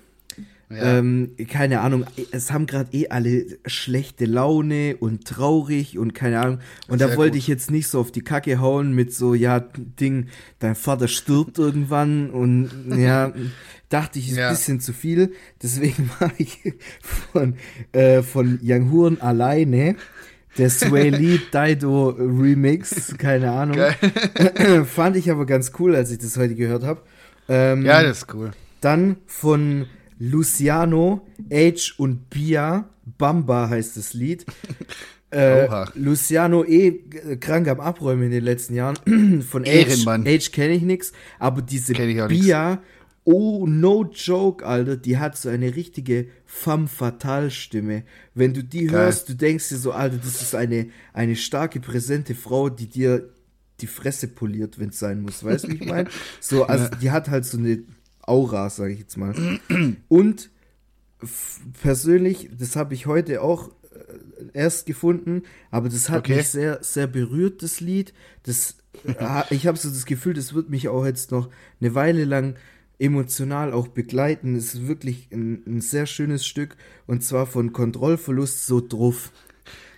Ja. 0.69 0.97
Ähm, 0.99 1.32
keine 1.49 1.80
Ahnung, 1.80 2.03
es 2.32 2.51
haben 2.51 2.65
gerade 2.65 2.91
eh 2.91 3.08
alle 3.08 3.45
schlechte 3.67 4.25
Laune 4.25 4.97
und 4.99 5.23
traurig 5.25 5.97
und 5.97 6.13
keine 6.13 6.41
Ahnung. 6.41 6.60
Und 6.89 6.99
da 6.99 7.08
Sehr 7.08 7.15
wollte 7.17 7.32
gut. 7.34 7.39
ich 7.39 7.47
jetzt 7.47 7.71
nicht 7.71 7.88
so 7.88 8.01
auf 8.01 8.12
die 8.12 8.21
Kacke 8.21 8.60
hauen 8.60 8.91
mit 8.93 9.13
so, 9.13 9.34
ja, 9.34 9.62
Ding, 9.62 10.27
dein 10.60 10.75
Vater 10.75 11.08
stirbt 11.08 11.58
irgendwann 11.58 12.30
und 12.32 12.69
ja, 12.97 13.32
dachte 13.89 14.19
ich, 14.19 14.30
ist 14.32 14.38
Ja. 14.38 14.49
ein 14.49 14.56
bisschen 14.56 14.82
zu 14.82 14.91
viel. 14.91 15.32
Deswegen 15.63 16.10
war 16.19 16.32
ich 16.38 16.60
von, 17.32 17.56
äh, 17.93 18.21
von 18.21 18.60
Young 18.62 18.91
Horn 18.91 19.21
alleine. 19.21 19.95
Der 20.58 20.69
Sway 20.69 21.10
Lee 21.12 21.39
Dido 21.53 22.10
Remix, 22.10 23.15
keine 23.17 23.51
Ahnung. 23.51 23.77
Fand 24.86 25.15
ich 25.15 25.32
aber 25.32 25.45
ganz 25.45 25.71
cool, 25.80 25.95
als 25.95 26.12
ich 26.12 26.17
das 26.17 26.36
heute 26.36 26.56
gehört 26.56 26.84
habe. 26.84 27.03
Ähm, 27.47 27.86
Ja, 27.86 28.03
das 28.03 28.17
ist 28.23 28.34
cool. 28.34 28.51
dann 28.82 29.17
von 29.27 29.86
Luciano, 30.19 31.25
Age 31.51 31.95
und 31.97 32.30
Bia, 32.30 32.89
Bamba 33.17 33.69
heißt 33.69 33.97
das 33.97 34.13
Lied. 34.13 34.45
Äh. 35.30 35.67
Luciano 35.95 36.63
eh 36.63 36.89
g- 36.91 37.36
krank 37.36 37.67
am 37.67 37.82
Abräumen 37.82 38.23
in 38.23 38.32
den 38.32 38.45
letzten 38.45 38.75
Jahren. 38.75 38.95
Von 39.41 39.63
Age, 39.63 39.67
Ehrenmann. 39.89 40.25
Age 40.25 40.51
kenne 40.53 40.73
ich 40.75 40.84
nix, 40.84 41.12
aber 41.38 41.62
diese 41.62 41.93
auch 41.95 41.99
nix. 41.99 42.27
Bia, 42.30 42.82
oh 43.25 43.65
no 43.67 44.06
joke, 44.06 44.65
Alter, 44.65 44.95
die 44.95 45.17
hat 45.17 45.38
so 45.38 45.49
eine 45.49 45.75
richtige 45.75 46.27
femme 46.45 46.88
fatale 46.88 47.51
Stimme. 47.51 48.03
Wenn 48.36 48.53
du 48.53 48.63
die 48.63 48.86
Geil. 48.86 48.91
hörst, 49.01 49.27
du 49.27 49.34
denkst 49.36 49.67
dir 49.67 49.75
so, 49.75 49.91
Alter, 49.91 50.15
das 50.15 50.41
ist 50.41 50.56
eine, 50.56 50.88
eine 51.12 51.36
starke, 51.36 51.82
präsente 51.82 52.34
Frau, 52.34 52.69
die 52.69 52.88
dir 52.88 53.27
die 53.82 53.88
Fresse 53.88 54.30
poliert, 54.30 54.80
wenn 54.80 54.89
es 54.89 54.99
sein 54.99 55.21
muss. 55.21 55.43
Weißt 55.43 55.65
du, 55.65 55.71
wie 55.71 55.75
ich 55.75 55.86
meine? 55.86 56.08
So, 56.39 56.63
also 56.63 56.88
die 57.01 57.12
hat 57.12 57.30
halt 57.30 57.43
so 57.45 57.58
eine 57.58 57.80
Aura, 58.28 58.70
sage 58.70 58.94
ich 58.94 59.00
jetzt 59.00 59.18
mal. 59.18 59.34
Und 60.08 60.52
persönlich, 61.82 62.50
das 62.58 62.76
habe 62.76 62.94
ich 62.94 63.08
heute 63.08 63.42
auch 63.42 63.70
äh, 63.92 64.46
erst 64.54 64.86
gefunden, 64.86 65.44
aber 65.72 65.90
das 65.90 66.10
hat 66.10 66.20
Okay. 66.20 66.38
mich 66.38 66.50
sehr, 66.50 66.84
sehr 66.84 67.08
berührt, 67.08 67.63
das 67.63 67.80
Lied. 67.80 68.13
Das, 68.44 68.78
äh, 69.06 69.44
ich 69.50 69.66
habe 69.68 69.78
so 69.78 69.90
das 69.90 70.06
Gefühl, 70.06 70.34
das 70.34 70.54
wird 70.54 70.70
mich 70.70 70.90
auch 70.90 71.06
jetzt 71.06 71.32
noch 71.32 71.50
eine 71.82 71.96
Weile 71.96 72.26
lang 72.26 72.56
emotional 73.00 73.74
auch 73.74 73.88
begleiten. 73.88 74.56
Es 74.56 74.74
ist 74.76 74.88
wirklich 74.88 75.30
ein, 75.32 75.63
ein 75.66 75.82
sehr 75.82 76.06
schönes 76.06 76.46
Stück 76.46 76.76
und 77.08 77.24
zwar 77.24 77.46
von 77.46 77.74
Kontrollverlust 77.74 78.66
so 78.66 78.82
drauf. 78.82 79.32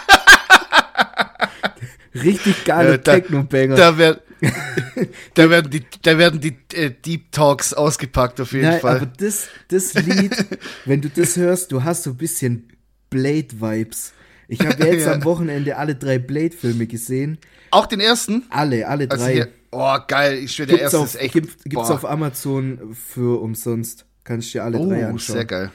Richtig 2.15 2.65
geile 2.65 2.93
Äh, 2.93 2.99
da- 2.99 3.13
Techno-Banger. 3.15 3.76
Da, 3.76 3.97
werd, 3.97 4.21
da 5.34 5.49
werden 5.49 5.71
die, 5.71 5.82
da 6.02 6.17
werden 6.17 6.39
die 6.39 6.56
äh, 6.73 6.91
Deep 6.91 7.32
Talks 7.32 7.73
ausgepackt 7.73 8.39
auf 8.41 8.52
jeden 8.52 8.65
Nein, 8.65 8.80
Fall. 8.82 8.97
aber 8.97 9.06
das, 9.06 9.47
das 9.69 9.93
Lied, 9.95 10.36
wenn 10.86 11.02
du 11.02 11.10
das 11.10 11.36
hörst, 11.38 11.71
du 11.71 11.84
hast 11.84 12.04
so 12.04 12.12
ein 12.12 12.17
bisschen 12.17 12.69
Blade-Vibes. 13.10 14.13
Ich 14.47 14.60
habe 14.60 14.84
jetzt 14.86 15.06
Ja. 15.06 15.13
am 15.13 15.23
Wochenende 15.23 15.78
alle 15.78 15.95
drei 15.95 16.19
Blade-Filme 16.19 16.86
gesehen. 16.88 17.38
Auch 17.71 17.86
den 17.86 17.99
ersten? 17.99 18.43
Alle, 18.49 18.88
alle 18.88 19.10
Also 19.10 19.23
drei. 19.26 19.34
hier, 19.34 19.47
oh 19.71 19.97
geil, 20.08 20.36
ich 20.43 20.52
schwöre, 20.54 20.67
der 20.67 20.78
gibt's 20.78 20.93
erste 20.93 20.99
auf, 20.99 21.06
ist 21.15 21.21
echt. 21.21 21.34
gibt, 21.34 21.63
gibt's 21.63 21.88
boah. 21.88 21.95
auf 21.95 22.06
Amazon 22.06 22.93
für 22.93 23.41
umsonst. 23.41 24.06
Kannst 24.23 24.49
du 24.49 24.60
dir 24.60 24.63
alle 24.63 24.78
drei 24.78 25.06
Oh, 25.06 25.10
anschauen. 25.10 25.36
sehr 25.36 25.45
geil. 25.45 25.71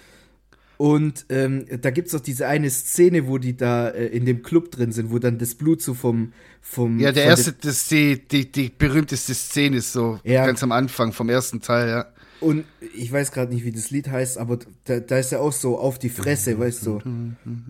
Und 0.79 1.27
ähm, 1.29 1.67
da 1.83 1.91
gibt's 1.91 2.15
auch 2.15 2.21
diese 2.21 2.47
eine 2.47 2.71
Szene, 2.71 3.27
wo 3.27 3.39
die 3.39 3.57
da 3.57 3.89
äh, 3.89 4.07
in 4.07 4.25
dem 4.25 4.43
Club 4.43 4.71
drin 4.71 4.93
sind, 4.93 5.11
wo 5.11 5.19
dann 5.19 5.37
das 5.39 5.57
Blut 5.57 5.83
so 5.83 5.93
vom. 5.93 6.33
vom 6.63 7.01
Ja, 7.01 7.11
der 7.11 7.25
erste, 7.25 7.53
das 7.53 7.89
die, 7.89 8.27
die, 8.27 8.51
die 8.51 8.71
berühmteste 8.71 9.35
Szene 9.35 9.79
ist 9.79 9.93
so 9.93 10.21
Ja. 10.23 10.47
ganz 10.47 10.63
am 10.63 10.71
Anfang 10.73 11.13
vom 11.13 11.29
ersten 11.29 11.61
Teil, 11.61 11.89
ja. 11.89 12.07
Und 12.41 12.65
ich 12.95 13.11
weiß 13.11 13.33
gerade 13.33 13.53
nicht, 13.53 13.65
wie 13.65 13.73
das 13.73 13.91
Lied 13.91 14.07
heißt, 14.09 14.39
aber 14.39 14.61
da, 14.85 15.01
da 15.01 15.19
ist 15.19 15.33
ja 15.33 15.41
auch 15.41 15.53
so 15.53 15.77
auf 15.77 15.99
die 15.99 16.09
Fresse, 16.11 16.57
weißt 16.57 16.87
du. 16.87 17.01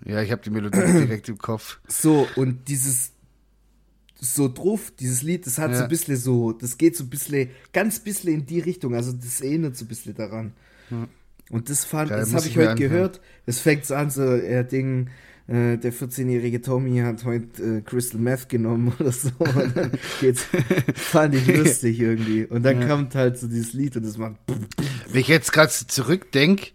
Ja, 0.04 0.20
ich 0.20 0.30
habe 0.30 0.42
die 0.42 0.50
Melodie 0.50 0.76
direkt 0.78 1.30
im 1.30 1.38
Kopf. 1.38 1.78
So, 1.88 2.28
und 2.36 2.68
dieses 2.68 3.12
so 4.20 4.48
drauf, 4.52 4.92
dieses 5.00 5.22
Lied, 5.22 5.46
das 5.46 5.56
hat 5.58 5.70
so 5.72 5.78
Ja. 5.78 5.82
ein 5.84 5.88
bisschen 5.88 6.16
so, 6.16 6.52
das 6.52 6.76
geht 6.76 6.94
so 6.96 7.04
ein 7.04 7.08
bisschen, 7.08 7.48
ganz 7.72 8.00
bisschen 8.00 8.34
in 8.34 8.44
die 8.44 8.60
Richtung, 8.60 8.94
also 8.94 9.12
das 9.12 9.40
erinnert 9.40 9.76
so 9.78 9.86
ein 9.86 9.88
bisschen 9.88 10.14
daran. 10.14 10.52
Und 11.50 11.70
das 11.70 11.84
fand, 11.84 12.10
Geil, 12.10 12.20
das 12.20 12.34
habe 12.34 12.46
ich 12.46 12.56
heute 12.56 12.70
anhören. 12.72 12.90
gehört. 12.90 13.20
Es 13.46 13.60
fängt 13.60 13.90
an, 13.90 14.10
so, 14.10 14.22
er 14.22 14.64
Ding, 14.64 15.08
äh, 15.46 15.78
der 15.78 15.92
14-jährige 15.94 16.60
Tommy 16.60 16.98
hat 16.98 17.24
heute 17.24 17.62
äh, 17.62 17.80
Crystal 17.80 18.20
Meth 18.20 18.48
genommen 18.50 18.92
oder 19.00 19.12
so. 19.12 19.30
Und 19.38 19.74
dann 19.76 19.92
geht's, 20.20 20.46
fand 20.94 21.34
ich 21.34 21.46
lustig 21.46 21.98
irgendwie. 22.00 22.44
Und 22.44 22.62
dann 22.64 22.86
kommt 22.86 23.14
halt 23.14 23.38
so 23.38 23.46
dieses 23.48 23.72
Lied 23.72 23.96
und 23.96 24.04
das 24.04 24.18
macht, 24.18 24.36
Wenn 25.10 25.20
ich 25.22 25.28
jetzt 25.28 25.52
gerade 25.52 25.72
so 25.72 25.86
zurückdenk, 25.86 26.72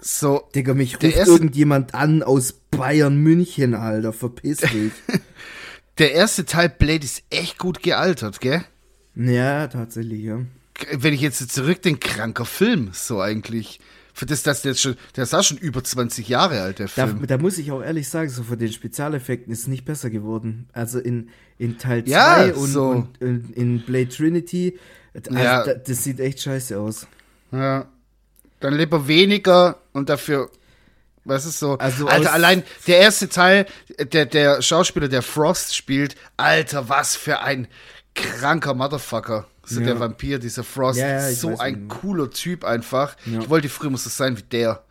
so, 0.00 0.48
Digga, 0.54 0.72
mich 0.74 0.96
Der 0.96 1.10
ruft 1.10 1.18
erste- 1.18 1.32
irgendjemand 1.34 1.94
an 1.94 2.22
aus 2.22 2.52
Bayern 2.70 3.16
München, 3.18 3.74
Alter, 3.74 4.12
verpiss 4.14 4.58
dich. 4.72 4.92
der 5.98 6.12
erste 6.12 6.44
Teil 6.46 6.68
Blade 6.70 7.04
ist 7.04 7.22
echt 7.30 7.58
gut 7.58 7.82
gealtert, 7.82 8.40
gell? 8.40 8.64
ja, 9.14 9.66
tatsächlich, 9.68 10.22
ja. 10.24 10.40
Wenn 10.92 11.14
ich 11.14 11.20
jetzt 11.20 11.50
zurückdenke, 11.52 12.08
kranker 12.08 12.44
Film, 12.44 12.90
so 12.92 13.20
eigentlich. 13.20 13.80
Für 14.16 14.26
das, 14.26 14.44
der 14.44 14.54
jetzt 14.62 14.80
schon, 14.80 14.96
der 15.16 15.24
ist 15.24 15.34
auch 15.34 15.42
schon 15.42 15.58
über 15.58 15.82
20 15.82 16.28
Jahre 16.28 16.60
alt, 16.62 16.78
der 16.78 16.86
Da, 16.86 17.08
Film. 17.08 17.26
da 17.26 17.36
muss 17.36 17.58
ich 17.58 17.72
auch 17.72 17.82
ehrlich 17.82 18.08
sagen, 18.08 18.28
so 18.30 18.44
von 18.44 18.56
den 18.56 18.70
Spezialeffekten 18.72 19.52
ist 19.52 19.62
es 19.62 19.66
nicht 19.66 19.84
besser 19.84 20.08
geworden. 20.08 20.68
Also 20.72 21.00
in, 21.00 21.30
in 21.58 21.78
Teil 21.78 22.04
2 22.04 22.10
Ja, 22.12 22.44
und, 22.54 22.66
so. 22.68 22.84
und 22.90 23.20
in, 23.20 23.52
in 23.54 23.84
Blade 23.84 24.08
Trinity, 24.10 24.78
also 25.14 25.34
Ja. 25.36 25.64
da, 25.64 25.74
das 25.74 26.04
sieht 26.04 26.20
echt 26.20 26.40
scheiße 26.40 26.78
aus. 26.78 27.08
Ja. 27.50 27.86
Dann 28.60 28.74
lieber 28.74 29.08
weniger 29.08 29.78
und 29.92 30.08
dafür, 30.08 30.48
was 31.24 31.44
ist 31.44 31.58
so? 31.58 31.76
Also 31.78 32.06
Alter, 32.06 32.32
allein 32.34 32.62
der 32.86 32.98
erste 32.98 33.28
Teil, 33.28 33.66
der, 33.98 34.26
der 34.26 34.62
Schauspieler, 34.62 35.08
der 35.08 35.22
Frost 35.22 35.74
spielt, 35.74 36.14
Alter, 36.36 36.88
was 36.88 37.16
für 37.16 37.40
ein 37.40 37.66
kranker 38.14 38.74
Motherfucker. 38.74 39.48
So 39.66 39.80
Ja. 39.80 39.86
der 39.86 40.00
Vampir, 40.00 40.38
dieser 40.38 40.64
Frost. 40.64 40.98
Ja, 40.98 41.30
so 41.30 41.56
ein 41.58 41.88
cooler 41.88 42.30
Typ 42.30 42.64
einfach. 42.64 43.16
Ich 43.26 43.48
wollte 43.48 43.68
früher 43.68 43.88
immer 43.88 43.98
so 43.98 44.10
sein 44.10 44.36
wie 44.38 44.42
der. 44.42 44.82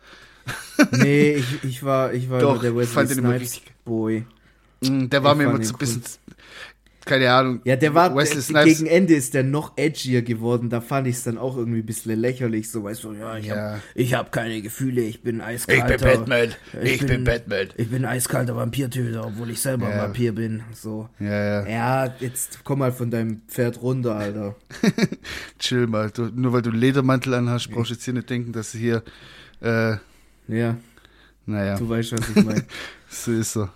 Nee, 0.90 1.34
ich, 1.36 1.64
ich 1.64 1.82
war, 1.84 2.12
ich 2.12 2.28
war 2.28 2.40
Doch, 2.40 2.60
der 2.60 2.74
Wesley 2.76 2.86
fand 2.94 3.10
den 3.10 3.18
immer 3.18 3.28
Snipes 3.30 3.54
richtig- 3.54 3.72
Boy. 3.84 4.26
Mm, 4.82 5.08
Der 5.08 5.22
war 5.24 5.32
Ich 5.32 5.38
mir 5.38 5.44
immer 5.44 5.64
so 5.64 5.72
ein 5.74 5.78
bisschen, 5.78 6.02
keine 7.06 7.32
Ahnung. 7.32 7.60
Ja, 7.64 7.76
der 7.76 7.94
war, 7.94 8.14
Wesley 8.16 8.34
der, 8.36 8.42
Snipes. 8.42 8.78
gegen 8.78 8.86
Ende 8.90 9.14
ist 9.14 9.34
der 9.34 9.42
noch 9.42 9.72
edgier 9.76 10.22
geworden. 10.22 10.70
Da 10.70 10.80
fand 10.80 11.06
ich 11.06 11.16
es 11.16 11.24
dann 11.24 11.38
auch 11.38 11.56
irgendwie 11.56 11.80
ein 11.80 11.86
bisschen 11.86 12.18
lächerlich. 12.18 12.70
So, 12.70 12.84
weißt 12.84 13.04
du, 13.04 13.12
ja, 13.12 13.36
ich 13.38 13.46
Ja. 13.46 13.72
hab 13.74 13.80
ich 13.94 14.14
hab 14.14 14.32
keine 14.32 14.60
Gefühle, 14.62 15.02
ich 15.02 15.22
bin 15.22 15.40
eiskalter. 15.40 15.98
Batman. 15.98 16.54
Ich 16.82 17.04
bin 17.06 17.24
Batman. 17.24 17.68
Ich 17.76 17.88
bin 17.90 18.04
eiskalter 18.04 18.56
Vampirtöter, 18.56 19.26
obwohl 19.26 19.50
ich 19.50 19.60
selber 19.60 19.86
ein 19.86 19.92
Ja. 19.96 20.02
Vampir 20.04 20.32
bin. 20.34 20.62
So. 20.72 21.08
Ja, 21.20 21.62
ja. 21.62 21.68
Ja, 22.06 22.14
jetzt 22.20 22.60
komm 22.64 22.80
mal 22.80 22.92
von 22.92 23.10
deinem 23.10 23.42
Pferd 23.48 23.80
runter, 23.82 24.16
Alter. 24.16 24.54
Chill 25.58 25.86
mal. 25.86 26.10
Du, 26.10 26.30
nur 26.34 26.52
weil 26.52 26.62
du 26.62 26.70
einen 26.70 26.78
Ledermantel 26.80 27.34
anhast, 27.34 27.70
brauchst 27.70 27.90
du 27.90 27.94
jetzt 27.94 28.04
hier 28.04 28.14
nicht 28.14 28.30
denken, 28.30 28.52
dass 28.52 28.72
du 28.72 28.78
hier, 28.78 29.02
äh, 29.60 29.96
Ja, 30.48 30.76
naja, 31.46 31.76
du 31.78 31.88
weißt, 31.88 32.12
was 32.12 32.28
ich 32.28 32.44
meine. 32.44 32.64
so 33.08 33.32
ist 33.32 33.56
er. 33.56 33.72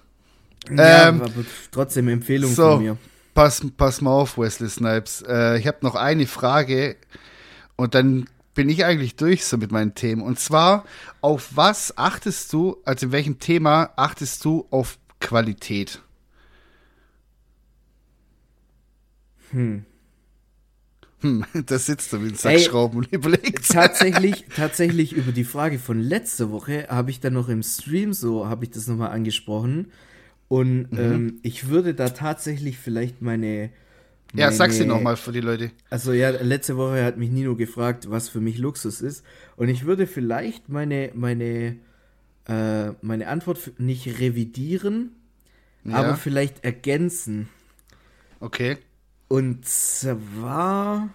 ja, 0.74 1.08
Ähm, 1.08 1.20
aber 1.22 1.32
trotzdem 1.70 2.08
Empfehlung 2.08 2.52
so. 2.52 2.62
von 2.72 2.82
mir. 2.82 2.96
Pass, 3.38 3.64
pass 3.76 4.00
mal 4.00 4.10
auf, 4.10 4.36
Wesley 4.36 4.68
Snipes. 4.68 5.22
Äh, 5.22 5.60
ich 5.60 5.68
habe 5.68 5.78
noch 5.82 5.94
eine 5.94 6.26
Frage 6.26 6.96
und 7.76 7.94
dann 7.94 8.28
bin 8.54 8.68
ich 8.68 8.84
eigentlich 8.84 9.14
durch 9.14 9.44
so 9.44 9.58
mit 9.58 9.70
meinen 9.70 9.94
Themen. 9.94 10.22
Und 10.22 10.40
zwar, 10.40 10.84
auf 11.20 11.50
was 11.54 11.96
achtest 11.96 12.52
du, 12.52 12.78
also 12.84 13.06
in 13.06 13.12
welchem 13.12 13.38
Thema 13.38 13.90
achtest 13.94 14.44
du 14.44 14.66
auf 14.72 14.98
Qualität? 15.20 16.02
Hm. 19.52 19.84
Hm, 21.20 21.44
da 21.66 21.78
sitzt 21.78 22.12
du 22.12 22.20
wie 22.20 22.30
ein 22.30 22.34
Sack 22.34 22.54
Ey, 22.54 22.58
Schrauben 22.58 22.98
und 22.98 23.12
überlegst. 23.12 23.70
tatsächlich, 23.70 24.46
tatsächlich 24.56 25.12
über 25.12 25.30
die 25.30 25.44
Frage 25.44 25.78
von 25.78 26.00
letzter 26.00 26.50
Woche 26.50 26.88
habe 26.88 27.12
ich 27.12 27.20
dann 27.20 27.34
noch 27.34 27.48
im 27.48 27.62
Stream 27.62 28.12
so, 28.12 28.48
habe 28.48 28.64
ich 28.64 28.72
das 28.72 28.88
nochmal 28.88 29.10
angesprochen. 29.10 29.92
Und 30.48 30.92
Mhm. 30.92 30.98
ähm, 30.98 31.38
ich 31.42 31.68
würde 31.68 31.94
da 31.94 32.08
tatsächlich 32.10 32.78
vielleicht 32.78 33.20
meine. 33.22 33.70
Ja, 34.34 34.46
meine, 34.46 34.52
sag's 34.52 34.78
dir 34.78 34.86
nochmal 34.86 35.16
für 35.16 35.32
die 35.32 35.40
Leute. 35.40 35.70
Also 35.90 36.12
ja, 36.12 36.30
letzte 36.30 36.76
Woche 36.76 37.04
hat 37.04 37.16
mich 37.16 37.30
Nino 37.30 37.54
gefragt, 37.56 38.10
was 38.10 38.28
für 38.28 38.40
mich 38.40 38.58
Luxus 38.58 39.00
ist. 39.00 39.24
Und 39.56 39.68
ich 39.68 39.84
würde 39.84 40.06
vielleicht 40.06 40.68
meine, 40.68 41.10
meine, 41.14 41.76
äh, 42.46 42.90
meine 43.02 43.28
Antwort 43.28 43.72
nicht 43.78 44.20
revidieren, 44.20 45.12
Ja, 45.84 45.94
aber 45.94 46.16
vielleicht 46.16 46.64
ergänzen. 46.64 47.48
okay. 48.40 48.78
Und 49.28 49.66
zwar 49.66 51.08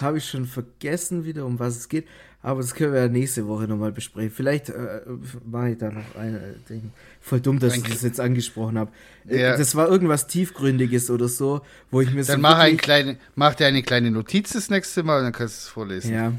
habe 0.00 0.18
ich 0.18 0.28
schon 0.28 0.46
vergessen 0.46 1.24
wieder, 1.24 1.44
um 1.46 1.58
was 1.58 1.76
es 1.76 1.88
geht. 1.88 2.06
Aber 2.46 2.60
das 2.60 2.76
können 2.76 2.92
wir 2.92 3.00
ja 3.00 3.08
nächste 3.08 3.48
Woche 3.48 3.64
nochmal 3.64 3.90
besprechen. 3.90 4.30
Vielleicht 4.30 4.68
äh, 4.68 5.00
mache 5.44 5.70
ich 5.70 5.78
da 5.78 5.90
noch 5.90 6.14
ein 6.14 6.36
äh, 6.36 6.40
Ding. 6.70 6.92
Voll 7.20 7.40
dumm, 7.40 7.58
dass 7.58 7.76
ich 7.76 7.82
das 7.82 8.02
jetzt 8.02 8.20
angesprochen 8.20 8.78
habe. 8.78 8.92
Ja. 9.24 9.56
Das 9.56 9.74
war 9.74 9.88
irgendwas 9.88 10.28
Tiefgründiges 10.28 11.10
oder 11.10 11.26
so, 11.26 11.62
wo 11.90 12.02
ich 12.02 12.12
mir 12.12 12.22
so. 12.22 12.34
Dann 12.34 12.42
mach, 12.42 12.58
ein 12.58 12.76
kleine, 12.76 13.16
mach 13.34 13.56
dir 13.56 13.66
eine 13.66 13.82
kleine 13.82 14.12
Notiz 14.12 14.52
das 14.52 14.70
nächste 14.70 15.02
Mal 15.02 15.18
und 15.18 15.24
dann 15.24 15.32
kannst 15.32 15.56
du 15.56 15.58
es 15.58 15.68
vorlesen. 15.68 16.14
Ja. 16.14 16.34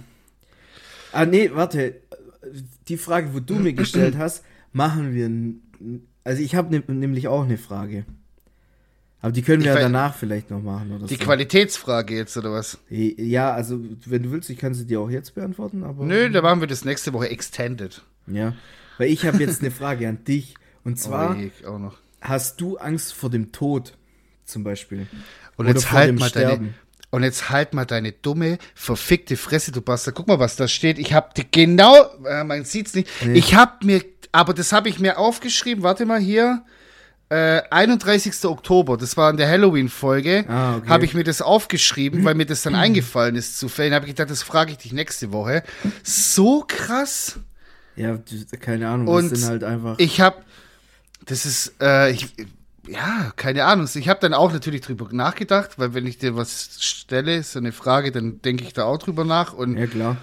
Ah, 1.11 1.25
nee, 1.25 1.51
warte. 1.53 1.95
Die 2.87 2.95
Frage, 2.95 3.33
wo 3.33 3.41
du 3.41 3.55
mir 3.55 3.73
gestellt 3.73 4.15
hast, 4.17 4.45
machen 4.71 5.13
wir. 5.13 5.29
Also, 6.23 6.41
ich 6.41 6.55
habe 6.55 6.73
ne, 6.73 6.83
nämlich 6.87 7.27
auch 7.27 7.43
eine 7.43 7.57
Frage. 7.57 8.05
Aber 9.21 9.31
die 9.31 9.41
können 9.41 9.63
wir 9.63 9.73
ja 9.73 9.79
danach 9.79 10.13
vielleicht 10.15 10.51
noch 10.51 10.61
machen. 10.61 10.91
Oder 10.95 11.07
Die 11.07 11.15
so. 11.15 11.23
Qualitätsfrage 11.23 12.15
jetzt, 12.15 12.37
oder 12.37 12.51
was? 12.51 12.77
Ja, 12.89 13.51
also, 13.51 13.79
wenn 14.05 14.23
du 14.23 14.31
willst, 14.31 14.49
ich 14.49 14.57
kann 14.59 14.73
sie 14.75 14.85
dir 14.85 15.01
auch 15.01 15.09
jetzt 15.09 15.33
beantworten, 15.33 15.83
aber. 15.83 16.05
Nö, 16.05 16.29
da 16.29 16.41
machen 16.41 16.59
wir 16.59 16.67
das 16.67 16.85
nächste 16.85 17.13
Woche 17.13 17.29
extended. 17.29 18.03
Ja. 18.27 18.53
Weil 18.99 19.09
ich 19.09 19.25
habe 19.25 19.37
jetzt 19.39 19.61
eine 19.61 19.71
Frage 19.71 20.07
an 20.07 20.23
dich. 20.23 20.53
Und 20.83 20.99
zwar, 20.99 21.35
Oh 21.65 21.67
auch 21.69 21.79
noch. 21.79 21.97
hast 22.21 22.61
du 22.61 22.77
Angst 22.77 23.13
vor 23.13 23.29
dem 23.29 23.51
Tod? 23.51 23.93
Zum 24.45 24.63
Beispiel. 24.63 25.07
Und 25.57 25.65
Oder 25.65 25.73
jetzt 25.75 25.91
halt 25.91 26.17
mal 26.17 26.29
deine, 26.29 26.47
Sterben. 26.47 26.73
und 27.09 27.23
jetzt 27.23 27.49
halt 27.49 27.73
mal 27.73 27.85
deine 27.85 28.11
dumme, 28.13 28.59
verfickte 28.75 29.35
Fresse, 29.35 29.71
du 29.73 29.81
Bastard. 29.81 30.15
Guck 30.15 30.27
mal, 30.27 30.39
was 30.39 30.55
da 30.55 30.67
steht. 30.69 30.99
Ich 30.99 31.13
hab 31.13 31.33
die 31.35 31.43
genau, 31.49 31.95
äh, 32.25 32.43
man 32.45 32.63
sieht's 32.63 32.93
nicht. 32.95 33.09
Ich 33.33 33.55
hab 33.55 33.83
mir, 33.83 34.01
aber 34.31 34.53
das 34.53 34.71
habe 34.71 34.87
ich 34.89 34.99
mir 34.99 35.17
aufgeschrieben. 35.17 35.83
Warte 35.83 36.05
mal 36.05 36.19
hier. 36.19 36.63
Äh, 37.29 37.61
31. 37.71 38.45
Oktober, 38.45 38.95
das 38.95 39.17
war 39.17 39.29
in 39.29 39.37
der 39.37 39.49
Halloween-Folge, 39.49 40.45
Ah, 40.47 40.77
okay. 40.77 40.87
habe 40.87 41.03
ich 41.05 41.13
mir 41.13 41.25
das 41.25 41.41
aufgeschrieben, 41.41 42.23
weil 42.23 42.35
mir 42.35 42.45
das 42.45 42.61
dann 42.61 42.75
eingefallen 42.85 43.35
ist 43.35 43.57
zufällig. 43.57 43.93
habe 43.93 44.05
ich 44.05 44.11
gedacht, 44.15 44.29
das 44.29 44.43
frage 44.43 44.71
ich 44.71 44.77
dich 44.77 44.93
nächste 44.93 45.31
Woche. 45.33 45.63
So 46.03 46.63
krass. 46.65 47.39
Ja, 47.97 48.17
keine 48.61 48.87
Ahnung. 48.89 49.07
Und 49.07 49.31
das 49.31 49.39
sind 49.41 49.49
halt 49.49 49.63
einfach. 49.65 49.95
Ich 49.99 50.21
habe, 50.21 50.37
das 51.25 51.45
ist, 51.45 51.73
äh, 51.81 52.11
ich, 52.11 52.27
ja, 52.87 53.33
keine 53.35 53.65
Ahnung. 53.65 53.89
Ich 53.93 54.07
habe 54.07 54.19
dann 54.21 54.33
auch 54.33 54.53
natürlich 54.53 54.81
drüber 54.81 55.09
nachgedacht, 55.11 55.71
weil 55.77 55.93
wenn 55.93 56.07
ich 56.07 56.19
dir 56.19 56.35
was 56.37 56.77
stelle, 56.79 57.43
so 57.43 57.59
eine 57.59 57.73
Frage, 57.73 58.11
dann 58.13 58.41
denke 58.41 58.63
ich 58.63 58.71
da 58.71 58.85
auch 58.85 58.99
drüber 58.99 59.25
nach 59.25 59.51
und 59.51 59.75
ja, 59.77 59.87
klar. 59.87 60.15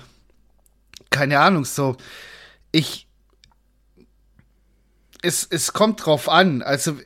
keine 1.11 1.41
Ahnung, 1.41 1.65
so, 1.67 1.97
ich, 2.73 3.04
es, 5.25 5.47
es 5.51 5.73
kommt 5.73 6.05
drauf 6.07 6.29
an, 6.29 6.63
also, 6.63 6.97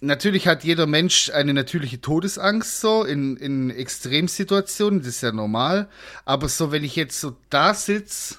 Natürlich 0.00 0.46
hat 0.46 0.62
jeder 0.62 0.86
Mensch 0.86 1.30
eine 1.30 1.52
natürliche 1.52 2.00
Todesangst 2.00 2.80
so 2.80 3.02
in, 3.02 3.36
in 3.36 3.70
Extremsituationen, 3.70 5.00
das 5.00 5.08
ist 5.08 5.22
ja 5.22 5.32
normal. 5.32 5.88
Aber 6.24 6.48
so, 6.48 6.70
wenn 6.70 6.84
ich 6.84 6.94
jetzt 6.94 7.20
so 7.20 7.36
da 7.50 7.74
sitze 7.74 8.36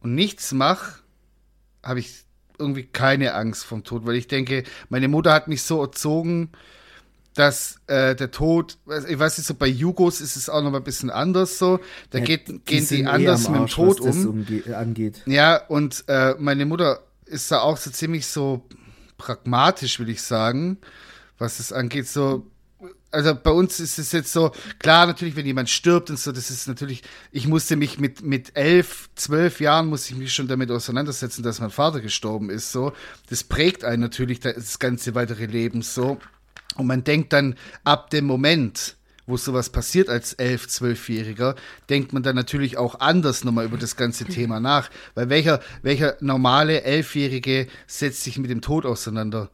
und 0.00 0.14
nichts 0.14 0.52
mache, 0.52 1.00
habe 1.82 2.00
ich 2.00 2.24
irgendwie 2.58 2.84
keine 2.84 3.34
Angst 3.34 3.64
vom 3.64 3.84
Tod, 3.84 4.04
weil 4.06 4.16
ich 4.16 4.28
denke, 4.28 4.64
meine 4.90 5.08
Mutter 5.08 5.32
hat 5.32 5.48
mich 5.48 5.62
so 5.62 5.80
erzogen, 5.82 6.50
dass 7.34 7.80
äh, 7.86 8.14
der 8.16 8.30
Tod, 8.32 8.78
ich 9.08 9.18
weiß 9.18 9.38
nicht, 9.38 9.46
so 9.46 9.54
bei 9.54 9.68
Jugos 9.68 10.20
ist 10.20 10.36
es 10.36 10.50
auch 10.50 10.62
noch 10.62 10.70
mal 10.70 10.78
ein 10.78 10.84
bisschen 10.84 11.10
anders 11.10 11.58
so. 11.58 11.80
Da 12.10 12.18
Ja, 12.18 12.24
geht, 12.24 12.46
gehen 12.46 12.64
die, 12.66 12.80
sind 12.80 13.06
eh 13.06 13.06
anders 13.06 13.46
am 13.46 13.52
mit 13.52 13.60
dem 13.60 13.66
Tod 13.68 14.00
was 14.00 14.16
das 14.16 14.24
um. 14.26 14.42
umge- 14.42 14.72
angeht. 14.74 15.22
Ja, 15.26 15.56
und 15.68 16.04
äh, 16.08 16.34
meine 16.38 16.66
Mutter 16.66 17.00
ist 17.30 17.50
da 17.50 17.60
auch 17.60 17.76
so 17.76 17.90
ziemlich 17.90 18.26
so 18.26 18.66
pragmatisch, 19.16 19.98
will 19.98 20.08
ich 20.08 20.22
sagen, 20.22 20.78
was 21.38 21.60
es 21.60 21.72
angeht. 21.72 22.08
So, 22.08 22.50
also 23.10 23.34
bei 23.34 23.50
uns 23.50 23.80
ist 23.80 23.98
es 23.98 24.12
jetzt 24.12 24.32
so, 24.32 24.52
klar, 24.78 25.06
natürlich, 25.06 25.36
wenn 25.36 25.46
jemand 25.46 25.68
stirbt 25.68 26.10
und 26.10 26.18
so, 26.18 26.32
das 26.32 26.50
ist 26.50 26.68
natürlich, 26.68 27.02
ich 27.32 27.46
musste 27.46 27.76
mich 27.76 27.98
mit, 27.98 28.22
mit 28.22 28.56
elf, 28.56 29.10
zwölf 29.14 29.60
Jahren 29.60 29.88
musste 29.88 30.12
ich 30.12 30.18
mich 30.18 30.34
schon 30.34 30.48
damit 30.48 30.70
auseinandersetzen, 30.70 31.42
dass 31.42 31.60
mein 31.60 31.70
Vater 31.70 32.00
gestorben 32.00 32.50
ist, 32.50 32.72
so. 32.72 32.92
Das 33.28 33.44
prägt 33.44 33.84
einen 33.84 34.02
natürlich 34.02 34.40
das 34.40 34.78
ganze 34.78 35.14
weitere 35.14 35.46
Leben, 35.46 35.82
so. 35.82 36.18
Und 36.76 36.86
man 36.86 37.04
denkt 37.04 37.32
dann 37.32 37.56
ab 37.84 38.10
dem 38.10 38.26
Moment, 38.26 38.96
wo 39.30 39.36
sowas 39.36 39.70
passiert 39.70 40.08
als 40.08 40.34
elf, 40.34 40.68
zwölfjähriger, 40.68 41.54
denkt 41.88 42.12
man 42.12 42.22
dann 42.22 42.36
natürlich 42.36 42.76
auch 42.76 43.00
anders 43.00 43.44
nochmal 43.44 43.64
über 43.64 43.78
das 43.78 43.96
ganze 43.96 44.24
Thema 44.26 44.60
nach. 44.60 44.90
Weil 45.14 45.30
welcher, 45.30 45.60
welcher 45.82 46.16
normale 46.20 46.82
Elfjährige 46.82 47.66
setzt 47.86 48.24
sich 48.24 48.38
mit 48.38 48.50
dem 48.50 48.60
Tod 48.60 48.84
auseinander? 48.84 49.50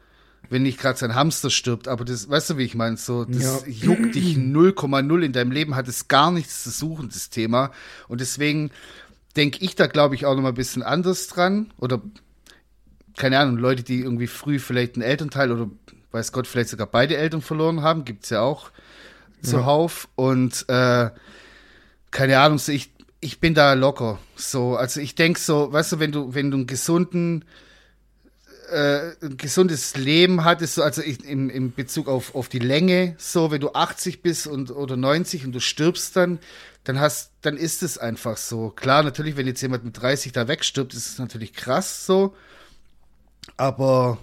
Wenn 0.49 0.62
nicht 0.62 0.79
gerade 0.79 0.97
sein 0.99 1.14
Hamster 1.16 1.51
stirbt, 1.51 1.89
aber 1.89 2.05
das, 2.05 2.29
weißt 2.31 2.51
du, 2.51 2.59
wie 2.59 2.62
ich 2.64 2.74
meine? 2.77 2.97
So, 2.97 3.24
das 3.24 3.64
Ja. 3.66 3.66
juckt 3.66 4.14
dich 4.14 4.37
0,0 4.37 5.20
in 5.22 5.33
deinem 5.33 5.51
Leben, 5.51 5.74
hat 5.74 5.89
es 5.89 6.09
gar 6.09 6.31
nichts 6.31 6.62
zu 6.62 6.70
suchen, 6.70 7.09
das 7.09 7.31
Thema. 7.31 7.72
Und 8.09 8.20
deswegen 8.20 8.70
denke 9.37 9.59
ich 9.64 9.74
da, 9.74 9.87
glaube 9.89 10.14
ich, 10.14 10.24
auch 10.24 10.35
nochmal 10.35 10.53
ein 10.53 10.57
bisschen 10.57 10.83
anders 10.85 11.27
dran. 11.29 11.72
Oder, 11.79 12.01
keine 13.16 13.39
Ahnung, 13.39 13.59
Leute, 13.59 13.83
die 13.83 14.01
irgendwie 14.01 14.29
früh 14.29 14.59
vielleicht 14.59 14.95
einen 14.95 15.03
Elternteil 15.03 15.51
oder 15.51 15.68
weiß 16.12 16.33
Gott, 16.33 16.47
vielleicht 16.47 16.70
sogar 16.70 16.87
beide 16.87 17.16
Eltern 17.16 17.43
verloren 17.43 17.83
haben, 17.83 18.05
gibt's 18.05 18.31
ja 18.31 18.41
auch 18.41 18.70
zuhauf. 19.51 20.09
Und 20.15 20.65
äh, 20.69 21.11
keine 22.11 22.39
Ahnung, 22.39 22.61
ich, 22.69 22.91
ich 23.21 23.41
bin 23.41 23.55
da 23.55 23.73
locker. 23.75 24.19
So, 24.37 24.77
also 24.77 25.01
ich 25.01 25.15
denk 25.15 25.39
so, 25.39 25.73
weißt 25.73 25.93
du, 25.93 25.99
wenn 25.99 26.13
du, 26.13 26.35
wenn 26.35 26.51
du 26.51 26.59
einen 26.59 26.67
gesunden, 26.67 27.45
äh, 28.71 29.13
ein 29.23 29.37
gesundes 29.37 29.97
Leben 29.97 30.45
hattest, 30.45 30.75
so, 30.75 30.83
also 30.83 31.03
ich, 31.03 31.25
im, 31.25 31.51
im 31.51 31.73
Bezug 31.73 32.09
auf, 32.09 32.35
auf 32.35 32.49
die 32.49 32.59
Länge, 32.59 33.15
so, 33.19 33.51
wenn 33.51 33.61
du 33.61 33.73
80 33.73 34.23
bist 34.23 34.47
und 34.47 34.71
oder 34.71 34.97
90 34.97 35.45
und 35.45 35.53
du 35.53 35.61
stirbst 35.61 36.17
dann, 36.17 36.39
dann 36.85 37.01
hast, 37.01 37.33
dann 37.43 37.57
ist 37.57 37.83
es 37.83 37.99
einfach 37.99 38.37
so. 38.37 38.71
Klar, 38.71 39.03
natürlich, 39.03 39.37
wenn 39.37 39.47
jetzt 39.47 39.61
jemand 39.61 39.85
mit 39.85 40.01
30 40.01 40.33
da 40.33 40.47
wegstirbt, 40.49 40.95
ist 40.95 41.09
es 41.09 41.19
natürlich 41.19 41.53
krass 41.53 42.07
so. 42.07 42.35
Aber 43.57 44.19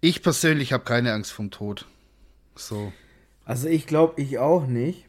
ich 0.00 0.22
persönlich 0.22 0.72
habe 0.72 0.84
keine 0.84 1.12
Angst 1.12 1.32
vom 1.32 1.50
Tod. 1.50 1.86
So. 2.54 2.92
Also 3.46 3.68
ich 3.68 3.86
glaube, 3.86 4.20
ich 4.20 4.38
auch 4.38 4.66
nicht. 4.66 5.04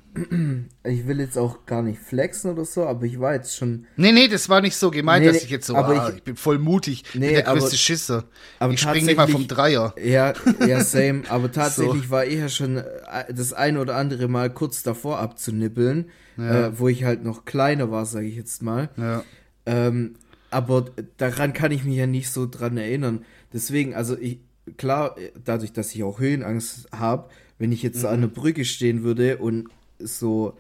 Ich 0.84 1.06
will 1.06 1.20
jetzt 1.20 1.38
auch 1.38 1.68
gar 1.68 1.84
nicht 1.84 2.00
flexen 2.00 2.52
oder 2.52 2.66
so, 2.66 2.86
aber 2.88 3.04
ich 3.06 3.20
war 3.20 3.36
jetzt 3.36 3.56
schon. 3.56 3.86
Nee, 3.98 4.12
nee, 4.12 4.28
das 4.28 4.50
war 4.50 4.62
nicht 4.62 4.76
so 4.76 4.90
gemeint, 4.90 5.24
Nee, 5.26 5.32
dass 5.32 5.44
ich 5.44 5.50
jetzt 5.52 5.68
so, 5.68 5.76
aber 5.76 6.02
ah, 6.02 6.10
ich- 6.10 6.16
ich, 6.18 6.24
bin 6.24 6.36
voll 6.36 6.58
mutig, 6.58 7.04
Nee, 7.14 7.20
bin 7.28 7.36
der 7.36 7.48
aber- 7.48 7.60
größte 7.60 7.78
Schisser. 7.78 8.24
aber 8.58 8.74
ich 8.74 8.80
spring 8.80 9.06
nicht 9.06 9.16
mal 9.18 9.28
vom 9.28 9.48
Dreier. 9.48 9.94
Ja, 10.04 10.34
ja, 10.66 10.80
same. 10.84 11.22
Aber 11.30 11.52
tatsächlich 11.52 12.10
war 12.10 12.26
ich 12.26 12.40
ja 12.40 12.50
schon 12.50 12.78
äh, 12.78 12.86
das 13.32 13.54
ein 13.54 13.78
oder 13.78 13.96
andere 13.96 14.28
Mal 14.28 14.52
kurz 14.52 14.82
davor 14.82 15.20
abzunippeln, 15.20 16.10
äh, 16.40 16.72
wo 16.74 16.88
ich 16.88 17.04
halt 17.04 17.24
noch 17.24 17.46
kleiner 17.46 17.92
war, 17.92 18.06
sage 18.08 18.26
ich 18.28 18.36
jetzt 18.38 18.64
mal. 18.64 18.90
Ja. 18.98 19.24
Ähm, 19.68 20.16
aber 20.50 20.86
daran 21.18 21.54
kann 21.54 21.72
ich 21.72 21.84
mich 21.84 21.96
ja 21.98 22.08
nicht 22.08 22.32
so 22.32 22.48
dran 22.48 22.78
erinnern. 22.78 23.24
Deswegen, 23.54 23.94
also 23.94 24.18
ich, 24.18 24.40
klar, 24.78 25.16
dadurch, 25.44 25.74
dass 25.74 25.94
ich 25.94 26.04
auch 26.04 26.20
Höhenangst 26.20 26.88
habe, 26.92 27.30
wenn 27.60 27.72
ich 27.72 27.84
jetzt 27.84 28.02
so 28.02 28.08
an 28.08 28.16
einer 28.16 28.28
Brücke 28.28 28.66
stehen 28.66 29.04
würde 29.04 29.38
und 29.38 29.70
so 30.00 30.58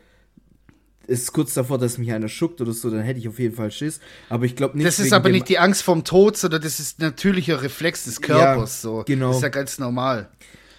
ist 1.08 1.32
kurz 1.32 1.54
davor, 1.54 1.78
dass 1.78 1.98
mich 1.98 2.12
einer 2.12 2.28
schuckt 2.28 2.60
oder 2.60 2.74
so, 2.74 2.89
dann 2.89 3.02
hätte 3.02 3.20
ich 3.20 3.28
auf 3.30 3.39
jeden 3.39 3.56
Fall 3.56 3.72
Schiss. 3.72 4.00
Aber 4.30 4.45
ich 4.45 4.56
glaube 4.56 4.78
nicht. 4.78 4.86
Das 4.86 5.00
ist 5.00 5.14
aber 5.14 5.30
nicht 5.30 5.48
die 5.48 5.58
Angst 5.58 5.84
vom 5.84 6.04
Tod, 6.04 6.38
sondern 6.38 6.62
das 6.62 6.80
ist 6.80 7.00
natürlicher 7.00 7.64
Reflex 7.64 8.04
des 8.06 8.22
Körpers. 8.22 8.82
so. 8.82 9.04
genau. 9.08 9.30
Das 9.30 9.38
ist 9.38 9.43
ja 9.43 9.50
ganz 9.50 9.80
normal. 9.80 10.30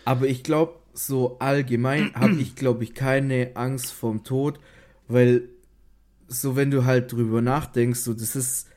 Aber 0.04 0.26
ich 0.26 0.42
glaube, 0.42 0.74
so 0.92 1.38
allgemein 1.38 2.12
habe 2.14 2.34
ich, 2.40 2.56
glaube 2.56 2.84
ich, 2.84 2.94
keine 2.94 3.52
Angst 3.54 3.92
vorm 3.92 4.24
Tod, 4.24 4.60
weil 5.08 5.48
so, 6.28 6.56
wenn 6.56 6.70
du 6.70 6.84
halt 6.84 7.12
drüber 7.12 7.40
nachdenkst, 7.40 8.00
so, 8.00 8.12
das 8.12 8.36
ist 8.36 8.68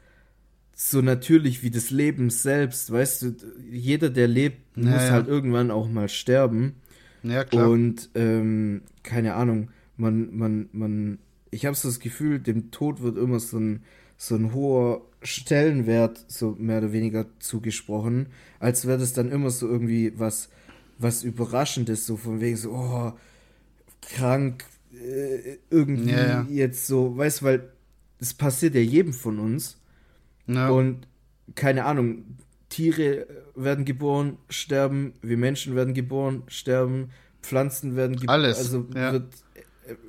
so 0.74 1.02
natürlich 1.02 1.64
wie 1.64 1.70
das 1.70 1.92
Leben 1.92 2.30
selbst, 2.30 2.92
weißt 2.92 3.22
du, 3.22 3.36
jeder, 3.70 4.10
der 4.10 4.28
lebt, 4.28 4.78
Ja, 4.78 4.84
muss 4.92 5.04
ja. 5.04 5.12
halt 5.12 5.28
irgendwann 5.28 5.70
auch 5.70 5.90
mal 5.90 6.08
sterben. 6.08 6.81
Ja, 7.24 7.44
klar. 7.44 7.70
Und 7.70 8.10
ähm, 8.16 8.82
keine 9.04 9.36
Ahnung, 9.36 9.70
man, 9.98 10.36
man, 10.36 10.70
man, 10.72 11.20
ich 11.52 11.66
habe 11.66 11.76
so 11.76 11.88
das 11.88 12.00
Gefühl, 12.00 12.40
dem 12.40 12.72
Tod 12.72 13.02
wird 13.02 13.18
immer 13.18 13.40
so 13.40 13.58
ein, 13.58 13.84
so 14.18 14.36
ein 14.36 14.54
hoher 14.54 15.02
Stellenwert, 15.24 16.26
so 16.28 16.56
mehr 16.58 16.80
oder 16.80 16.94
weniger 16.94 17.26
zugesprochen, 17.40 18.28
als 18.60 18.88
wäre 18.88 18.98
das 18.98 19.14
dann 19.14 19.32
immer 19.32 19.50
so 19.50 19.68
irgendwie 19.68 20.14
was, 20.18 20.50
was 20.98 21.24
Überraschendes, 21.24 22.06
so 22.06 22.18
von 22.18 22.42
wegen 22.42 22.58
so, 22.58 22.72
oh, 22.72 23.14
krank, 24.02 24.66
äh, 24.94 25.58
irgendwie 25.70 26.12
Ja, 26.12 26.44
ja. 26.44 26.48
jetzt 26.50 26.88
so, 26.88 27.16
weißt 27.18 27.42
du, 27.42 27.46
weil 27.46 27.70
das 28.20 28.34
passiert 28.34 28.76
ja 28.76 28.82
jedem 28.82 29.14
von 29.14 29.40
uns. 29.40 29.78
ja. 30.48 30.70
Und 30.70 31.08
keine 31.56 31.86
Ahnung, 31.86 32.38
Tiere 32.72 33.28
werden 33.56 33.86
geboren, 33.86 34.38
sterben, 34.50 35.14
wir 35.22 35.38
Menschen 35.38 35.76
werden 35.76 35.94
geboren, 35.94 36.42
sterben, 36.48 37.12
Pflanzen 37.44 37.96
werden 37.96 38.16
geboren, 38.16 38.30
Alles, 38.42 38.58
also 38.58 38.88
ja. 38.96 39.12
wird 39.14 39.34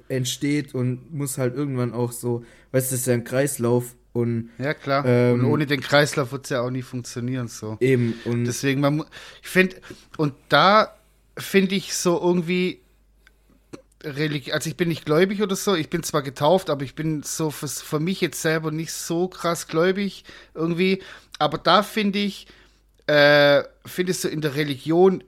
äh, 0.08 0.14
entsteht 0.14 0.74
und 0.74 1.12
muss 1.12 1.36
halt 1.38 1.54
irgendwann 1.54 1.92
auch 1.92 2.12
so, 2.12 2.44
weißt 2.70 2.90
du, 2.90 2.94
das 2.94 3.00
ist 3.00 3.06
ja 3.06 3.14
ein 3.14 3.24
Kreislauf 3.24 3.94
und 4.14 4.50
ja, 4.58 4.74
klar. 4.74 5.04
ähm, 5.06 5.40
und 5.40 5.44
ohne 5.46 5.66
den 5.66 5.80
Kreislauf 5.80 6.32
wird 6.32 6.44
es 6.44 6.50
ja 6.50 6.60
auch 6.60 6.70
nie 6.70 6.82
funktionieren. 6.82 7.48
So. 7.48 7.76
eben 7.80 8.14
und 8.26 8.44
Deswegen, 8.44 8.80
man, 8.80 9.04
ich 9.42 9.48
finde, 9.48 9.76
und 10.18 10.34
da 10.50 10.94
finde 11.38 11.74
ich 11.74 11.94
so 11.94 12.20
irgendwie, 12.20 12.80
religi- 14.04 14.52
also 14.52 14.68
ich 14.68 14.76
bin 14.76 14.88
nicht 14.88 15.04
gläubig 15.06 15.42
oder 15.42 15.56
so, 15.56 15.74
ich 15.74 15.88
bin 15.88 16.02
zwar 16.02 16.22
getauft, 16.22 16.68
aber 16.70 16.84
ich 16.84 16.94
bin 16.94 17.22
so 17.22 17.50
für, 17.50 17.68
für 17.68 18.00
mich 18.00 18.20
jetzt 18.20 18.42
selber 18.42 18.70
nicht 18.70 18.92
so 18.92 19.28
krass 19.28 19.66
gläubig 19.68 20.24
irgendwie, 20.54 21.02
aber 21.42 21.58
da 21.58 21.82
finde 21.82 22.20
ich, 22.20 22.46
äh, 23.08 23.64
findest 23.84 24.22
du 24.22 24.28
in 24.28 24.40
der 24.40 24.54
Religion, 24.54 25.24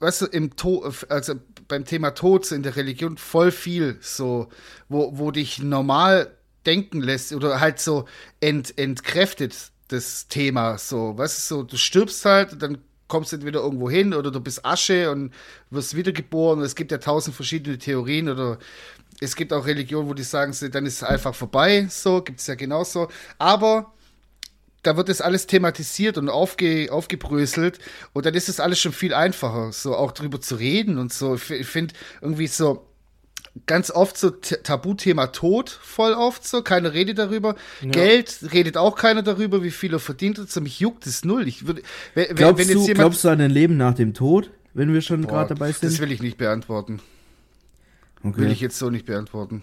weißt 0.00 0.22
du, 0.22 0.26
im 0.26 0.56
Tod, 0.56 1.06
also 1.08 1.34
beim 1.68 1.86
Thema 1.86 2.10
Tod 2.10 2.52
in 2.52 2.62
der 2.62 2.76
Religion 2.76 3.16
voll 3.16 3.50
viel 3.50 3.96
so, 4.02 4.48
wo, 4.90 5.18
wo 5.18 5.30
dich 5.30 5.58
normal 5.60 6.36
denken 6.66 7.00
lässt 7.00 7.32
oder 7.32 7.60
halt 7.60 7.80
so 7.80 8.04
ent, 8.40 8.76
entkräftet 8.76 9.54
das 9.88 10.28
Thema 10.28 10.76
so, 10.76 11.16
weißt 11.16 11.38
du, 11.38 11.54
so, 11.54 11.62
du 11.62 11.78
stirbst 11.78 12.26
halt 12.26 12.52
und 12.52 12.62
dann 12.62 12.78
kommst 13.08 13.32
du 13.32 13.36
entweder 13.36 13.60
irgendwo 13.60 13.88
hin 13.88 14.12
oder 14.12 14.30
du 14.30 14.40
bist 14.40 14.66
Asche 14.66 15.10
und 15.10 15.32
wirst 15.70 15.96
wiedergeboren. 15.96 16.60
Es 16.60 16.74
gibt 16.74 16.92
ja 16.92 16.98
tausend 16.98 17.34
verschiedene 17.34 17.78
Theorien 17.78 18.28
oder 18.28 18.58
es 19.18 19.34
gibt 19.34 19.54
auch 19.54 19.64
Religionen, 19.64 20.10
wo 20.10 20.14
die 20.14 20.24
sagen, 20.24 20.54
dann 20.72 20.84
ist 20.84 20.96
es 20.96 21.02
einfach 21.02 21.34
vorbei. 21.34 21.86
So 21.88 22.20
gibt 22.20 22.40
es 22.40 22.46
ja 22.48 22.54
genauso. 22.54 23.08
Aber 23.38 23.94
da 24.82 24.96
wird 24.96 25.08
das 25.08 25.20
alles 25.20 25.46
thematisiert 25.46 26.18
und 26.18 26.28
aufge, 26.28 26.88
aufgebröselt 26.90 27.78
und 28.12 28.26
dann 28.26 28.34
ist 28.34 28.48
es 28.48 28.60
alles 28.60 28.80
schon 28.80 28.92
viel 28.92 29.12
einfacher, 29.12 29.72
so 29.72 29.96
auch 29.96 30.12
drüber 30.12 30.40
zu 30.40 30.54
reden 30.54 30.98
und 30.98 31.12
so. 31.12 31.34
Ich, 31.34 31.50
ich 31.50 31.66
finde 31.66 31.94
irgendwie 32.20 32.46
so 32.46 32.88
ganz 33.66 33.90
oft 33.90 34.16
so 34.16 34.30
Tabuthema 34.30 35.28
Tod, 35.28 35.70
voll 35.70 36.12
oft 36.12 36.46
so, 36.46 36.62
keine 36.62 36.92
Rede 36.92 37.14
darüber. 37.14 37.56
Ja. 37.80 37.90
Geld 37.90 38.38
redet 38.52 38.76
auch 38.76 38.96
keiner 38.96 39.22
darüber, 39.22 39.62
wie 39.62 39.70
viel 39.70 39.92
er 39.92 39.98
verdient 39.98 40.38
hat. 40.38 40.50
So, 40.50 40.60
mich 40.60 40.80
juckt 40.80 41.06
es 41.06 41.24
null. 41.24 41.48
Ich 41.48 41.66
würde, 41.66 41.82
wenn, 42.14 42.34
glaubst, 42.34 42.58
wenn 42.60 42.68
jetzt 42.68 42.76
du, 42.76 42.88
jemand, 42.88 42.98
glaubst 42.98 43.24
du 43.24 43.28
an 43.28 43.40
ein 43.40 43.50
Leben 43.50 43.76
nach 43.76 43.94
dem 43.94 44.14
Tod, 44.14 44.50
wenn 44.74 44.92
wir 44.92 45.02
schon 45.02 45.26
gerade 45.26 45.54
dabei 45.54 45.72
sind? 45.72 45.92
Das 45.92 45.98
will 46.00 46.12
ich 46.12 46.22
nicht 46.22 46.38
beantworten. 46.38 47.00
Okay. 48.22 48.38
Will 48.38 48.50
ich 48.50 48.60
jetzt 48.60 48.78
so 48.78 48.90
nicht 48.90 49.06
beantworten. 49.06 49.62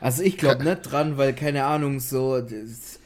Also 0.00 0.22
ich 0.22 0.38
glaube 0.38 0.64
nicht 0.64 0.82
dran, 0.82 1.18
weil 1.18 1.34
keine 1.34 1.64
Ahnung, 1.64 2.00
so 2.00 2.40
das, 2.40 2.99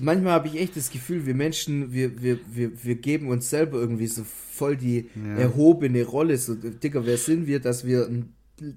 manchmal 0.00 0.32
habe 0.32 0.48
ich 0.48 0.60
echt 0.60 0.76
das 0.76 0.90
Gefühl, 0.90 1.26
wir 1.26 1.34
Menschen, 1.34 1.92
wir, 1.92 2.22
wir, 2.22 2.38
wir, 2.52 2.70
wir 2.82 2.94
geben 2.96 3.28
uns 3.28 3.50
selber 3.50 3.78
irgendwie 3.78 4.06
so 4.06 4.24
voll 4.24 4.76
die 4.76 5.10
ja. 5.14 5.42
erhobene 5.42 6.04
Rolle. 6.04 6.36
So, 6.38 6.54
Digga, 6.54 7.04
wer 7.04 7.18
sind 7.18 7.46
wir, 7.46 7.60
dass 7.60 7.84
wir 7.86 8.06
ein 8.06 8.32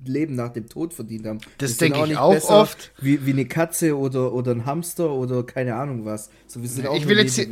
Leben 0.06 0.36
nach 0.36 0.54
dem 0.54 0.68
Tod 0.68 0.94
verdient 0.94 1.26
haben? 1.26 1.40
Das 1.58 1.78
denke 1.78 2.04
ich 2.06 2.18
auch 2.18 2.50
oft. 2.50 2.92
Wie, 3.00 3.26
wie 3.26 3.32
eine 3.32 3.46
Katze 3.46 3.98
oder, 3.98 4.34
oder 4.34 4.52
ein 4.52 4.66
Hamster 4.66 5.12
oder 5.12 5.44
keine 5.44 5.76
Ahnung 5.76 6.06
was. 6.06 6.30
So, 6.48 6.62
wir 6.62 6.70
sind 6.70 6.88
auch 6.88 6.96
ich 6.96 7.08
will 7.08 7.18
jetzt 7.18 7.36
hier, 7.36 7.48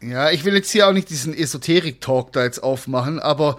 Ja, 0.00 0.30
ich 0.30 0.44
will 0.44 0.54
jetzt 0.54 0.70
hier 0.70 0.88
auch 0.88 0.92
nicht 0.92 1.10
diesen 1.10 1.34
Esoterik-Talk 1.34 2.32
da 2.32 2.44
jetzt 2.44 2.62
aufmachen, 2.62 3.18
aber 3.18 3.58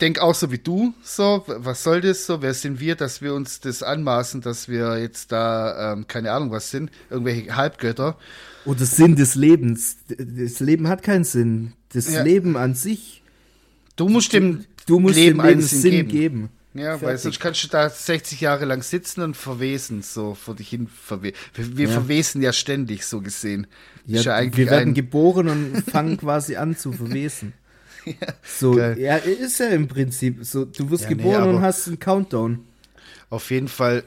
denke 0.00 0.22
auch 0.22 0.34
so 0.34 0.50
wie 0.52 0.58
du, 0.58 0.94
so, 1.02 1.44
was 1.46 1.82
soll 1.82 2.00
das 2.00 2.26
so, 2.26 2.40
wer 2.42 2.54
sind 2.54 2.80
wir, 2.80 2.94
dass 2.94 3.20
wir 3.20 3.34
uns 3.34 3.60
das 3.60 3.82
anmaßen, 3.82 4.40
dass 4.40 4.68
wir 4.68 4.98
jetzt 4.98 5.32
da, 5.32 5.92
ähm, 5.92 6.06
keine 6.06 6.32
Ahnung 6.32 6.50
was 6.50 6.70
sind, 6.70 6.90
irgendwelche 7.10 7.54
Halbgötter. 7.56 8.16
Oder 8.64 8.84
Sinn 8.84 9.16
des 9.16 9.34
Lebens. 9.34 9.96
Das 10.08 10.60
Leben 10.60 10.88
hat 10.88 11.02
keinen 11.02 11.24
Sinn. 11.24 11.72
Das 11.92 12.12
ja. 12.12 12.22
Leben 12.22 12.56
an 12.56 12.74
sich. 12.74 13.22
Du 13.96 14.08
musst 14.08 14.32
dem, 14.32 14.64
du 14.86 15.00
musst 15.00 15.16
Leben, 15.16 15.38
dem 15.38 15.46
Leben 15.46 15.58
einen 15.58 15.62
Sinn, 15.62 15.80
Sinn 15.80 15.92
geben. 15.92 16.10
geben. 16.10 16.48
Ja, 16.74 16.90
Fertig. 16.90 17.06
weil 17.06 17.18
sonst 17.18 17.40
kannst 17.40 17.64
du 17.64 17.68
da 17.68 17.88
60 17.88 18.40
Jahre 18.40 18.64
lang 18.66 18.82
sitzen 18.82 19.22
und 19.22 19.36
verwesen, 19.36 20.02
so 20.02 20.34
vor 20.34 20.54
dich 20.54 20.68
hin 20.68 20.86
verwesen. 20.86 21.36
Wir, 21.54 21.76
wir 21.76 21.88
ja. 21.88 21.92
verwesen 21.92 22.42
ja 22.42 22.52
ständig, 22.52 23.04
so 23.04 23.20
gesehen. 23.20 23.66
Ja, 24.06 24.20
ja 24.20 24.56
wir 24.56 24.70
werden 24.70 24.94
geboren 24.94 25.48
und 25.48 25.82
fangen 25.90 26.18
quasi 26.18 26.56
an 26.56 26.76
zu 26.76 26.92
verwesen. 26.92 27.54
so, 28.42 28.74
Geil. 28.74 28.98
ja, 28.98 29.16
ist 29.16 29.60
ja 29.60 29.68
im 29.68 29.88
Prinzip 29.88 30.38
so. 30.42 30.64
Du 30.64 30.90
wirst 30.90 31.04
ja, 31.04 31.10
geboren 31.10 31.44
nee, 31.44 31.56
und 31.56 31.62
hast 31.62 31.86
einen 31.88 31.98
Countdown. 31.98 32.64
Auf 33.30 33.50
jeden 33.50 33.68
Fall 33.68 34.04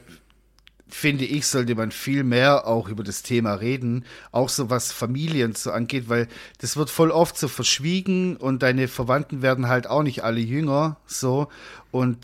finde 0.88 1.26
ich, 1.26 1.48
sollte 1.48 1.74
man 1.76 1.92
viel 1.92 2.24
mehr 2.24 2.68
auch 2.68 2.90
über 2.90 3.04
das 3.04 3.24
Thema 3.24 3.54
reden, 3.54 4.04
auch 4.32 4.50
so 4.50 4.70
was 4.70 4.92
Familien 4.92 5.56
so 5.56 5.72
angeht, 5.72 6.10
weil 6.10 6.28
das 6.60 6.76
wird 6.76 6.90
voll 6.90 7.12
oft 7.12 7.38
so 7.38 7.48
verschwiegen 7.48 8.36
und 8.36 8.62
deine 8.62 8.90
Verwandten 8.90 9.42
werden 9.42 9.68
halt 9.70 9.88
auch 9.88 10.04
nicht 10.04 10.24
alle 10.24 10.42
jünger, 10.42 10.98
so 11.06 11.48
und 11.92 12.18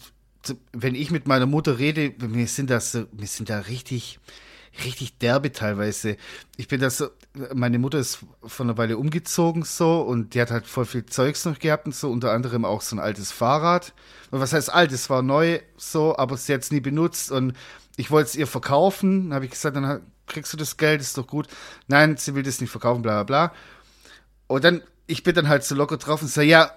wenn 0.74 0.96
ich 0.96 1.12
mit 1.12 1.28
meiner 1.28 1.46
Mutter 1.46 1.80
rede, 1.80 2.14
wir 2.18 2.48
sind 2.48 2.70
das, 2.70 2.94
wir 2.94 3.28
sind 3.28 3.50
da 3.50 3.60
richtig, 3.60 4.20
richtig 4.84 5.18
derbe 5.18 5.52
teilweise. 5.52 6.18
Ich 6.56 6.68
bin 6.68 6.82
das 6.82 6.98
so, 6.98 7.10
meine 7.54 7.80
Mutter 7.80 8.00
ist 8.00 8.20
von 8.44 8.68
einer 8.68 8.78
Weile 8.78 8.98
umgezogen 8.98 9.64
so 9.64 10.02
und 10.02 10.34
die 10.34 10.42
hat 10.42 10.52
halt 10.52 10.68
voll 10.68 10.86
viel 10.86 11.06
Zeugs 11.06 11.46
noch 11.46 11.60
gehabt 11.60 11.86
und 11.86 11.96
so, 11.96 12.10
unter 12.10 12.32
anderem 12.32 12.66
auch 12.66 12.82
so 12.82 12.96
ein 12.96 13.00
altes 13.00 13.32
Fahrrad. 13.32 13.94
Und 14.32 14.40
was 14.40 14.54
heißt 14.54 14.74
alt? 14.74 14.92
Es 14.92 15.10
war 15.10 15.22
neu 15.22 15.60
so, 15.78 16.18
aber 16.18 16.38
sie 16.38 16.54
hat 16.54 16.62
es 16.62 16.72
nie 16.72 16.80
benutzt 16.80 17.32
und 17.32 17.54
ich 17.96 18.12
wollte 18.12 18.30
es 18.30 18.36
ihr 18.36 18.48
verkaufen. 18.48 19.34
Habe 19.34 19.46
ich 19.46 19.52
gesagt, 19.52 19.76
dann 19.76 20.02
kriegst 20.28 20.54
du 20.54 20.58
das 20.58 20.78
Geld, 20.78 21.02
ist 21.02 21.18
doch 21.18 21.28
gut. 21.28 21.48
Nein, 21.88 22.18
sie 22.18 22.36
will 22.36 22.44
das 22.44 22.62
nicht 22.62 22.72
verkaufen, 22.72 23.02
bla 23.02 23.24
bla 23.24 23.48
bla. 23.48 23.56
Und 24.48 24.64
dann, 24.64 24.82
ich 25.08 25.24
bin 25.24 25.36
dann 25.36 25.50
halt 25.50 25.64
so 25.64 25.76
locker 25.76 25.98
drauf 25.98 26.22
und 26.22 26.28
sage, 26.28 26.48
ja, 26.48 26.72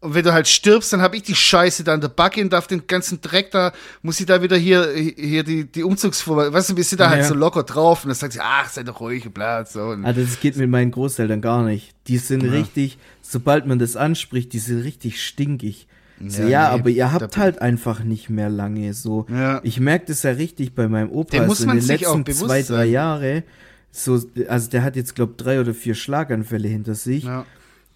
und 0.00 0.14
wenn 0.14 0.24
du 0.24 0.32
halt 0.32 0.46
stirbst, 0.46 0.92
dann 0.92 1.02
habe 1.02 1.16
ich 1.16 1.24
die 1.24 1.34
Scheiße 1.34 1.82
da 1.82 1.94
an 1.94 2.00
der 2.00 2.08
Backe 2.08 2.40
und 2.40 2.52
darf 2.52 2.68
den 2.68 2.86
ganzen 2.86 3.20
Dreck 3.20 3.50
da, 3.50 3.72
muss 4.02 4.20
ich 4.20 4.26
da 4.26 4.40
wieder 4.42 4.56
hier, 4.56 4.92
hier 4.94 5.42
die, 5.42 5.64
die 5.64 5.82
Umzugsfuhr, 5.82 6.52
weißt 6.52 6.70
du, 6.70 6.76
wir 6.76 6.84
sind 6.84 7.00
da 7.00 7.08
halt 7.08 7.18
ja. 7.18 7.22
halt 7.24 7.32
so 7.32 7.34
locker 7.34 7.64
drauf 7.64 8.04
und 8.04 8.10
dann 8.10 8.16
sagt 8.16 8.34
sie, 8.34 8.40
ach, 8.40 8.68
sei 8.68 8.84
doch 8.84 9.00
ruhig 9.00 9.26
und 9.26 9.34
bla, 9.34 9.64
so. 9.64 9.82
Und 9.82 10.04
also 10.04 10.20
das 10.20 10.38
geht 10.38 10.56
mit 10.56 10.70
meinen 10.70 10.92
Großeltern 10.92 11.40
gar 11.40 11.64
nicht. 11.64 11.94
Die 12.06 12.18
sind 12.18 12.44
ja. 12.44 12.52
richtig, 12.52 12.98
sobald 13.22 13.66
man 13.66 13.80
das 13.80 13.96
anspricht, 13.96 14.52
die 14.52 14.60
sind 14.60 14.82
richtig 14.82 15.20
stinkig. 15.24 15.88
So, 16.24 16.42
ja, 16.42 16.48
ja 16.48 16.68
nee, 16.68 16.80
aber 16.80 16.90
ihr 16.90 17.12
habt 17.12 17.36
halt 17.36 17.60
einfach 17.60 18.02
nicht 18.02 18.30
mehr 18.30 18.50
lange 18.50 18.94
so. 18.94 19.26
Ja. 19.28 19.60
Ich 19.64 19.80
merke 19.80 20.06
das 20.06 20.22
ja 20.22 20.30
richtig 20.32 20.74
bei 20.74 20.88
meinem 20.88 21.10
Opa. 21.10 21.38
Den 21.38 21.46
muss 21.46 21.58
also 21.58 21.66
man 21.66 21.78
in 21.78 21.86
den 21.86 21.98
letzten 21.98 22.26
zwei, 22.26 22.62
drei 22.62 22.86
Jahre. 22.86 23.42
So, 23.90 24.20
also 24.48 24.70
der 24.70 24.82
hat 24.84 24.96
jetzt, 24.96 25.14
glaube 25.14 25.34
drei 25.36 25.60
oder 25.60 25.74
vier 25.74 25.94
Schlaganfälle 25.94 26.68
hinter 26.68 26.94
sich. 26.94 27.24
Ja 27.24 27.44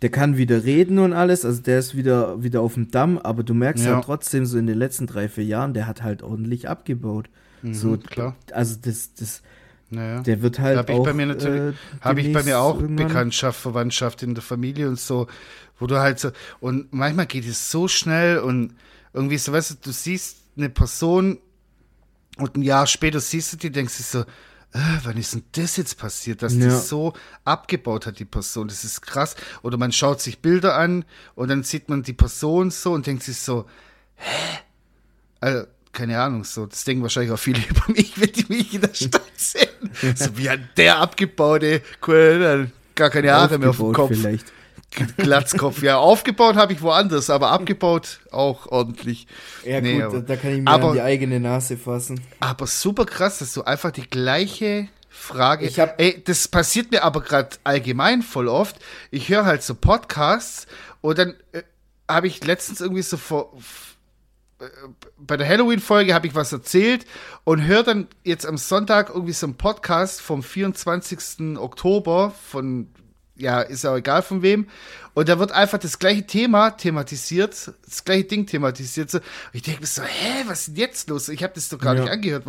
der 0.03 0.11
kann 0.11 0.37
wieder 0.37 0.65
reden 0.65 0.99
und 0.99 1.13
alles, 1.13 1.45
also 1.45 1.63
der 1.63 1.79
ist 1.79 1.97
wieder, 1.97 2.43
wieder 2.43 2.61
auf 2.61 2.75
dem 2.75 2.91
Damm, 2.91 3.19
aber 3.19 3.45
du 3.45 3.55
merkst 3.55 3.85
ja. 3.85 3.95
halt 3.95 4.05
trotzdem 4.05 4.45
so 4.47 4.59
in 4.59 4.67
den 4.67 4.77
letzten 4.77 5.07
drei, 5.07 5.29
vier 5.29 5.45
Jahren, 5.45 5.75
der 5.75 5.87
hat 5.87 6.03
halt 6.03 6.23
ordentlich 6.23 6.69
abgebaut. 6.69 7.31
Mhm, 7.63 7.75
so, 7.75 7.97
klar. 7.97 8.35
Also 8.51 8.77
das, 8.83 9.15
das, 9.15 9.43
naja. 9.91 10.21
der 10.21 10.43
wird 10.43 10.59
halt 10.59 10.77
hab 10.77 10.91
auch. 10.91 10.99
Ich 10.99 11.05
bei 11.05 11.13
mir 11.13 11.27
natürlich, 11.27 11.75
äh, 11.75 12.01
habe 12.01 12.21
ich 12.21 12.33
bei 12.33 12.43
mir 12.43 12.59
auch 12.59 12.81
irgendwann. 12.81 13.07
Bekanntschaft, 13.07 13.61
Verwandtschaft 13.61 14.25
in 14.25 14.35
der 14.35 14.43
Familie 14.43 14.89
und 14.89 14.99
so, 14.99 15.29
wo 15.79 15.87
du 15.87 15.99
halt 15.99 16.19
so, 16.19 16.33
und 16.59 16.93
manchmal 16.93 17.27
geht 17.27 17.47
es 17.47 17.71
so 17.71 17.87
schnell 17.87 18.39
und 18.39 18.75
irgendwie 19.13 19.39
so, 19.39 19.53
weißt 19.53 19.71
du, 19.71 19.75
du 19.83 19.93
siehst 19.93 20.39
eine 20.57 20.69
Person 20.69 21.39
und 22.39 22.57
ein 22.57 22.63
Jahr 22.63 22.89
später 22.89 23.21
siehst 23.21 23.53
du 23.53 23.57
die, 23.57 23.71
denkst 23.71 23.99
du 23.99 24.03
so, 24.03 24.25
äh, 24.73 24.79
wann 25.05 25.17
ist 25.17 25.35
denn 25.35 25.45
das 25.53 25.77
jetzt 25.77 25.99
passiert, 25.99 26.43
dass 26.43 26.55
ja. 26.55 26.67
das 26.67 26.89
so 26.89 27.13
abgebaut 27.45 28.07
hat, 28.07 28.19
die 28.19 28.25
Person? 28.25 28.69
Das 28.69 28.85
ist 28.85 29.03
krass. 29.03 29.37
Oder 29.63 29.77
man 29.77 29.93
schaut 29.93 30.21
sich 30.21 30.41
Bilder 30.41 30.77
an 30.77 31.05
und 31.35 31.49
dann 31.49 31.63
sieht 31.63 31.89
man 31.89 32.03
die 32.03 32.15
Person 32.15 32.71
so 32.71 32.93
und 32.93 33.07
denkt 33.07 33.23
sich 33.23 33.39
so, 33.39 33.67
hä? 34.17 34.59
Also, 35.41 35.67
keine 35.93 36.21
Ahnung, 36.21 36.45
so, 36.45 36.67
das 36.67 36.85
denken 36.85 37.03
wahrscheinlich 37.03 37.33
auch 37.33 37.39
viele 37.39 37.61
über 37.69 37.85
mich, 37.89 38.19
wenn 38.19 38.33
die 38.33 38.47
mich 38.49 38.75
in 38.75 38.81
der 38.81 38.95
Stadt 38.95 39.23
sehen. 39.37 39.69
so 40.17 40.37
wie 40.39 40.49
hat 40.49 40.61
der 40.77 40.99
abgebaute, 40.99 41.83
cool, 42.07 42.71
gar 42.95 43.11
keine 43.11 43.33
Haare 43.33 43.59
mehr 43.59 43.71
auf 43.71 43.77
dem 43.77 43.93
Kopf. 43.93 44.09
Vielleicht. 44.09 44.47
Glatzkopf. 45.17 45.83
Ja, 45.83 45.99
aufgebaut 45.99 46.57
habe 46.57 46.73
ich 46.73 46.83
woanders, 46.83 47.31
aber 47.31 47.51
abgebaut 47.51 48.21
auch 48.31 48.67
ordentlich. 48.67 49.27
Ja, 49.65 49.81
nee, 49.81 49.95
gut, 49.95 50.05
aber, 50.05 50.21
da 50.21 50.37
kann 50.37 50.53
ich 50.53 50.61
mir 50.63 50.71
aber, 50.71 50.89
an 50.89 50.95
die 50.95 51.03
eigene 51.03 51.41
Nase 51.41 51.77
fassen. 51.77 52.21
Aber 52.41 52.67
super 52.67 53.07
krass, 53.07 53.39
dass 53.39 53.53
du 53.53 53.63
einfach 53.63 53.91
die 53.91 54.09
gleiche 54.09 54.89
Frage. 55.09 55.67
Ich 55.67 55.79
hab, 55.79 56.01
ey, 56.01 56.23
das 56.25 56.49
passiert 56.49 56.91
mir 56.91 57.05
aber 57.05 57.21
gerade 57.21 57.51
allgemein 57.65 58.23
voll 58.23 58.49
oft. 58.49 58.77
Ich 59.11 59.29
höre 59.29 59.45
halt 59.45 59.63
so 59.63 59.75
Podcasts 59.75 60.67
und 61.01 61.19
dann 61.19 61.35
äh, 61.53 61.63
habe 62.09 62.27
ich 62.27 62.45
letztens 62.45 62.81
irgendwie 62.81 63.03
so 63.03 63.17
vor 63.17 63.53
äh, 64.59 64.65
bei 65.19 65.37
der 65.37 65.49
Halloween-Folge 65.49 66.15
habe 66.15 66.27
ich 66.27 66.35
was 66.35 66.53
erzählt 66.53 67.07
und 67.45 67.65
höre 67.65 67.83
dann 67.83 68.09
jetzt 68.25 68.47
am 68.47 68.57
Sonntag 68.57 69.11
irgendwie 69.11 69.33
so 69.33 69.47
einen 69.47 69.57
Podcast 69.57 70.21
vom 70.21 70.43
24. 70.43 71.59
Oktober 71.59 72.33
von 72.51 72.89
ja, 73.43 73.61
ist 73.61 73.85
ja 73.85 73.97
egal 73.97 74.23
von 74.23 74.43
wem. 74.43 74.67
Und 75.15 75.29
da 75.29 75.39
wird 75.39 75.53
einfach 75.53 75.79
das 75.79 75.99
gleiche 75.99 76.27
Thema 76.27 76.71
thematisiert, 76.71 77.73
das 77.85 78.05
gleiche 78.05 78.25
Ding 78.25 78.47
thematisiert. 78.47 79.11
So. 79.11 79.19
Und 79.19 79.25
ich 79.53 79.63
denke 79.63 79.83
mir 79.83 79.87
so, 79.87 80.03
hä, 80.03 80.45
was 80.47 80.61
ist 80.61 80.69
denn 80.69 80.77
jetzt 80.77 81.11
los? 81.11 81.29
Ich 81.29 81.43
habe 81.43 81.53
das 81.55 81.69
doch 81.69 81.79
gar 81.79 81.95
ja. 81.95 82.03
nicht 82.03 82.11
angehört. 82.11 82.47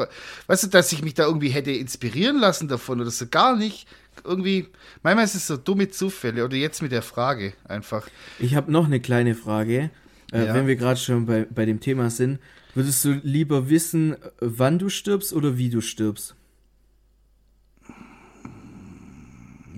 Weißt 0.47 0.63
du, 0.63 0.67
dass 0.67 0.91
ich 0.93 1.01
mich 1.01 1.13
da 1.13 1.25
irgendwie 1.25 1.49
hätte 1.49 1.71
inspirieren 1.71 2.39
lassen 2.39 2.67
davon 2.67 3.01
oder 3.01 3.11
so 3.11 3.27
gar 3.27 3.57
nicht. 3.57 3.87
Irgendwie, 4.23 4.67
manchmal 5.01 5.25
ist 5.25 5.35
es 5.35 5.47
so 5.47 5.57
dumme 5.57 5.89
Zufälle 5.89 6.45
oder 6.45 6.55
jetzt 6.55 6.81
mit 6.81 6.91
der 6.91 7.01
Frage 7.01 7.53
einfach. 7.65 8.07
Ich 8.39 8.55
habe 8.55 8.71
noch 8.71 8.85
eine 8.85 9.01
kleine 9.01 9.35
Frage, 9.35 9.89
äh, 10.31 10.45
ja. 10.45 10.53
wenn 10.53 10.67
wir 10.67 10.75
gerade 10.77 10.99
schon 10.99 11.25
bei, 11.25 11.45
bei 11.49 11.65
dem 11.65 11.79
Thema 11.81 12.09
sind. 12.09 12.39
Würdest 12.75 13.03
du 13.03 13.19
lieber 13.23 13.69
wissen, 13.69 14.15
wann 14.39 14.79
du 14.79 14.89
stirbst 14.89 15.33
oder 15.33 15.57
wie 15.57 15.69
du 15.69 15.81
stirbst? 15.81 16.35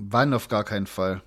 Wann 0.09 0.33
auf 0.33 0.47
gar 0.47 0.63
keinen 0.63 0.87
Fall. 0.87 1.21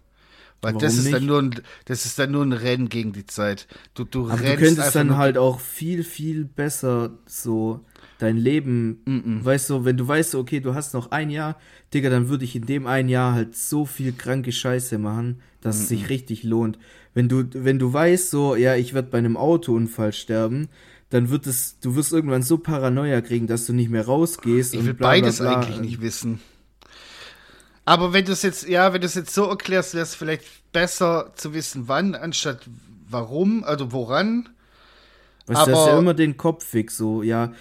Weil 0.60 0.74
Warum 0.74 0.82
das 0.82 0.96
ist, 0.96 1.12
dann 1.12 1.26
nur 1.26 1.40
ein, 1.40 1.54
das 1.84 2.04
ist 2.04 2.18
dann 2.18 2.32
nur 2.32 2.44
ein 2.44 2.52
Rennen 2.52 2.88
gegen 2.88 3.12
die 3.12 3.26
Zeit. 3.26 3.68
Du, 3.94 4.02
du 4.02 4.28
Aber 4.28 4.40
rennst 4.40 4.60
du 4.60 4.66
könntest 4.66 4.94
dann 4.96 5.16
halt 5.16 5.38
auch 5.38 5.60
viel, 5.60 6.02
viel 6.02 6.44
besser 6.44 7.10
so 7.26 7.84
dein 8.18 8.36
Leben, 8.36 9.00
mm 9.04 9.16
-mm. 9.16 9.44
weißt 9.44 9.70
du, 9.70 9.84
wenn 9.84 9.96
du 9.96 10.08
weißt, 10.08 10.34
okay, 10.34 10.58
du 10.58 10.74
hast 10.74 10.94
noch 10.94 11.12
ein 11.12 11.30
Jahr, 11.30 11.56
Digga, 11.94 12.10
dann 12.10 12.28
würde 12.28 12.44
ich 12.44 12.56
in 12.56 12.66
dem 12.66 12.88
ein 12.88 13.08
Jahr 13.08 13.34
halt 13.34 13.56
so 13.56 13.86
viel 13.86 14.12
kranke 14.12 14.50
Scheiße 14.50 14.98
machen, 14.98 15.40
dass 15.60 15.78
mm 15.78 15.82
es 15.82 15.88
sich 15.88 16.08
richtig 16.08 16.42
lohnt. 16.42 16.78
Wenn 17.14 17.28
du, 17.28 17.44
wenn 17.52 17.78
du 17.78 17.92
weißt, 17.92 18.30
so, 18.30 18.56
ja, 18.56 18.74
ich 18.74 18.94
werde 18.94 19.10
bei 19.10 19.18
einem 19.18 19.36
Autounfall 19.36 20.12
sterben, 20.12 20.68
dann 21.10 21.30
wird 21.30 21.46
es, 21.46 21.78
du 21.80 21.94
wirst 21.94 22.12
irgendwann 22.12 22.42
so 22.42 22.58
Paranoia 22.58 23.20
kriegen, 23.20 23.46
dass 23.46 23.66
du 23.66 23.72
nicht 23.72 23.90
mehr 23.90 24.06
rausgehst. 24.06 24.74
Ich 24.74 24.80
und 24.80 24.86
will 24.86 24.94
bla, 24.94 25.08
bla, 25.08 25.20
beides 25.20 25.38
bla. 25.38 25.60
eigentlich 25.60 25.80
nicht 25.80 26.00
wissen. 26.00 26.40
Aber 27.88 28.12
wenn 28.12 28.24
du 28.26 28.32
es 28.32 28.42
jetzt, 28.42 28.68
ja, 28.68 28.92
wenn 28.92 29.00
du 29.00 29.06
es 29.06 29.14
jetzt 29.14 29.32
so 29.32 29.46
erklärst, 29.48 29.94
wäre 29.94 30.02
es 30.02 30.14
vielleicht 30.14 30.44
besser 30.72 31.32
zu 31.36 31.54
wissen, 31.54 31.84
wann, 31.86 32.14
anstatt 32.14 32.60
warum, 33.08 33.64
also 33.64 33.92
woran. 33.92 34.48
Weißt 35.46 35.66
du, 35.66 35.72
hast 35.72 35.78
aber- 35.78 35.92
ja 35.92 35.98
immer 35.98 36.12
den 36.12 36.36
Kopf 36.36 36.64
fix, 36.66 36.98
so, 36.98 37.22
ja, 37.22 37.52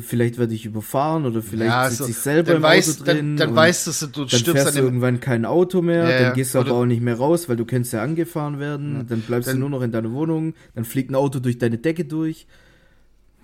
vielleicht 0.00 0.38
werde 0.38 0.52
ich 0.54 0.66
überfahren 0.66 1.24
oder 1.26 1.40
vielleicht 1.42 1.70
ja, 1.70 1.88
sitze 1.88 2.02
so, 2.02 2.08
ich 2.08 2.16
selber 2.16 2.56
im 2.56 2.62
weißt, 2.62 3.02
Auto 3.02 3.04
drin. 3.12 3.36
Dann, 3.36 3.48
dann 3.50 3.54
weißt 3.56 3.86
du, 4.02 4.06
du 4.08 4.20
dann 4.22 4.28
stirbst 4.28 4.44
fährst 4.52 4.66
an 4.66 4.74
du 4.74 4.80
dem. 4.80 4.84
irgendwann 4.86 5.20
kein 5.20 5.44
Auto 5.44 5.80
mehr, 5.82 6.02
Ja, 6.02 6.10
ja. 6.10 6.22
dann 6.22 6.34
gehst 6.34 6.56
du 6.56 6.58
aber 6.58 6.72
auch 6.72 6.84
nicht 6.86 7.02
mehr 7.02 7.14
raus, 7.16 7.48
weil 7.48 7.54
du 7.54 7.64
könntest 7.64 7.92
ja 7.92 8.02
angefahren 8.02 8.58
werden, 8.58 9.06
dann 9.08 9.20
bleibst 9.20 9.48
dann- 9.48 9.56
du 9.56 9.60
nur 9.60 9.70
noch 9.70 9.82
in 9.82 9.92
deiner 9.92 10.10
Wohnung, 10.10 10.54
dann 10.74 10.84
fliegt 10.84 11.12
ein 11.12 11.14
Auto 11.14 11.38
durch 11.38 11.58
deine 11.58 11.78
Decke 11.78 12.04
durch. 12.04 12.48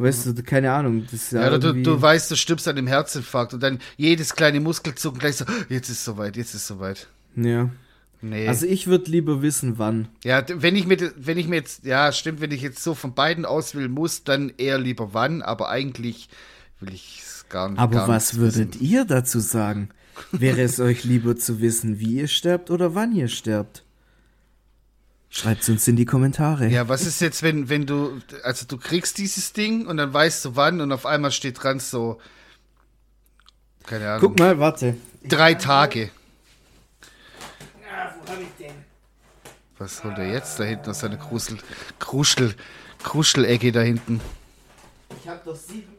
Weißt 0.03 0.27
du, 0.27 0.43
keine 0.43 0.73
Ahnung, 0.73 1.05
das 1.05 1.15
ist 1.15 1.33
ja, 1.33 1.51
Ja, 1.51 1.59
du, 1.59 1.73
du 1.73 2.01
weißt, 2.01 2.31
du 2.31 2.37
stirbst 2.37 2.67
an 2.69 2.77
dem 2.77 2.87
Herzinfarkt 2.87 3.55
und 3.55 3.63
dann 3.63 3.79
jedes 3.97 4.35
kleine 4.35 4.61
Muskelzucken 4.61 5.19
gleich 5.21 5.37
so, 5.37 5.45
jetzt 5.69 5.89
ist 5.89 6.05
soweit, 6.05 6.37
jetzt 6.37 6.55
ist 6.55 6.67
soweit. 6.67 7.09
ja. 7.37 7.71
Nee. 8.25 8.47
Also 8.47 8.67
ich 8.67 8.87
würde 8.87 9.11
lieber 9.11 9.43
wissen, 9.43 9.79
wann. 9.79 10.07
ja, 10.23 10.45
wenn 10.49 10.77
ich 10.77 10.87
mir, 10.87 11.13
wenn 11.17 11.39
ich 11.39 11.49
mir 11.49 11.57
jetzt, 11.57 11.85
ja, 11.85 12.13
stimmt, 12.13 12.41
wenn 12.41 12.53
ich 12.53 12.63
jetzt 12.63 12.81
so 12.81 12.95
von 12.95 13.15
beiden 13.15 13.45
auswählen 13.45 13.91
muss, 13.91 14.23
dann 14.23 14.53
eher 14.59 14.79
lieber 14.79 15.13
wann, 15.13 15.43
aber 15.43 15.71
eigentlich 15.71 16.29
will 16.79 16.95
ich 16.95 17.19
es 17.21 17.47
gar 17.49 17.69
nicht. 17.71 17.81
Aber 17.81 17.97
gar 17.97 18.09
was 18.09 18.37
würdet 18.37 18.75
wissen. 18.75 18.85
ihr 18.87 19.05
dazu 19.07 19.41
sagen? 19.41 19.89
Wäre 20.31 20.61
es 20.61 20.79
euch 20.79 21.03
lieber 21.03 21.37
zu 21.37 21.61
wissen, 21.61 21.99
wie 21.99 22.21
ihr 22.21 22.29
sterbt 22.29 22.71
oder 22.71 22.95
wann 22.95 23.13
ihr 23.13 23.27
sterbt? 23.27 23.83
Schreibt 25.35 25.67
uns 25.71 25.89
in 25.89 25.97
die 25.97 26.05
Kommentare. 26.05 26.69
Ja, 26.69 26.91
was 26.91 27.07
ist 27.07 27.23
jetzt, 27.23 27.43
wenn, 27.43 27.71
wenn 27.71 27.87
du, 27.87 28.21
also 28.43 28.67
du 28.67 28.77
kriegst 28.77 29.17
dieses 29.17 29.55
Ding 29.55 29.87
und 29.87 29.97
dann 29.97 30.13
weißt 30.13 30.45
du 30.45 30.57
wann 30.57 30.83
und 30.83 30.93
auf 30.93 31.07
einmal 31.07 31.33
steht 31.33 31.63
dran 31.63 31.81
so, 31.81 32.21
keine 33.87 34.11
Ahnung, 34.11 34.21
Guck 34.21 34.39
mal, 34.39 34.59
warte. 34.59 34.95
drei 35.27 35.55
Tage. 35.55 36.11
Was 39.79 40.05
holt 40.05 40.19
er 40.19 40.31
jetzt 40.31 40.61
da 40.61 40.65
hinten 40.65 40.91
aus 40.91 41.01
seiner 41.01 41.17
Krusel, 41.17 41.57
Kruschel, 41.99 42.55
Kruschelecke 43.03 43.73
da 43.73 43.81
hinten? 43.81 44.21
Ich 45.19 45.29
habe 45.29 45.41
doch 45.47 45.57
sieben. 45.57 45.95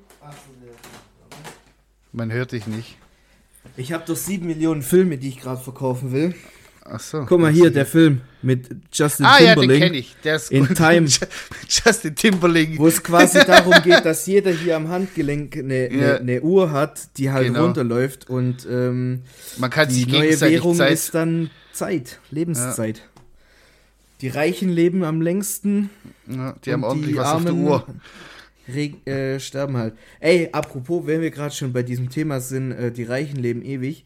Man 2.12 2.32
hört 2.32 2.52
dich 2.52 2.68
nicht. 2.68 2.98
Ich 3.78 3.94
habe 3.94 4.04
doch 4.06 4.16
sieben 4.16 4.46
Millionen 4.46 4.84
Filme, 4.84 5.18
die 5.18 5.30
ich 5.30 5.40
gerade 5.40 5.60
verkaufen 5.60 6.12
will. 6.12 6.36
Ach 6.86 7.00
so. 7.00 7.26
Guck 7.26 7.40
mal 7.40 7.52
hier, 7.52 7.72
der 7.72 7.86
Film 7.86 8.22
mit 8.42 8.68
Justin 8.92 9.26
Ah 9.26 9.40
ja, 9.40 9.56
den 9.56 9.62
Timberlake, 9.62 9.80
kenne 9.86 9.98
ich. 9.98 10.16
Der 10.24 10.36
ist 10.36 10.52
In 10.52 10.68
gut. 10.68 10.76
Time. 10.78 11.08
Justin 11.70 12.14
Timberlake. 12.16 12.78
wo 12.78 12.88
es 12.88 13.02
quasi 13.02 13.40
darum 13.48 13.74
geht, 13.84 14.04
dass 14.04 14.26
jeder 14.26 14.52
hier 14.52 14.76
am 14.76 14.90
Handgelenk 14.90 15.56
eine 15.56 15.92
Ja. 15.94 16.20
ne, 16.20 16.24
ne 16.24 16.42
Uhr 16.42 16.72
hat, 16.72 17.00
die 17.18 17.32
halt 17.32 17.48
Genau. 17.48 17.64
runterläuft 17.66 18.30
und 18.30 18.68
ähm, 18.70 19.22
Man 19.58 19.70
kann 19.70 19.88
die 19.88 19.94
sich 19.96 20.08
neue 20.08 20.40
Währung 20.42 20.76
Zeit. 20.76 20.92
ist 20.92 21.16
dann 21.16 21.50
Zeit, 21.72 22.20
Lebenszeit. 22.32 23.02
Die 24.22 24.28
Reichen 24.30 24.70
leben 24.70 25.04
am 25.04 25.22
längsten 25.22 25.90
Ja, 26.28 26.56
die 26.66 26.74
haben 26.74 26.84
ordentlich 26.84 27.12
die 27.14 27.18
was 27.18 27.28
auf 27.34 27.44
der 27.46 27.54
Uhr. 27.54 27.86
reg- 28.68 29.06
äh, 29.08 29.40
sterben 29.40 29.78
halt. 29.78 29.94
Ey, 30.20 30.50
apropos, 30.52 31.06
wenn 31.08 31.22
wir 31.22 31.32
gerade 31.32 31.54
schon 31.56 31.72
bei 31.74 31.84
diesem 31.84 32.10
Thema 32.10 32.40
sind, 32.42 32.72
äh, 32.74 32.92
die 32.92 33.04
Reichen 33.04 33.38
leben 33.38 33.62
ewig. 33.64 34.04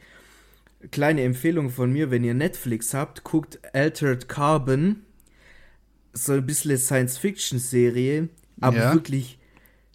Kleine 0.91 1.23
Empfehlung 1.23 1.69
von 1.69 1.91
mir, 1.91 2.11
wenn 2.11 2.23
ihr 2.23 2.33
Netflix 2.33 2.93
habt, 2.93 3.23
guckt 3.23 3.59
Altered 3.73 4.29
Carbon. 4.29 5.03
So 6.13 6.33
ein 6.33 6.45
bisschen 6.45 6.77
Science-Fiction-Serie, 6.77 8.29
aber 8.61 8.77
Ja. 8.77 8.93
wirklich 8.93 9.39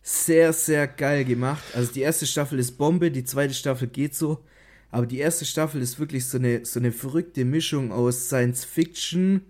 sehr, 0.03 0.53
sehr 0.53 0.87
geil 0.89 1.25
gemacht. 1.25 1.63
Also 1.75 1.93
die 1.93 2.01
erste 2.01 2.27
Staffel 2.27 2.59
ist 2.59 2.73
Bombe, 2.79 3.11
die 3.11 3.25
zweite 3.25 3.55
Staffel 3.55 3.89
geht 3.89 4.15
so. 4.15 4.45
Aber 4.91 5.07
die 5.07 5.19
erste 5.19 5.45
Staffel 5.45 5.81
ist 5.81 5.99
wirklich 5.99 6.27
so 6.27 6.39
eine, 6.39 6.65
so 6.67 6.79
eine 6.79 6.93
verrückte 6.93 7.45
Mischung 7.45 7.93
aus 7.93 8.27
Science-Fiction, 8.27 9.41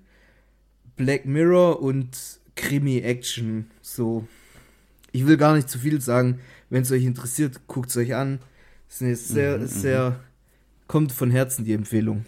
Black 0.97 1.26
Mirror 1.26 1.80
und 1.83 2.16
Krimi-Action. 2.55 3.70
So. 3.80 4.26
Ich 5.11 5.26
will 5.26 5.37
gar 5.37 5.57
nicht 5.57 5.68
zu 5.68 5.78
viel 5.78 6.01
sagen. 6.01 6.41
Wenn 6.70 6.83
es 6.83 6.93
euch 6.93 7.05
interessiert, 7.05 7.66
guckt 7.66 7.91
es 7.91 7.97
euch 7.97 8.14
an. 8.14 8.39
Ist 8.89 9.03
eine 9.03 9.16
sehr, 9.16 9.66
sehr. 9.66 10.20
Kommt 10.93 11.11
von 11.11 11.30
Herzen 11.30 11.64
die 11.64 11.72
Empfehlung. 11.72 12.26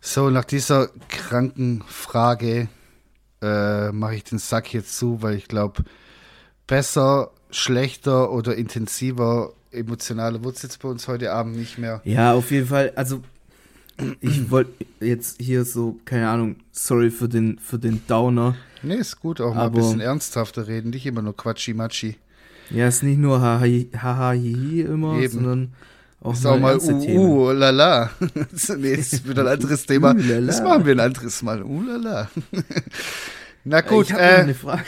So, 0.00 0.30
nach 0.30 0.46
dieser 0.46 0.88
kranken 1.10 1.84
Frage 1.86 2.68
äh, 3.42 3.92
mache 3.92 4.14
ich 4.14 4.24
den 4.24 4.38
Sack 4.38 4.72
jetzt 4.72 4.96
zu, 4.96 5.20
weil 5.20 5.34
ich 5.34 5.46
glaube, 5.46 5.84
besser, 6.66 7.32
schlechter 7.50 8.32
oder 8.32 8.56
intensiver, 8.56 9.52
es 9.70 10.62
jetzt 10.62 10.80
bei 10.80 10.88
uns 10.88 11.06
heute 11.06 11.32
Abend 11.32 11.54
nicht 11.54 11.76
mehr. 11.76 12.00
Ja, 12.04 12.32
auf 12.32 12.50
jeden 12.50 12.66
Fall. 12.66 12.94
Also, 12.96 13.20
ich 14.22 14.50
wollte 14.50 14.72
jetzt 15.00 15.42
hier 15.42 15.66
so, 15.66 16.00
keine 16.06 16.30
Ahnung, 16.30 16.56
sorry 16.72 17.10
für 17.10 17.28
den, 17.28 17.58
für 17.58 17.78
den 17.78 18.00
Downer. 18.06 18.56
Nee, 18.82 18.94
ist 18.94 19.20
gut, 19.20 19.38
auch 19.42 19.54
mal 19.54 19.66
ein 19.66 19.72
bisschen 19.72 20.00
ernsthafter 20.00 20.66
reden, 20.66 20.92
nicht 20.92 21.04
immer 21.04 21.20
nur 21.20 21.36
Quatschi-Matschi. 21.36 22.16
Ja, 22.70 22.88
ist 22.88 23.02
nicht 23.02 23.18
nur 23.18 23.42
haha, 23.42 23.66
haha, 24.00 24.32
hihi 24.32 24.80
immer, 24.80 25.18
Eben. 25.18 25.30
sondern 25.30 25.74
auch 26.22 26.34
mal, 26.42 26.76
auch 26.76 26.82
mal 26.82 26.94
uh, 26.94 27.48
uh, 27.48 27.52
lala. 27.52 28.10
nee, 28.78 28.96
das 28.96 29.12
ist 29.12 29.28
wieder 29.28 29.42
ein 29.42 29.48
anderes 29.48 29.86
Thema. 29.86 30.12
Uh, 30.14 30.18
lala. 30.18 30.46
Das 30.46 30.62
machen 30.62 30.84
wir 30.86 30.94
ein 30.94 31.00
anderes 31.00 31.42
Mal. 31.42 31.62
Uh, 31.62 31.82
lala. 31.82 32.30
Na 33.68 33.80
gut, 33.80 34.06
ich 34.06 34.12
habe 34.12 34.22
äh, 34.22 34.36
eine 34.36 34.54
Frage. 34.54 34.84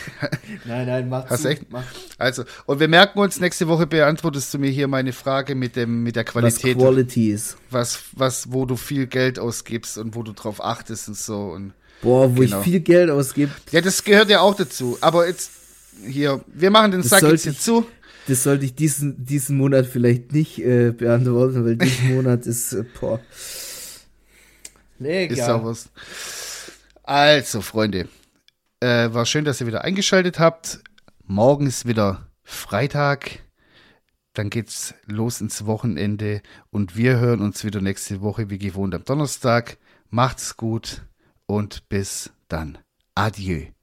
nein, 0.64 0.86
nein, 0.86 1.08
mach 1.10 1.28
Hast 1.28 1.42
zu, 1.42 1.48
du 1.48 1.52
echt? 1.52 1.70
Mach. 1.70 1.84
also, 2.16 2.44
und 2.64 2.80
wir 2.80 2.88
merken 2.88 3.18
uns, 3.18 3.38
nächste 3.40 3.68
Woche 3.68 3.86
beantwortest 3.86 4.54
du 4.54 4.58
mir 4.58 4.70
hier 4.70 4.88
meine 4.88 5.12
Frage 5.12 5.54
mit, 5.54 5.76
dem, 5.76 6.02
mit 6.02 6.16
der 6.16 6.24
Was 6.24 6.32
Qualität, 6.32 6.78
Quality 6.78 7.32
ist. 7.32 7.58
was, 7.70 8.04
was, 8.12 8.50
wo 8.52 8.64
du 8.64 8.76
viel 8.76 9.06
Geld 9.06 9.38
ausgibst 9.38 9.98
und 9.98 10.14
wo 10.14 10.22
du 10.22 10.32
drauf 10.32 10.64
achtest 10.64 11.08
und 11.08 11.16
so. 11.18 11.40
Und 11.42 11.74
Boah, 12.00 12.34
wo 12.34 12.40
Genau. 12.40 12.58
ich 12.60 12.64
viel 12.64 12.80
Geld 12.80 13.10
ausgebe, 13.10 13.52
ja, 13.70 13.82
das 13.82 14.02
gehört 14.02 14.30
ja 14.30 14.40
auch 14.40 14.54
dazu. 14.54 14.96
Aber 15.02 15.26
jetzt, 15.28 15.50
hier, 16.06 16.40
wir 16.46 16.70
machen 16.70 16.92
den 16.92 17.02
Das 17.02 17.10
Sack 17.10 17.22
jetzt 17.22 17.42
hier 17.42 17.58
zu. 17.58 17.86
Das 18.26 18.42
sollte 18.42 18.64
ich 18.64 18.74
diesen, 18.74 19.24
diesen 19.24 19.56
Monat 19.56 19.86
vielleicht 19.86 20.32
nicht 20.32 20.58
äh, 20.58 20.92
beantworten, 20.92 21.64
weil 21.64 21.76
diesen 21.76 22.14
Monat 22.14 22.46
ist, 22.46 22.72
äh, 22.72 22.84
boah. 23.00 23.20
Nee, 24.98 25.26
Ist 25.26 25.38
egal. 25.38 25.50
auch 25.50 25.64
was. 25.64 25.90
Also, 27.02 27.60
Freunde, 27.60 28.08
äh, 28.80 29.12
war 29.12 29.26
schön, 29.26 29.44
dass 29.44 29.60
ihr 29.60 29.66
wieder 29.66 29.84
eingeschaltet 29.84 30.38
habt. 30.38 30.80
Morgen 31.24 31.66
ist 31.66 31.86
wieder 31.86 32.30
Freitag. 32.42 33.40
Dann 34.32 34.50
geht's 34.50 34.94
los 35.06 35.40
ins 35.40 35.64
Wochenende 35.66 36.42
und 36.70 36.96
wir 36.96 37.18
hören 37.18 37.40
uns 37.40 37.64
wieder 37.64 37.80
nächste 37.80 38.20
Woche 38.20 38.50
wie 38.50 38.58
gewohnt 38.58 38.94
am 38.94 39.04
Donnerstag. 39.04 39.78
Macht's 40.10 40.56
gut 40.56 41.02
und 41.46 41.88
bis 41.88 42.32
dann. 42.48 42.78
Adieu. 43.14 43.75